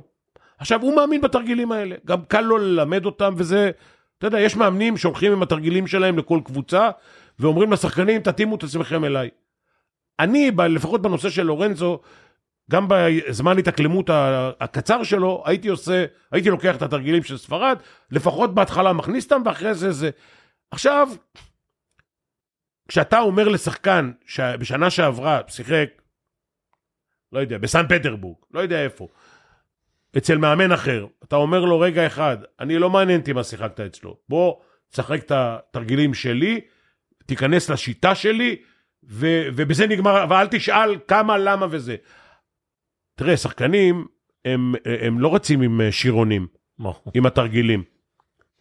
עכשיו, 0.58 0.82
הוא 0.82 0.96
מאמין 0.96 1.22
בתרגילים 1.22 1.72
האלה, 1.72 1.96
גם 2.06 2.26
קל 2.28 2.42
לו 2.42 2.58
ללמד 2.58 3.06
אותם, 3.06 3.34
וזה, 3.38 3.72
אתה 4.18 4.28
יודע, 4.28 4.40
יש 4.40 4.56
מאמנים 4.56 4.98
שהולכים 4.98 5.32
עם 5.32 5.44
התרגילים 5.44 5.88
שלהם 5.88 6.18
לכל 6.18 6.40
קבוצה, 6.46 6.90
ואומרים 7.40 7.72
לשחקנים, 7.72 8.22
תתאימו 8.22 8.56
את 8.56 8.64
עצמכם 8.64 9.06
אליי. 9.06 9.30
אני, 10.20 10.52
לפחות 10.70 11.02
בנושא 11.02 11.30
של 11.30 11.44
לורנזו, 11.44 12.00
גם 12.72 12.88
בזמן 12.90 13.58
התאקלמות 13.58 14.10
הקצר 14.60 15.04
שלו, 15.04 15.44
הייתי 15.46 15.68
עושה, 15.68 16.06
הייתי 16.32 16.50
לוקח 16.50 16.76
את 16.76 16.82
התרגילים 16.82 17.24
של 17.24 17.38
ספרד, 17.38 17.78
לפחות 18.12 18.56
בהתחלה 18.56 18.94
מכניס 18.94 19.24
אותם, 19.24 19.42
ואחרי 19.46 19.74
זה 19.74 19.92
זה. 19.92 20.10
עכשיו, 20.72 21.10
כשאתה 22.88 23.20
אומר 23.20 23.48
לשחקן 23.48 24.12
שבשנה 24.26 24.90
שעברה 24.90 25.42
שיחק, 25.48 25.90
לא 27.32 27.40
יודע, 27.40 27.58
בסן 27.58 27.88
פטרבורג, 27.90 28.38
לא 28.52 28.60
יודע 28.60 28.84
איפה, 28.84 29.08
אצל 30.18 30.38
מאמן 30.38 30.72
אחר, 30.72 31.06
אתה 31.24 31.36
אומר 31.36 31.66
לו 31.66 31.80
רגע 31.80 32.08
אחד, 32.08 32.38
אני 32.60 32.80
לא 32.80 32.90
מעניין 32.90 33.20
אותי 33.20 33.34
מה 33.34 33.44
שיחקת 33.44 33.80
אצלו, 33.80 34.18
בוא, 34.30 34.56
תשחק 34.90 35.20
את 35.20 35.32
התרגילים 35.36 36.14
שלי, 36.14 36.62
תיכנס 37.26 37.70
לשיטה 37.70 38.16
שלי, 38.16 38.56
ו- 39.10 39.48
ובזה 39.56 39.88
נגמר, 39.88 40.26
ואל 40.30 40.48
תשאל 40.48 40.96
כמה, 41.08 41.38
למה 41.38 41.68
וזה. 41.70 41.96
תראה, 43.16 43.38
שחקנים, 43.38 44.06
הם, 44.46 44.74
הם 44.86 45.20
לא 45.20 45.36
רצים 45.36 45.62
עם 45.62 45.82
אה, 45.82 45.92
שירונים? 45.92 46.48
עם 47.14 47.26
התרגילים. 47.26 47.84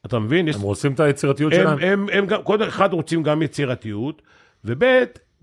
אתה 0.06 0.18
מבין? 0.18 0.48
יש, 0.48 0.56
הם 0.56 0.62
רוצים 0.62 0.92
את 0.92 1.00
היצירתיות 1.00 1.52
הם, 1.52 1.58
שלהם. 1.58 1.78
הם, 1.78 2.06
הם 2.12 2.26
גם, 2.26 2.42
קודם 2.42 2.68
אחד 2.68 2.92
רוצים 2.92 3.22
גם 3.22 3.42
יצירתיות, 3.42 4.22
וב' 4.64 4.84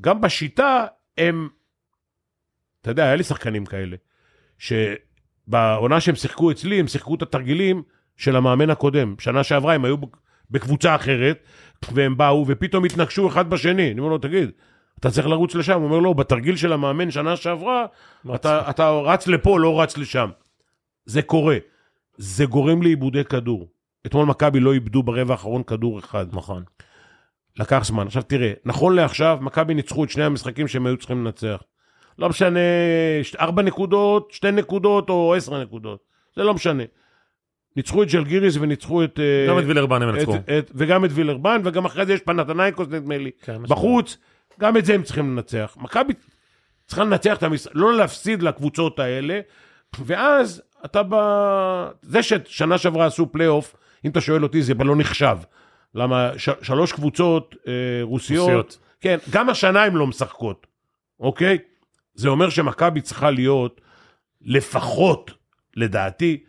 גם 0.01 0.21
בשיטה 0.21 0.85
הם, 1.17 1.49
אתה 2.81 2.91
יודע, 2.91 3.03
היה 3.03 3.15
לי 3.15 3.23
שחקנים 3.23 3.65
כאלה, 3.65 3.95
שבעונה 4.57 5.99
שהם 5.99 6.15
שיחקו 6.15 6.51
אצלי, 6.51 6.79
הם 6.79 6.87
שיחקו 6.87 7.15
את 7.15 7.21
התרגילים 7.21 7.83
של 8.17 8.35
המאמן 8.35 8.69
הקודם. 8.69 9.15
שנה 9.19 9.43
שעברה 9.43 9.73
הם 9.73 9.85
היו 9.85 9.95
בקבוצה 10.51 10.95
אחרת, 10.95 11.43
והם 11.91 12.17
באו 12.17 12.45
ופתאום 12.47 12.85
התנגשו 12.85 13.27
אחד 13.27 13.49
בשני. 13.49 13.91
אני 13.91 13.99
אומר 13.99 14.09
לו, 14.09 14.17
תגיד, 14.17 14.51
אתה 14.99 15.11
צריך 15.11 15.27
לרוץ 15.27 15.55
לשם? 15.55 15.73
הוא 15.73 15.85
אומר, 15.85 15.99
לא, 15.99 16.13
בתרגיל 16.13 16.55
של 16.55 16.73
המאמן 16.73 17.11
שנה 17.11 17.35
שעברה, 17.35 17.85
אתה, 18.35 18.69
אתה 18.69 18.89
רץ 18.89 19.27
לפה, 19.27 19.59
לא 19.59 19.81
רץ 19.81 19.97
לשם. 19.97 20.29
זה 21.05 21.21
קורה. 21.21 21.57
זה 22.17 22.45
גורם 22.45 22.81
לאיבודי 22.81 23.23
כדור. 23.23 23.67
אתמול 24.05 24.25
מכבי 24.25 24.59
לא 24.59 24.73
איבדו 24.73 25.03
ברבע 25.03 25.33
האחרון 25.33 25.63
כדור 25.63 25.99
אחד. 25.99 26.25
נכון. 26.31 26.63
לקח 27.59 27.83
זמן. 27.85 28.07
עכשיו 28.07 28.23
תראה, 28.23 28.53
נכון 28.65 28.95
לעכשיו, 28.95 29.37
מכבי 29.41 29.73
ניצחו 29.73 30.03
את 30.03 30.09
שני 30.09 30.23
המשחקים 30.23 30.67
שהם 30.67 30.85
היו 30.85 30.97
צריכים 30.97 31.25
לנצח. 31.25 31.63
לא 32.19 32.29
משנה, 32.29 32.59
ארבע 33.39 33.61
נקודות, 33.61 34.31
שתי 34.31 34.51
נקודות 34.51 35.09
או 35.09 35.35
עשר 35.35 35.61
נקודות. 35.61 36.03
זה 36.35 36.43
לא 36.43 36.53
משנה. 36.53 36.83
ניצחו 37.75 38.03
את 38.03 38.09
ז'לגיריס 38.09 38.57
וניצחו 38.57 39.03
את... 39.03 39.19
אה, 39.19 39.45
גם 39.49 39.59
את 39.59 39.63
וילרבן 39.67 40.01
הם. 40.01 40.15
את, 40.59 40.71
וגם 40.75 41.05
את 41.05 41.09
וילרבאן, 41.13 41.61
וגם 41.63 41.85
אחרי 41.85 42.05
זה 42.05 42.13
יש 42.13 42.21
פנאתינייקוס 42.21 42.87
נדמה 42.87 43.17
לי. 43.17 43.31
כן, 43.41 43.63
בחוץ, 43.63 44.17
גם 44.59 44.77
את 44.77 44.85
זה 44.85 44.93
הם 44.93 45.03
צריכים 45.03 45.31
לנצח. 45.31 45.77
מכבי 45.79 46.13
צריכה 46.87 47.03
לנצח 47.03 47.37
את 47.37 47.43
המשחק, 47.43 47.71
לא 47.73 47.93
להפסיד 47.93 48.43
לקבוצות 48.43 48.99
האלה, 48.99 49.39
ואז 49.99 50.61
אתה 50.85 51.01
ב... 51.09 51.15
זה 52.01 52.23
ששנה 52.23 52.77
שעברה 52.77 53.05
עשו 53.05 53.31
פלייאוף, 53.31 53.75
אם 54.05 54.11
אתה 54.11 54.21
שואל 54.21 54.43
אותי, 54.43 54.61
זה 54.61 54.73
לא 54.73 54.95
נחשב. 54.95 55.37
למה 55.95 56.31
ש... 56.37 56.49
שלוש 56.61 56.91
קבוצות 56.91 57.55
אה, 57.67 57.73
רוסיות, 58.01 58.43
רוסיות. 58.43 58.79
כן, 59.01 59.17
גם 59.29 59.49
השנה 59.49 59.83
הן 59.83 59.93
לא 59.93 60.07
משחקות, 60.07 60.67
אוקיי? 61.19 61.57
זה 62.13 62.29
אומר 62.29 62.49
שמכבי 62.49 63.01
צריכה 63.01 63.31
להיות 63.31 63.81
לפחות, 64.41 65.31
לדעתי, 65.75 66.43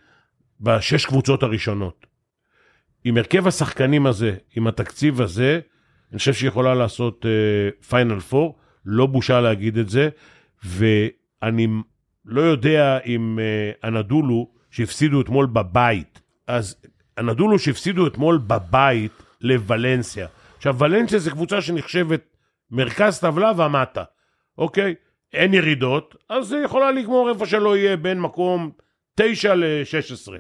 בשש 0.61 1.07
קבוצות 1.07 1.43
הראשונות. 1.43 2.07
עם 3.05 3.17
הרכב 3.17 3.47
השחקנים 3.47 4.07
הזה, 4.07 4.37
עם 4.57 4.67
התקציב 4.67 5.21
הזה, 5.21 5.61
אני 6.11 6.19
חושב 6.19 6.33
שהיא 6.33 6.49
יכולה 6.49 6.75
לעשות 6.75 7.27
פיינל 7.89 8.21
פור, 8.21 8.59
לא 8.85 9.07
בושה 9.07 9.41
להגיד 9.41 9.79
את 9.79 9.89
זה, 9.89 10.09
ואני 10.65 11.67
לא 12.25 12.41
יודע 12.41 12.99
אם 13.07 13.39
uh, 13.39 13.87
אנדולו, 13.89 14.51
שהפסידו 14.71 15.21
אתמול 15.21 15.47
בבית, 15.47 16.21
אז 16.47 16.77
אנדולו 17.19 17.59
שהפסידו 17.59 18.07
אתמול 18.07 18.39
בבית 18.39 19.13
לוולנסיה. 19.41 20.27
עכשיו, 20.57 20.79
ולנסיה 20.79 21.19
זו 21.19 21.31
קבוצה 21.31 21.61
שנחשבת 21.61 22.37
מרכז 22.71 23.21
טבלה 23.21 23.53
ומטה, 23.57 24.05
אוקיי? 24.59 24.95
אין 25.33 25.55
ירידות, 25.55 26.17
אז 26.29 26.47
זה 26.47 26.59
יכולה 26.65 26.91
לגמור 26.91 27.31
איפה 27.31 27.47
שלא 27.47 27.77
יהיה 27.77 27.97
בין 27.97 28.21
מקום 28.21 28.71
9 29.15 29.55
ל-16. 29.55 30.33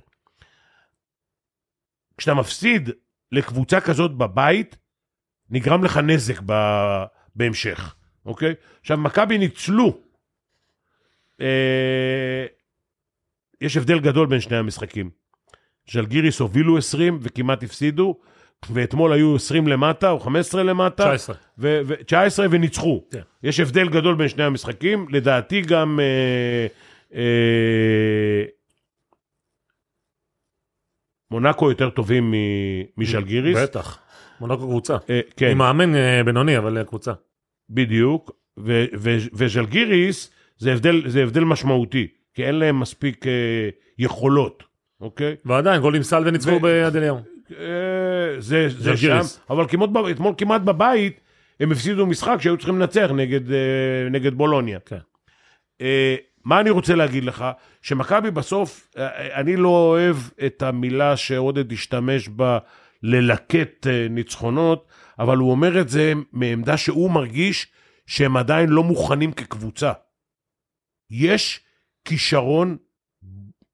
כשאתה 2.18 2.35
מפסיד 2.35 2.91
לקבוצה 3.33 3.81
כזאת 3.81 4.11
בבית, 4.16 4.77
נגרם 5.51 5.84
לך 5.84 5.96
נזק 5.96 6.40
ב... 6.46 6.53
בהמשך, 7.36 7.94
אוקיי? 8.26 8.55
עכשיו, 8.80 8.98
מכבי 8.98 9.38
ניצלו. 9.38 9.98
אה... 11.40 12.46
יש 13.61 13.76
הבדל 13.76 14.01
גדול 14.01 14.26
בין 14.26 14.40
שני 14.40 14.57
המשחקים. 14.57 15.11
ז'לגיריס 15.90 16.40
הובילו 16.40 16.78
20 16.78 17.18
וכמעט 17.22 17.62
הפסידו, 17.62 18.16
ואתמול 18.70 19.12
היו 19.12 19.36
20 19.36 19.68
למטה 19.68 20.11
או 20.11 20.20
15 20.20 20.62
למטה. 20.62 21.05
19. 21.05 21.36
ו- 21.59 21.80
ו- 21.86 22.05
19 22.05 22.46
וניצחו. 22.51 23.05
כן. 23.11 23.20
יש 23.42 23.61
הבדל 23.61 23.88
גדול 23.88 24.14
בין 24.14 24.28
שני 24.28 24.44
המשחקים, 24.44 25.07
לדעתי 25.11 25.61
גם... 25.61 26.01
אה, 26.01 26.66
אה, 27.14 28.44
מונקו 31.30 31.70
יותר 31.70 31.90
טובים 31.90 32.34
משלגיריס. 32.96 33.59
בטח. 33.59 33.98
מונקו 34.41 34.62
קבוצה. 34.62 34.97
אה, 35.11 35.20
כן, 35.36 35.51
עם 35.51 35.59
מאמן 35.59 35.95
אה, 35.95 36.24
בינוני, 36.24 36.59
אבל 36.59 36.82
קבוצה. 36.82 37.12
בדיוק. 37.70 38.30
וז'לגיריס 39.32 40.30
זה 40.59 40.72
הבדל, 40.72 41.03
זה 41.07 41.22
הבדל 41.22 41.45
משמעותי, 41.45 42.07
כי 42.34 42.45
אין 42.45 42.55
להם 42.55 42.80
מספיק 42.80 43.26
אה, 43.26 43.68
יכולות, 43.99 44.62
אוקיי? 45.01 45.36
ועדיין, 45.45 45.80
גול 45.80 45.97
עם 45.97 46.03
סל 46.03 46.22
וניצחו 46.26 46.51
ו- 46.51 46.61
ביד 46.61 46.97
אליהו. 46.97 47.18
אה, 47.59 48.41
זה, 48.41 48.68
זה 48.68 48.97
שם. 48.97 49.20
אבל 49.51 49.68
כמעט, 49.68 49.91
אתמול 50.11 50.34
כמעט 50.38 50.61
בבית 50.62 51.20
הם 51.61 51.72
הפסידו 51.72 52.07
משחק 52.07 52.36
שהיו 52.41 52.57
צריכים 52.57 52.78
לנצח 52.78 53.11
נגד, 53.14 53.53
אה, 53.53 54.09
נגד 54.11 54.34
בולוניה. 54.34 54.78
כן. 54.80 54.99
אה, 55.80 56.16
מה 56.45 56.61
אני 56.61 56.70
רוצה 56.70 56.95
להגיד 56.95 57.24
לך? 57.24 57.45
שמכבי 57.82 58.30
בסוף, 58.30 58.88
אה, 58.99 59.41
אני 59.41 59.57
לא 59.57 59.68
אוהב 59.68 60.16
את 60.47 60.62
המילה 60.62 61.16
שעודד 61.16 61.72
השתמש 61.72 62.28
בה 62.28 62.59
ללקט 63.03 63.86
אה, 63.86 64.07
ניצחונות, 64.11 64.86
אבל 65.18 65.36
הוא 65.36 65.51
אומר 65.51 65.80
את 65.80 65.88
זה 65.88 66.12
מעמדה 66.32 66.76
שהוא 66.76 67.11
מרגיש 67.11 67.66
שהם 68.07 68.36
עדיין 68.36 68.68
לא 68.68 68.82
מוכנים 68.82 69.32
כקבוצה. 69.32 69.92
יש 71.11 71.61
כישרון 72.05 72.76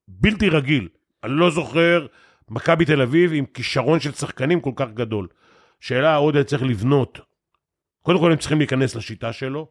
בלתי 0.08 0.48
רגיל. 0.48 0.88
אני 1.24 1.32
לא 1.32 1.50
זוכר 1.50 2.06
מכבי 2.48 2.84
תל 2.84 3.02
אביב 3.02 3.30
עם 3.34 3.46
כישרון 3.46 4.00
של 4.00 4.12
שחקנים 4.12 4.60
כל 4.60 4.72
כך 4.76 4.88
גדול. 4.94 5.28
שאלה, 5.80 6.16
עודד 6.16 6.42
צריך 6.42 6.62
לבנות. 6.62 7.20
קודם 8.02 8.18
כל 8.18 8.32
הם 8.32 8.38
צריכים 8.38 8.58
להיכנס 8.58 8.94
לשיטה 8.94 9.32
שלו, 9.32 9.70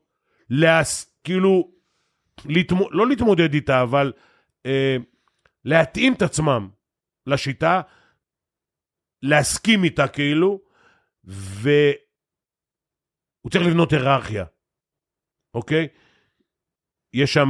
להס... 0.50 1.16
כאילו, 1.24 1.72
להתמו... 2.46 2.92
לא 2.92 3.08
להתמודד 3.08 3.54
איתה, 3.54 3.82
אבל 3.82 4.14
אה, 4.66 4.98
להתאים 5.66 6.14
את 6.14 6.22
עצמם 6.22 6.70
לשיטה, 7.28 7.82
להסכים 9.22 9.84
איתה 9.84 10.08
כאילו, 10.08 10.62
והוא 11.24 11.96
צריך 13.52 13.66
לבנות 13.66 13.94
היררכיה, 13.94 14.46
אוקיי? 15.54 15.88
יש 17.14 17.34
שם, 17.34 17.50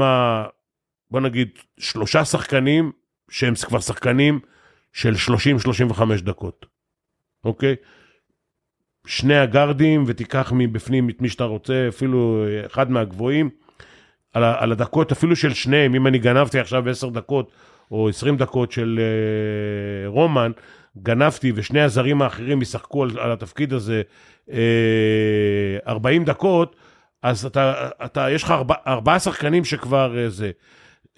בוא 1.12 1.20
נגיד, 1.20 1.50
שלושה 1.80 2.26
שחקנים 2.26 2.92
שהם 3.30 3.54
כבר 3.56 3.80
שחקנים 3.80 4.40
של 4.94 5.14
30-35 5.94 6.22
דקות, 6.22 6.66
אוקיי? 7.44 7.76
שני 9.08 9.38
הגארדים, 9.38 10.04
ותיקח 10.08 10.52
מבפנים 10.56 11.10
את 11.10 11.22
מי 11.22 11.30
שאתה 11.30 11.44
רוצה, 11.44 11.86
אפילו 11.90 12.46
אחד 12.66 12.92
מהגבוהים, 12.92 13.50
על, 14.34 14.44
על 14.44 14.72
הדקות 14.72 15.12
אפילו 15.12 15.36
של 15.36 15.54
שניהם, 15.54 15.96
אם 15.96 16.08
אני 16.08 16.20
גנבתי 16.20 16.60
עכשיו 16.60 16.90
10 16.90 17.10
דקות 17.10 17.52
או 17.92 18.10
20 18.10 18.38
דקות 18.38 18.72
של 18.72 19.00
אה, 19.00 20.08
רומן, 20.08 20.52
גנבתי 20.98 21.52
ושני 21.56 21.82
הזרים 21.82 22.22
האחרים 22.22 22.62
ישחקו 22.62 23.04
על, 23.04 23.20
על 23.20 23.32
התפקיד 23.32 23.74
הזה 23.74 24.02
אה, 24.52 24.58
40 25.88 26.26
דקות, 26.26 26.76
אז 27.22 27.46
אתה, 27.46 27.90
אתה, 28.06 28.32
יש 28.32 28.44
לך 28.44 28.52
ארבע, 28.52 28.76
ארבעה 28.88 29.20
שחקנים 29.20 29.66
שכבר 29.66 30.18
אה, 30.18 30.30
זה. 30.30 30.52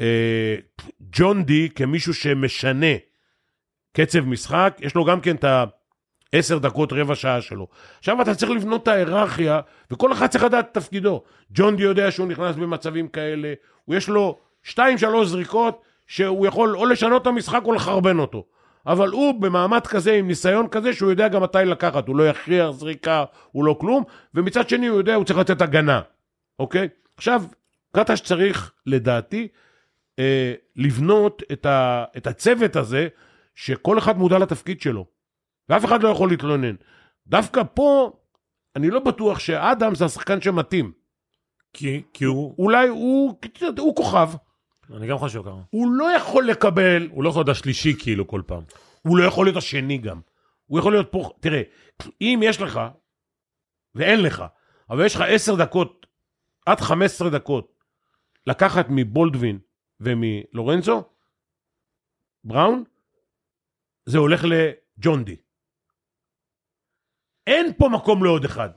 אה, 0.02 0.56
ג'ון 1.02 1.44
די 1.44 1.70
כמישהו 1.70 2.14
שמשנה 2.14 2.96
קצב 3.94 4.20
משחק, 4.20 4.78
יש 4.82 4.96
לו 4.96 5.06
גם 5.06 5.22
כן 5.22 5.36
את 5.36 5.44
ה-10 5.44 6.60
דקות, 6.60 6.94
רבע 6.94 7.16
שעה 7.16 7.42
שלו. 7.42 7.68
עכשיו 8.00 8.22
אתה 8.22 8.36
צריך 8.36 8.52
לבנות 8.52 8.84
את 8.84 8.88
ההיררכיה, 8.88 9.60
וכל 9.92 10.14
אחד 10.14 10.28
צריך 10.28 10.44
לדעת 10.44 10.66
את 10.66 10.74
תפקידו. 10.74 11.24
ג'ון 11.52 11.76
די 11.76 11.84
יודע 11.84 12.12
שהוא 12.12 12.28
נכנס 12.28 12.56
במצבים 12.56 13.08
כאלה, 13.08 13.54
הוא 13.86 13.96
יש 13.96 14.10
לו 14.10 14.38
2-3 14.66 14.78
זריקות, 15.24 15.82
שהוא 16.08 16.48
יכול 16.48 16.78
או 16.78 16.86
לשנות 16.86 17.22
את 17.22 17.28
המשחק 17.28 17.62
או 17.66 17.74
לחרבן 17.74 18.20
אותו. 18.20 18.46
אבל 18.88 19.10
הוא 19.10 19.42
במעמד 19.42 19.88
כזה, 19.88 20.14
עם 20.14 20.28
ניסיון 20.28 20.68
כזה, 20.68 20.94
שהוא 20.94 21.10
יודע 21.10 21.28
גם 21.28 21.44
מתי 21.44 21.58
לקחת, 21.66 22.08
הוא 22.08 22.16
לא 22.16 22.28
יכריח 22.28 22.72
זריקה, 22.72 23.26
הוא 23.52 23.66
לא 23.66 23.78
כלום, 23.82 24.04
ומצד 24.34 24.70
שני 24.70 24.88
הוא 24.88 24.98
יודע, 24.98 25.16
הוא 25.16 25.26
צריך 25.26 25.40
לתת 25.40 25.62
הגנה, 25.62 26.02
אוקיי? 26.60 26.88
עכשיו, 27.18 27.44
קטש 27.96 28.22
צריך, 28.22 28.72
לדעתי, 28.86 29.48
אה, 30.20 30.54
לבנות 30.76 31.44
את, 31.52 31.66
ה, 31.66 32.06
את 32.18 32.28
הצוות 32.28 32.76
הזה, 32.76 33.08
שכל 33.56 33.98
אחד 33.98 34.18
מודע 34.18 34.38
לתפקיד 34.38 34.82
שלו, 34.82 35.06
ואף 35.70 35.86
אחד 35.86 36.04
לא 36.04 36.10
יכול 36.10 36.30
להתלונן. 36.30 36.76
דווקא 37.28 37.62
פה, 37.74 38.12
אני 38.76 38.90
לא 38.90 39.00
בטוח 39.00 39.40
שאדם 39.40 39.96
זה 39.96 40.06
השחקן 40.06 40.42
שמתאים. 40.42 40.92
כי, 41.74 42.02
כי 42.14 42.26
הוא, 42.26 42.56
אולי 42.60 42.88
הוא, 42.88 43.40
הוא 43.78 43.96
כוכב, 43.96 44.30
אני 44.94 45.08
גם 45.08 45.18
חושב 45.18 45.42
ככה. 45.42 45.62
הוא 45.70 45.92
לא 45.92 46.12
יכול 46.12 46.48
לקבל, 46.48 47.08
הוא 47.12 47.24
לא 47.24 47.30
יכול 47.30 47.40
להיות 47.40 47.58
השלישי 47.58 47.94
כאילו 48.00 48.28
כל 48.28 48.42
פעם. 48.48 48.64
הוא 49.02 49.18
לא 49.18 49.24
יכול 49.24 49.46
להיות 49.46 49.58
השני 49.58 49.98
גם. 49.98 50.22
הוא 50.66 50.80
יכול 50.80 50.94
להיות 50.94 51.08
פה, 51.12 51.30
תראה, 51.40 51.62
אם 52.22 52.40
יש 52.44 52.62
לך, 52.62 52.80
ואין 53.96 54.22
לך, 54.22 54.44
אבל 54.90 55.06
יש 55.06 55.16
לך 55.16 55.22
עשר 55.28 55.56
דקות, 55.56 56.08
עד 56.66 56.80
חמש 56.80 57.06
עשרה 57.06 57.30
דקות, 57.30 57.84
לקחת 58.48 58.86
מבולדווין 58.90 59.60
ומלורנזו, 60.00 61.04
בראון, 62.44 62.84
זה 64.06 64.18
הולך 64.18 64.42
לג'ון 64.44 65.24
די. 65.24 65.36
אין 67.48 67.74
פה 67.78 67.90
מקום 67.90 68.24
לעוד 68.24 68.46
אחד. 68.46 68.70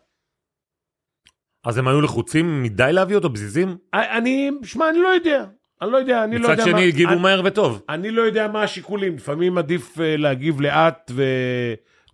אז 1.65 1.79
הם 1.79 1.89
היו 1.89 2.01
לחוצים 2.01 2.63
מדי 2.63 2.91
להביא 2.93 3.17
אותו, 3.17 3.29
בזיזים? 3.29 3.79
אני, 3.93 4.51
שמע, 4.65 4.89
אני 4.89 4.99
לא 4.99 5.09
יודע. 5.09 5.45
אני 5.83 5.91
לא 5.93 5.97
יודע, 5.97 6.25
אני 6.25 6.39
לא 6.39 6.43
מצד 6.43 6.51
יודע 6.51 6.65
שני 6.65 6.73
מה... 6.73 6.81
הגיבו 6.81 7.13
אני- 7.13 7.21
מהר 7.21 7.43
וטוב. 7.45 7.83
אני 7.89 8.11
לא 8.11 8.23
יודע 8.23 8.49
מה 8.49 8.63
השיקולים, 8.63 9.17
לפעמים 9.17 9.59
עדיף 9.59 10.01
אה, 10.01 10.17
להגיב 10.17 10.61
לאט 10.61 11.11
ו... 11.15 11.23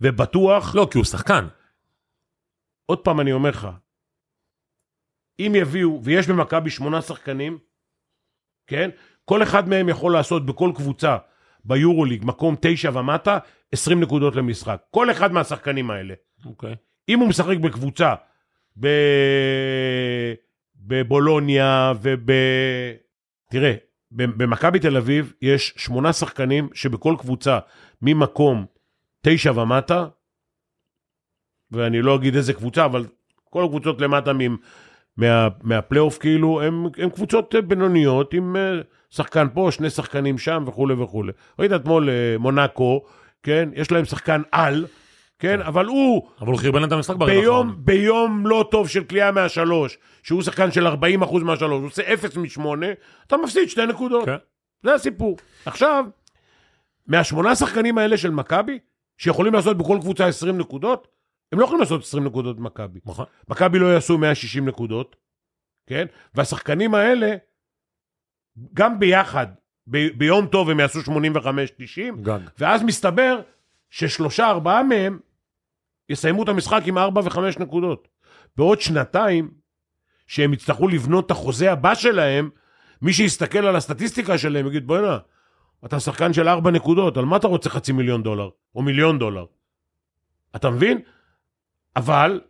ובטוח, 0.01 0.75
לא, 0.75 0.87
כי 0.91 0.97
הוא 0.97 1.05
שחקן. 1.05 1.45
עוד 2.85 2.99
פעם 2.99 3.19
אני 3.19 3.31
אומר 3.31 3.49
לך, 3.49 3.67
אם 5.39 5.53
יביאו, 5.55 5.99
ויש 6.03 6.27
במכבי 6.27 6.69
שמונה 6.69 7.01
שחקנים, 7.01 7.57
כן? 8.67 8.89
כל 9.25 9.43
אחד 9.43 9.69
מהם 9.69 9.89
יכול 9.89 10.13
לעשות 10.13 10.45
בכל 10.45 10.71
קבוצה 10.75 11.17
ביורוליג, 11.65 12.25
מקום 12.25 12.55
תשע 12.61 12.89
ומטה, 12.93 13.37
20 13.71 13.99
נקודות 14.01 14.35
למשחק. 14.35 14.81
כל 14.91 15.11
אחד 15.11 15.31
מהשחקנים 15.31 15.91
האלה. 15.91 16.13
אוקיי. 16.45 16.75
אם 17.09 17.19
הוא 17.19 17.27
משחק 17.29 17.57
בקבוצה, 17.57 18.13
ב... 18.79 18.87
בבולוניה 20.75 21.93
וב... 22.01 22.31
תראה, 23.51 23.73
במכבי 24.11 24.79
תל 24.79 24.97
אביב 24.97 25.33
יש 25.41 25.73
שמונה 25.77 26.13
שחקנים 26.13 26.69
שבכל 26.73 27.15
קבוצה 27.19 27.59
ממקום 28.01 28.65
תשע 29.21 29.51
ומטה, 29.51 30.07
ואני 31.71 32.01
לא 32.01 32.15
אגיד 32.15 32.35
איזה 32.35 32.53
קבוצה, 32.53 32.85
אבל 32.85 33.05
כל 33.49 33.65
הקבוצות 33.65 34.01
למטה 34.01 34.33
מ... 34.33 34.39
מה, 35.17 35.47
מהפלייאוף 35.63 36.17
כאילו, 36.17 36.61
הם, 36.61 36.85
הם 36.97 37.09
קבוצות 37.09 37.55
בינוניות 37.67 38.33
עם 38.33 38.55
אה, 38.55 38.81
שחקן 39.09 39.47
פה, 39.53 39.69
שני 39.71 39.89
שחקנים 39.89 40.37
שם 40.37 40.63
וכולי 40.67 40.93
וכולי. 40.93 41.31
ראית 41.59 41.71
אתמול 41.71 42.09
אה, 42.09 42.35
מונאקו, 42.39 43.03
כן? 43.43 43.69
יש 43.73 43.91
להם 43.91 44.05
שחקן 44.05 44.41
על, 44.51 44.85
כן? 45.39 45.61
אבל 45.61 45.85
הוא 45.85 46.29
אבל 46.41 46.51
הוא 46.51 46.59
חרבן 46.59 46.83
את 46.83 46.91
המשחק 46.91 47.15
ברגע 47.15 47.33
האחרון. 47.39 47.75
ביום 47.85 48.47
לא 48.47 48.67
טוב 48.71 48.89
של 48.89 49.03
קליעה 49.03 49.31
מהשלוש, 49.31 49.97
שהוא 50.23 50.41
שחקן 50.41 50.71
של 50.71 50.87
40% 50.87 50.91
מהשלוש, 51.43 51.79
הוא 51.79 51.85
עושה 51.87 52.13
0 52.13 52.37
מ-8, 52.37 52.61
אתה 53.27 53.37
מפסיד 53.37 53.69
שתי 53.69 53.85
נקודות. 53.85 54.25
כן. 54.25 54.35
זה 54.83 54.93
הסיפור. 54.93 55.37
עכשיו, 55.65 56.05
מהשמונה 57.07 57.55
שחקנים 57.55 57.97
האלה 57.97 58.17
של 58.17 58.29
מכבי, 58.29 58.79
שיכולים 59.17 59.53
לעשות 59.53 59.77
בכל 59.77 59.97
קבוצה 60.01 60.27
20 60.27 60.57
נקודות, 60.57 61.07
הם 61.51 61.59
לא 61.59 61.63
יכולים 61.63 61.81
לעשות 61.81 62.01
20 62.01 62.23
נקודות 62.23 62.57
במכבי. 62.57 62.99
נכון. 63.05 63.25
מכבי 63.49 63.79
לא 63.79 63.85
יעשו 63.85 64.17
160 64.17 64.67
נקודות, 64.67 65.15
כן? 65.87 66.05
והשחקנים 66.35 66.95
האלה, 66.95 67.35
גם 68.73 68.99
ביחד, 68.99 69.47
ב- 69.87 70.17
ביום 70.17 70.47
טוב 70.47 70.69
הם 70.69 70.79
יעשו 70.79 70.99
85-90, 70.99 71.11
גג. 72.21 72.39
ואז 72.59 72.83
מסתבר 72.83 73.39
ששלושה 73.89 74.49
ארבעה 74.49 74.83
מהם 74.83 75.19
יסיימו 76.09 76.43
את 76.43 76.49
המשחק 76.49 76.81
עם 76.85 76.97
ארבע 76.97 77.21
וחמש 77.25 77.57
נקודות. 77.57 78.07
בעוד 78.57 78.81
שנתיים, 78.81 79.51
שהם 80.27 80.53
יצטרכו 80.53 80.87
לבנות 80.87 81.25
את 81.25 81.31
החוזה 81.31 81.71
הבא 81.71 81.95
שלהם, 81.95 82.49
מי 83.01 83.13
שיסתכל 83.13 83.65
על 83.65 83.75
הסטטיסטיקה 83.75 84.37
שלהם 84.37 84.67
יגיד, 84.67 84.87
בוא'נה, 84.87 85.17
אתה 85.85 85.99
שחקן 85.99 86.33
של 86.33 86.49
ארבע 86.49 86.71
נקודות, 86.71 87.17
על 87.17 87.25
מה 87.25 87.37
אתה 87.37 87.47
רוצה 87.47 87.69
חצי 87.69 87.91
מיליון 87.91 88.23
דולר? 88.23 88.49
או 88.75 88.81
מיליון 88.81 89.19
דולר? 89.19 89.45
אתה 90.55 90.69
מבין? 90.69 91.01
אבל 91.95 92.41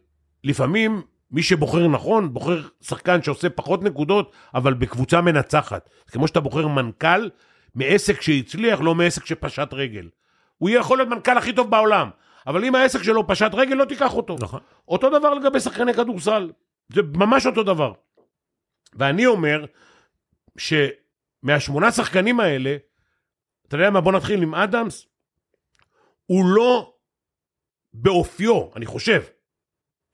לפעמים 0.43 1.01
מי 1.31 1.43
שבוחר 1.43 1.87
נכון, 1.87 2.33
בוחר 2.33 2.61
שחקן 2.81 3.23
שעושה 3.23 3.49
פחות 3.49 3.83
נקודות, 3.83 4.31
אבל 4.53 4.73
בקבוצה 4.73 5.21
מנצחת. 5.21 5.89
זה 6.05 6.13
כמו 6.13 6.27
שאתה 6.27 6.39
בוחר 6.39 6.67
מנכ"ל 6.67 7.29
מעסק 7.75 8.21
שהצליח, 8.21 8.81
לא 8.81 8.95
מעסק 8.95 9.25
שפשט 9.25 9.73
רגל. 9.73 10.09
הוא 10.57 10.69
יהיה 10.69 10.79
יכול 10.79 10.97
להיות 10.97 11.09
מנכ"ל 11.09 11.37
הכי 11.37 11.53
טוב 11.53 11.71
בעולם, 11.71 12.09
אבל 12.47 12.65
אם 12.65 12.75
העסק 12.75 13.03
שלו 13.03 13.27
פשט 13.27 13.53
רגל, 13.53 13.75
לא 13.75 13.85
תיקח 13.85 14.13
אותו. 14.13 14.35
נכון. 14.39 14.59
אותו 14.87 15.19
דבר 15.19 15.33
לגבי 15.33 15.59
שחקני 15.59 15.93
כדורסל. 15.93 16.51
זה 16.93 17.01
ממש 17.13 17.45
אותו 17.45 17.63
דבר. 17.63 17.93
ואני 18.93 19.25
אומר 19.25 19.65
שמהשמונה 20.57 21.91
שחקנים 21.91 22.39
האלה, 22.39 22.77
אתה 23.67 23.75
יודע 23.75 23.89
מה, 23.89 24.01
בוא 24.01 24.11
נתחיל 24.11 24.41
עם 24.41 24.55
אדמס, 24.55 25.07
הוא 26.25 26.45
לא 26.45 26.93
באופיו, 27.93 28.67
אני 28.75 28.85
חושב, 28.85 29.23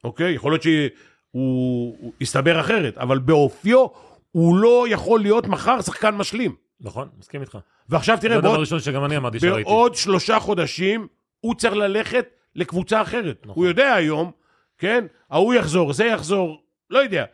אוקיי? 0.04 0.34
יכול 0.34 0.52
להיות 0.52 0.64
שהוא 0.64 0.90
הוא 1.32 2.14
יסתבר 2.20 2.60
אחרת, 2.60 2.98
אבל 2.98 3.20
באופיו 3.20 3.86
הוא 4.32 4.58
לא 4.58 4.86
יכול 4.90 5.20
להיות 5.20 5.48
מחר 5.48 5.82
שחקן 5.82 6.16
משלים. 6.16 6.56
נכון, 6.80 7.10
מסכים 7.18 7.42
איתך. 7.42 7.58
ועכשיו 7.90 8.16
זה 8.16 8.22
תראה, 8.22 8.36
הדבר 8.36 8.48
בעוד, 8.48 8.58
הראשון 8.58 8.80
שגם 8.80 9.06
אני 9.06 9.18
אמרתי 9.18 9.40
שראיתי. 9.40 9.70
בעוד 9.70 9.96
שלושה 9.96 10.40
חודשים 10.40 11.08
הוא 11.44 11.56
צריך 11.56 11.74
ללכת 11.74 12.26
לקבוצה 12.56 13.02
אחרת. 13.02 13.46
נכון. 13.46 13.56
הוא 13.56 13.66
יודע 13.66 13.94
היום, 13.94 14.32
כן? 14.78 15.06
ההוא 15.30 15.54
יחזור, 15.54 15.94
זה 15.94 16.06
יחזור, 16.06 16.64
לא 16.90 17.00
יודע. 17.00 17.26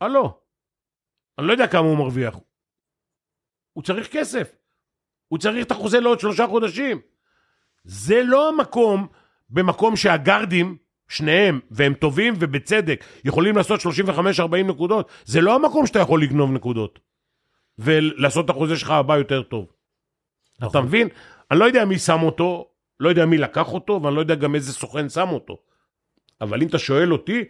הלו, 0.00 0.40
אני 1.38 1.46
לא 1.46 1.52
יודע 1.52 1.66
כמה 1.66 1.86
הוא 1.86 1.98
מרוויח. 1.98 2.36
הוא 3.72 3.84
צריך 3.84 4.12
כסף. 4.12 4.54
הוא 5.28 5.38
צריך 5.38 5.66
את 5.66 5.70
החוזה 5.70 6.00
לעוד 6.00 6.20
שלושה 6.20 6.46
חודשים. 6.46 7.00
זה 7.84 8.22
לא 8.24 8.48
המקום, 8.48 9.06
במקום 9.50 9.96
שהגרדים, 9.96 10.76
שניהם, 11.08 11.60
והם 11.70 11.94
טובים 11.94 12.34
ובצדק, 12.40 13.04
יכולים 13.24 13.56
לעשות 13.56 13.80
35-40 13.80 14.56
נקודות, 14.56 15.10
זה 15.24 15.40
לא 15.40 15.54
המקום 15.54 15.86
שאתה 15.86 15.98
יכול 15.98 16.22
לגנוב 16.22 16.52
נקודות. 16.52 16.98
ולעשות 17.78 18.44
את 18.44 18.50
החוזה 18.50 18.76
שלך 18.76 18.90
הבא 18.90 19.16
יותר 19.16 19.42
טוב. 19.42 19.66
אתה 20.56 20.66
נכון. 20.66 20.84
מבין? 20.84 21.08
אני 21.50 21.58
לא 21.58 21.64
יודע 21.64 21.84
מי 21.84 21.98
שם 21.98 22.22
אותו, 22.22 22.68
לא 23.00 23.08
יודע 23.08 23.26
מי 23.26 23.38
לקח 23.38 23.72
אותו, 23.72 24.00
ואני 24.02 24.14
לא 24.16 24.20
יודע 24.20 24.34
גם 24.34 24.54
איזה 24.54 24.72
סוכן 24.72 25.08
שם 25.08 25.28
אותו. 25.28 25.58
אבל 26.40 26.62
אם 26.62 26.68
אתה 26.68 26.78
שואל 26.78 27.12
אותי, 27.12 27.44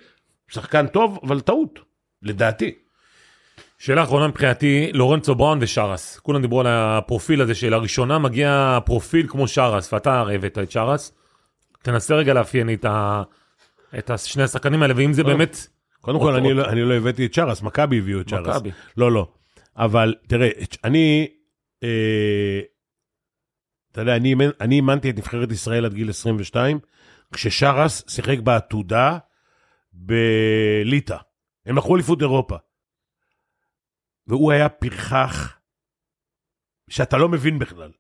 שחקן 0.49 0.87
טוב, 0.87 1.19
אבל 1.23 1.41
טעות, 1.41 1.81
לדעתי. 2.23 2.75
שאלה 3.79 4.03
אחרונה 4.03 4.29
מבחינתי, 4.29 4.91
לורנצו 4.93 5.35
בראון 5.35 5.59
ושרס. 5.61 6.19
כולם 6.19 6.43
דיברו 6.43 6.61
על 6.61 6.67
הפרופיל 6.71 7.41
הזה 7.43 7.55
שלראשונה 7.55 8.19
מגיע 8.19 8.79
פרופיל 8.85 9.27
כמו 9.29 9.49
שרס, 9.49 9.93
ואתה 9.93 10.21
הרי 10.21 10.35
הבאת 10.35 10.59
את 10.59 10.71
שרס. 10.71 11.13
תנסה 11.83 12.15
רגע 12.15 12.35
לאפיין 12.35 12.73
את, 12.73 12.85
ה... 12.85 13.23
את 13.99 14.11
שני 14.17 14.43
השחקנים 14.43 14.83
האלה, 14.83 14.95
ואם 14.97 15.13
זה 15.13 15.23
טוב. 15.23 15.33
באמת... 15.33 15.57
קודם 16.01 16.21
כל, 16.21 16.35
אני 16.35 16.55
לא, 16.55 16.65
אני 16.65 16.83
לא 16.83 16.95
הבאתי 16.95 17.27
את 17.27 17.35
שרס, 17.35 17.63
מכבי 17.63 17.99
הביאו 17.99 18.21
את 18.21 18.29
שרס. 18.29 18.57
מכבי. 18.57 18.71
לא, 18.97 19.13
לא. 19.13 19.27
אבל 19.77 20.15
תראה, 20.27 20.49
אני, 20.85 21.29
אה, 21.83 22.61
אתה 23.93 24.01
יודע, 24.01 24.17
אני, 24.17 24.35
אני 24.61 24.75
אימנתי 24.75 25.11
את 25.11 25.17
נבחרת 25.17 25.53
ישראל 25.53 25.85
עד 25.85 25.95
גיל 25.95 26.11
22, 26.11 26.79
כששרס 27.33 28.05
שיחק 28.09 28.39
בעתודה 28.39 29.19
בליטא. 29.93 31.17
הם 31.67 31.77
לקחו 31.77 31.97
אליפות 31.97 32.21
אירופה. 32.21 32.57
והוא 34.27 34.53
היה 34.53 34.69
פרחח 34.69 35.59
שאתה 36.91 37.17
לא 37.17 37.29
מבין 37.29 37.59
בכלל. 37.59 37.91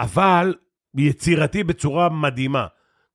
אבל 0.00 0.54
יצירתי 0.96 1.64
בצורה 1.64 2.08
מדהימה. 2.08 2.66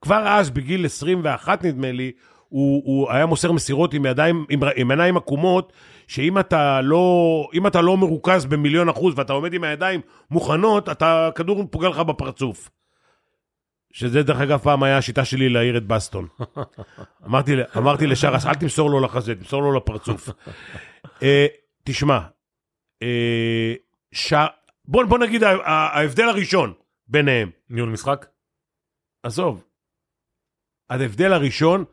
כבר 0.01 0.27
אז, 0.27 0.49
בגיל 0.49 0.85
21 0.85 1.63
נדמה 1.63 1.91
לי, 1.91 2.11
הוא, 2.53 2.81
הוא 2.85 3.11
היה 3.11 3.25
מוסר 3.25 3.51
מסירות 3.51 3.93
עם 3.93 4.05
ידיים, 4.05 4.45
עם, 4.49 4.59
עם 4.75 4.91
עיניים 4.91 5.17
עקומות, 5.17 5.73
שאם 6.07 6.39
אתה 6.39 6.81
לא, 6.81 7.49
אתה 7.67 7.81
לא 7.81 7.97
מרוכז 7.97 8.45
במיליון 8.45 8.89
אחוז 8.89 9.13
ואתה 9.17 9.33
עומד 9.33 9.53
עם 9.53 9.63
הידיים 9.63 10.01
מוכנות, 10.31 10.89
אתה, 10.89 11.27
הכדור 11.27 11.67
פוגע 11.71 11.89
לך 11.89 11.99
בפרצוף. 11.99 12.69
שזה 13.93 14.23
דרך 14.23 14.41
אגב 14.41 14.59
פעם 14.59 14.83
היה 14.83 14.97
השיטה 14.97 15.25
שלי 15.25 15.49
להעיר 15.49 15.77
את 15.77 15.87
בסטון. 15.87 16.27
אמרתי, 17.25 17.55
אמרתי 17.77 18.07
לשרס, 18.07 18.45
אל 18.45 18.53
תמסור 18.53 18.89
לו 18.89 18.99
לחזה, 18.99 19.35
תמסור 19.35 19.61
לו 19.61 19.73
לפרצוף. 19.77 20.29
אה, 21.23 21.45
תשמע, 21.83 22.19
אה, 23.01 23.73
ש... 24.11 24.33
בוא, 24.85 25.03
בוא 25.03 25.17
נגיד 25.17 25.43
ההבדל 25.43 26.29
הראשון 26.29 26.73
ביניהם. 27.07 27.49
ניהול 27.69 27.89
משחק? 27.89 28.25
עזוב. 29.23 29.63
ההבדל 30.89 31.33
הראשון, 31.33 31.85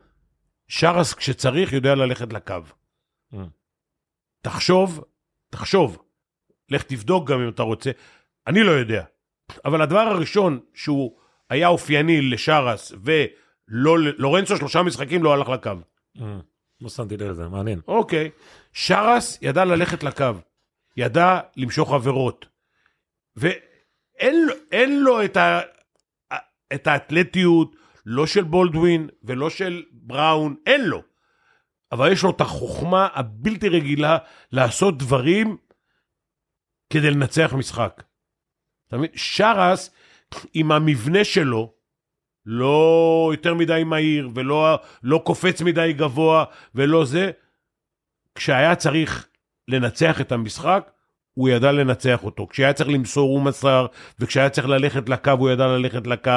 שרס 0.71 1.13
כשצריך 1.13 1.73
יודע 1.73 1.95
ללכת 1.95 2.33
לקו. 2.33 2.55
Mm. 3.33 3.37
תחשוב, 4.41 5.03
תחשוב, 5.49 5.97
לך 6.69 6.83
תבדוק 6.83 7.29
גם 7.29 7.41
אם 7.41 7.49
אתה 7.49 7.63
רוצה, 7.63 7.91
אני 8.47 8.63
לא 8.63 8.71
יודע. 8.71 9.03
אבל 9.65 9.81
הדבר 9.81 9.99
הראשון 9.99 10.59
שהוא 10.73 11.17
היה 11.49 11.67
אופייני 11.67 12.21
לשרס 12.21 12.93
ולורנצו 13.03 14.57
שלושה 14.57 14.83
משחקים 14.83 15.23
לא 15.23 15.33
הלך 15.33 15.49
לקו. 15.49 15.71
Mm, 16.17 16.21
לא 16.81 16.89
שמתי 16.89 17.17
לב 17.17 17.27
לזה, 17.29 17.47
מעניין. 17.47 17.81
אוקיי, 17.87 18.29
שרס 18.73 19.37
ידע 19.41 19.65
ללכת 19.65 20.03
לקו, 20.03 20.25
ידע 20.97 21.39
למשוך 21.57 21.93
עבירות, 21.93 22.45
ואין 23.35 24.45
לו, 24.47 24.53
אין 24.71 25.03
לו 25.03 25.25
את, 25.25 25.37
ה, 25.37 25.59
את 26.73 26.87
האתלטיות, 26.87 27.75
לא 28.05 28.27
של 28.27 28.43
בולדווין 28.43 29.09
ולא 29.23 29.49
של 29.49 29.83
בראון, 30.11 30.55
אין 30.65 30.85
לו. 30.85 31.01
אבל 31.91 32.11
יש 32.11 32.23
לו 32.23 32.29
את 32.29 32.41
החוכמה 32.41 33.07
הבלתי 33.13 33.69
רגילה 33.69 34.17
לעשות 34.51 34.97
דברים 34.97 35.57
כדי 36.89 37.11
לנצח 37.11 37.53
משחק. 37.53 38.03
אתה 38.87 38.97
מבין? 38.97 39.09
שרס, 39.15 39.91
עם 40.53 40.71
המבנה 40.71 41.23
שלו, 41.23 41.73
לא 42.45 43.29
יותר 43.33 43.53
מדי 43.53 43.83
מהיר, 43.85 44.29
ולא 44.35 44.79
לא 45.03 45.21
קופץ 45.25 45.61
מדי 45.61 45.93
גבוה, 45.93 46.45
ולא 46.75 47.05
זה, 47.05 47.31
כשהיה 48.35 48.75
צריך 48.75 49.27
לנצח 49.67 50.21
את 50.21 50.31
המשחק, 50.31 50.91
הוא 51.33 51.49
ידע 51.49 51.71
לנצח 51.71 52.23
אותו. 52.23 52.47
כשהיה 52.47 52.73
צריך 52.73 52.89
למסור 52.89 53.29
הוא 53.29 53.41
מסר, 53.41 53.85
וכשהיה 54.19 54.49
צריך 54.49 54.67
ללכת 54.67 55.09
לקו 55.09 55.31
הוא 55.31 55.49
ידע 55.49 55.67
ללכת 55.67 56.07
לקו, 56.07 56.31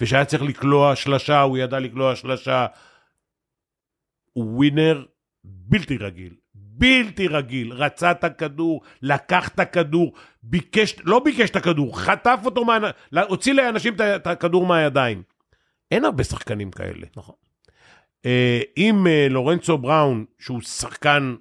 וכשהיה 0.00 0.24
צריך 0.24 0.42
לקלוע 0.42 0.96
שלשה 0.96 1.40
הוא 1.40 1.58
ידע 1.58 1.78
לקלוע 1.78 2.16
שלשה. 2.16 2.66
הוא 4.36 4.56
ווינר 4.56 5.04
בלתי 5.44 5.96
רגיל. 5.96 6.34
בלתי 6.54 7.28
רגיל, 7.28 7.72
רצה 7.72 8.10
את 8.10 8.24
הכדור, 8.24 8.82
לקח 9.02 9.48
את 9.48 9.60
הכדור, 9.60 10.12
ביקש, 10.42 10.96
לא 11.04 11.18
ביקש 11.24 11.50
את 11.50 11.56
הכדור, 11.56 12.00
חטף 12.00 12.40
אותו, 12.44 12.64
מה, 12.64 12.78
הוציא 13.28 13.52
לאנשים 13.52 13.94
את, 13.94 14.26
הכדור 14.26 14.66
מהידיים. 14.66 15.22
אין 15.90 16.04
הרבה 16.04 16.24
שחקנים 16.24 16.70
כאלה. 16.70 17.06
נכון. 17.16 17.34
אה, 18.26 18.60
עם 18.76 19.06
אה, 19.06 19.26
לורנצו 19.30 19.78
בראון, 19.78 20.24
שהוא 20.38 20.60
שחקן 20.60 21.36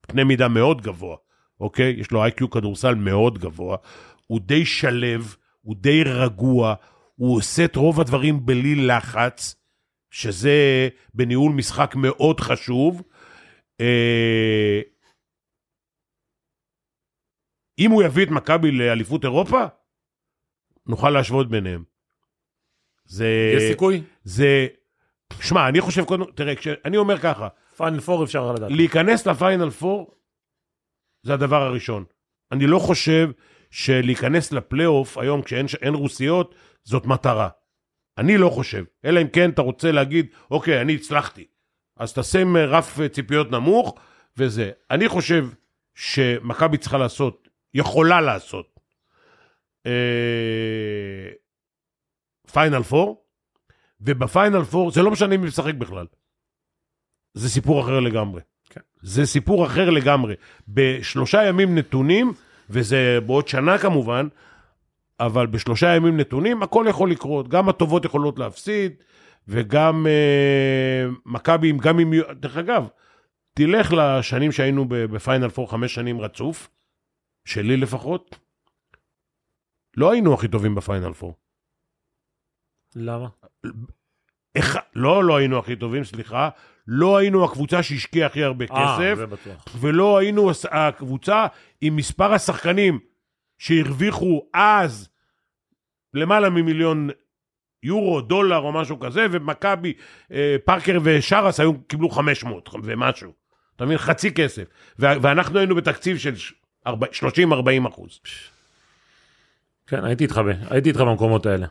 קנה 0.00 0.24
מידה 0.24 0.48
מאוד 0.48 0.82
גבוה, 0.82 1.16
אוקיי? 1.60 1.94
יש 1.98 2.10
לו 2.10 2.24
איי-קיו 2.24 2.50
כדורסל 2.50 2.94
מאוד 2.94 3.38
גבוה, 3.38 3.76
הוא 4.26 4.40
די 4.40 4.64
שלב, 4.64 5.36
הוא 5.60 5.76
די 5.76 6.04
רגוע, 6.04 6.74
הוא 7.16 7.36
עושה 7.36 7.64
את 7.64 7.76
רוב 7.76 8.00
הדברים 8.00 8.46
בלי 8.46 8.74
לחץ, 8.74 9.59
שזה 10.10 10.88
בניהול 11.14 11.52
משחק 11.52 11.94
מאוד 11.96 12.40
חשוב. 12.40 13.02
אה, 13.80 14.80
אם 17.78 17.90
הוא 17.90 18.02
יביא 18.02 18.24
את 18.24 18.30
מכבי 18.30 18.70
לאליפות 18.70 19.24
אירופה, 19.24 19.64
נוכל 20.86 21.10
להשוות 21.10 21.48
ביניהם. 21.50 21.84
זה... 23.04 23.52
יש 23.56 23.62
סיכוי? 23.72 24.02
זה... 24.24 24.66
שמע, 25.40 25.68
אני 25.68 25.80
חושב 25.80 26.04
קודם, 26.04 26.24
תראה, 26.34 26.56
כשאני 26.56 26.96
אומר 26.96 27.18
ככה, 27.18 27.48
פיינל 27.76 28.00
פור 28.00 28.24
אפשר 28.24 28.52
לדעת. 28.52 28.70
להיכנס 28.70 29.26
לפיינל 29.26 29.70
פור 29.70 30.14
זה 31.22 31.34
הדבר 31.34 31.62
הראשון. 31.62 32.04
אני 32.52 32.66
לא 32.66 32.78
חושב 32.78 33.30
שלהיכנס 33.70 34.52
לפלייאוף 34.52 35.18
היום 35.18 35.42
כשאין 35.42 35.94
רוסיות 35.94 36.54
זאת 36.84 37.06
מטרה. 37.06 37.48
אני 38.20 38.38
לא 38.38 38.48
חושב, 38.48 38.84
אלא 39.04 39.22
אם 39.22 39.28
כן 39.28 39.50
אתה 39.50 39.62
רוצה 39.62 39.92
להגיד, 39.92 40.26
אוקיי, 40.50 40.80
אני 40.80 40.94
הצלחתי. 40.94 41.46
אז 41.96 42.14
תשים 42.14 42.56
רף 42.56 42.98
ציפיות 43.12 43.50
נמוך 43.50 43.94
וזה. 44.36 44.70
אני 44.90 45.08
חושב 45.08 45.46
שמכבי 45.94 46.78
צריכה 46.78 46.98
לעשות, 46.98 47.48
יכולה 47.74 48.20
לעשות, 48.20 48.80
פיינל 52.52 52.76
אה, 52.76 52.82
פור, 52.82 53.24
ובפיינל 54.00 54.64
פור, 54.64 54.90
זה 54.90 55.02
לא 55.02 55.10
משנה 55.10 55.36
מי 55.36 55.46
משחק 55.46 55.74
בכלל. 55.74 56.06
זה 57.34 57.48
סיפור 57.48 57.80
אחר 57.80 58.00
לגמרי. 58.00 58.40
כן. 58.70 58.80
זה 59.02 59.26
סיפור 59.26 59.66
אחר 59.66 59.90
לגמרי. 59.90 60.34
בשלושה 60.68 61.44
ימים 61.44 61.78
נתונים, 61.78 62.32
וזה 62.70 63.18
בעוד 63.26 63.48
שנה 63.48 63.78
כמובן, 63.78 64.28
אבל 65.20 65.46
בשלושה 65.46 65.96
ימים 65.96 66.16
נתונים 66.16 66.62
הכל 66.62 66.86
יכול 66.88 67.10
לקרות. 67.10 67.48
גם 67.48 67.68
הטובות 67.68 68.04
יכולות 68.04 68.38
להפסיד, 68.38 68.92
וגם 69.48 70.06
אה, 70.06 71.04
מכבי, 71.26 71.72
גם 71.72 72.00
אם... 72.00 72.12
דרך 72.32 72.56
אגב, 72.56 72.88
תלך 73.54 73.92
לשנים 73.92 74.52
שהיינו 74.52 74.84
בפיינל 74.88 75.48
פור 75.48 75.70
חמש 75.70 75.94
שנים 75.94 76.20
רצוף, 76.20 76.68
שלי 77.44 77.76
לפחות, 77.76 78.38
לא 79.96 80.10
היינו 80.10 80.34
הכי 80.34 80.48
טובים 80.48 80.74
בפיינל 80.74 81.12
פור. 81.12 81.34
למה? 82.96 83.28
איך, 84.54 84.78
לא, 84.94 85.24
לא 85.24 85.36
היינו 85.36 85.58
הכי 85.58 85.76
טובים, 85.76 86.04
סליחה. 86.04 86.48
לא 86.86 87.16
היינו 87.16 87.44
הקבוצה 87.44 87.82
שהשקיעה 87.82 88.26
הכי 88.26 88.44
הרבה 88.44 88.64
אה, 88.64 88.96
כסף, 88.98 89.18
בטוח. 89.18 89.76
ולא 89.80 90.18
היינו 90.18 90.50
הקבוצה 90.70 91.46
עם 91.80 91.96
מספר 91.96 92.32
השחקנים 92.32 93.09
שהרוויחו 93.60 94.46
אז 94.54 95.08
למעלה 96.14 96.50
ממיליון 96.50 97.10
יורו, 97.82 98.20
דולר 98.20 98.58
או 98.58 98.72
משהו 98.72 99.00
כזה, 99.00 99.26
ומכבי, 99.30 99.92
אה, 100.32 100.56
פארקר 100.64 100.98
ושרס 101.02 101.60
היו, 101.60 101.72
קיבלו 101.86 102.10
500 102.10 102.68
ומשהו. 102.82 103.32
אתה 103.76 103.84
מבין? 103.84 103.98
חצי 103.98 104.34
כסף. 104.34 104.64
ואנחנו 104.98 105.58
היינו 105.58 105.74
בתקציב 105.74 106.18
של 106.18 106.34
30-40 106.86 106.90
אחוז. 107.88 108.20
כן, 109.86 110.04
הייתי 110.04 110.24
איתך, 110.24 110.40
הייתי 110.70 110.88
איתך 110.88 111.00
במקומות 111.00 111.46
האלה. 111.46 111.66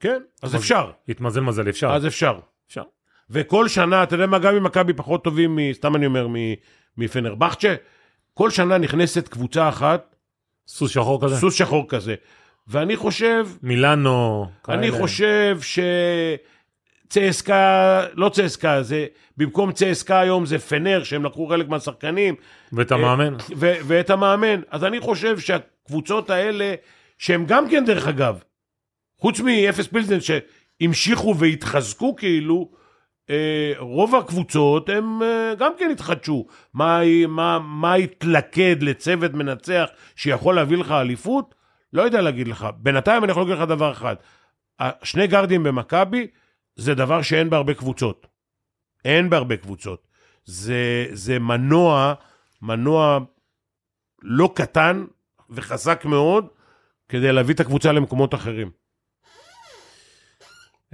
כן, 0.00 0.22
אז 0.42 0.56
אפשר. 0.56 0.90
התמזל 1.08 1.40
מזל, 1.40 1.68
אפשר. 1.68 1.90
אז 1.92 2.06
אפשר. 2.06 2.38
אפשר. 2.68 2.82
וכל 3.30 3.68
שנה, 3.68 4.02
אתה 4.02 4.14
יודע 4.14 4.26
מה, 4.26 4.38
גם 4.38 4.54
אם 4.54 4.64
מכבי 4.64 4.92
פחות 4.92 5.24
טובים, 5.24 5.58
סתם 5.72 5.96
אני 5.96 6.06
אומר, 6.06 6.28
מ- 6.28 6.54
מפנרבכצ'ה, 6.96 7.74
כל 8.34 8.50
שנה 8.50 8.78
נכנסת 8.78 9.28
קבוצה 9.28 9.68
אחת, 9.68 10.16
סוס 10.68 10.90
שחור 10.90 11.22
כזה? 11.22 11.36
סוס 11.36 11.54
שחור 11.54 11.88
כזה. 11.88 12.14
ואני 12.68 12.96
חושב, 12.96 13.48
מילאנו. 13.62 14.46
אני 14.68 14.90
כאלה. 14.90 15.00
חושב 15.00 15.58
שצסקה, 17.08 18.04
לא 18.14 18.28
צסקה, 18.28 18.82
זה, 18.82 19.06
במקום 19.36 19.72
צסקה 19.72 20.20
היום 20.20 20.46
זה 20.46 20.58
פנר, 20.58 21.04
שהם 21.04 21.24
לקחו 21.24 21.46
חלק 21.46 21.68
מהשחקנים, 21.68 22.34
ואת 22.72 22.92
המאמן. 22.92 23.34
ו- 23.56 23.76
ואת 23.86 24.10
המאמן. 24.10 24.60
אז 24.70 24.84
אני 24.84 25.00
חושב 25.00 25.38
שהקבוצות 25.38 26.30
האלה, 26.30 26.74
שהם 27.18 27.44
גם 27.46 27.68
כן, 27.68 27.84
דרך 27.84 28.08
אגב, 28.08 28.42
חוץ 29.18 29.40
מאפס 29.40 29.86
פילזן, 29.86 30.18
שהמשיכו 30.20 31.36
והתחזקו 31.38 32.16
כאילו, 32.16 32.70
אה, 32.72 32.77
רוב 33.78 34.14
הקבוצות 34.14 34.88
הם 34.88 35.22
אה, 35.22 35.54
גם 35.58 35.72
כן 35.78 35.90
התחדשו. 35.90 36.46
מה, 36.74 37.00
מה, 37.28 37.58
מה 37.58 37.94
התלכד 37.94 38.76
לצוות 38.82 39.32
מנצח 39.32 39.88
שיכול 40.16 40.54
להביא 40.54 40.76
לך 40.76 40.90
אליפות? 40.90 41.54
לא 41.92 42.02
יודע 42.02 42.20
להגיד 42.20 42.48
לך. 42.48 42.68
בינתיים 42.76 43.24
אני 43.24 43.30
יכול 43.30 43.42
להגיד 43.42 43.56
לך 43.56 43.68
דבר 43.68 43.92
אחד. 43.92 44.16
שני 45.02 45.26
גרדים 45.26 45.62
במכבי 45.62 46.26
זה 46.76 46.94
דבר 46.94 47.22
שאין 47.22 47.50
בהרבה 47.50 47.74
קבוצות. 47.74 48.26
אין 49.04 49.30
בהרבה 49.30 49.56
קבוצות. 49.56 50.06
זה, 50.44 51.06
זה 51.12 51.38
מנוע, 51.38 52.14
מנוע 52.62 53.18
לא 54.22 54.52
קטן 54.54 55.04
וחזק 55.50 56.04
מאוד 56.04 56.46
כדי 57.08 57.32
להביא 57.32 57.54
את 57.54 57.60
הקבוצה 57.60 57.92
למקומות 57.92 58.34
אחרים. 58.34 58.70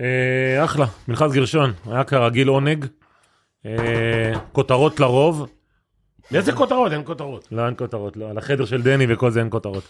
אה, 0.01 0.65
אחלה, 0.65 0.87
מנחס 1.09 1.33
גרשון, 1.33 1.73
היה 1.91 2.05
כרגיל 2.05 2.49
עונג. 2.49 2.87
אה, 3.67 4.33
כותרות 4.53 5.01
לרוב. 5.01 5.47
איזה 6.35 6.53
כותרות? 6.53 6.93
אין 6.93 7.03
כותרות. 7.05 7.49
לא, 7.53 7.67
אין 7.67 7.75
כותרות, 7.79 8.17
לא. 8.17 8.31
על 8.31 8.39
החדר 8.39 8.65
של 8.65 8.83
דני 8.83 9.07
וכל 9.09 9.31
זה 9.31 9.41
אין 9.41 9.51
כותרות. 9.51 9.85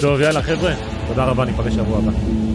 טוב, 0.00 0.20
יאללה, 0.20 0.42
חבר'ה, 0.42 0.72
תודה 1.08 1.24
רבה, 1.24 1.44
ניפגש 1.44 1.74
שבוע 1.74 1.98
הבא. 1.98 2.49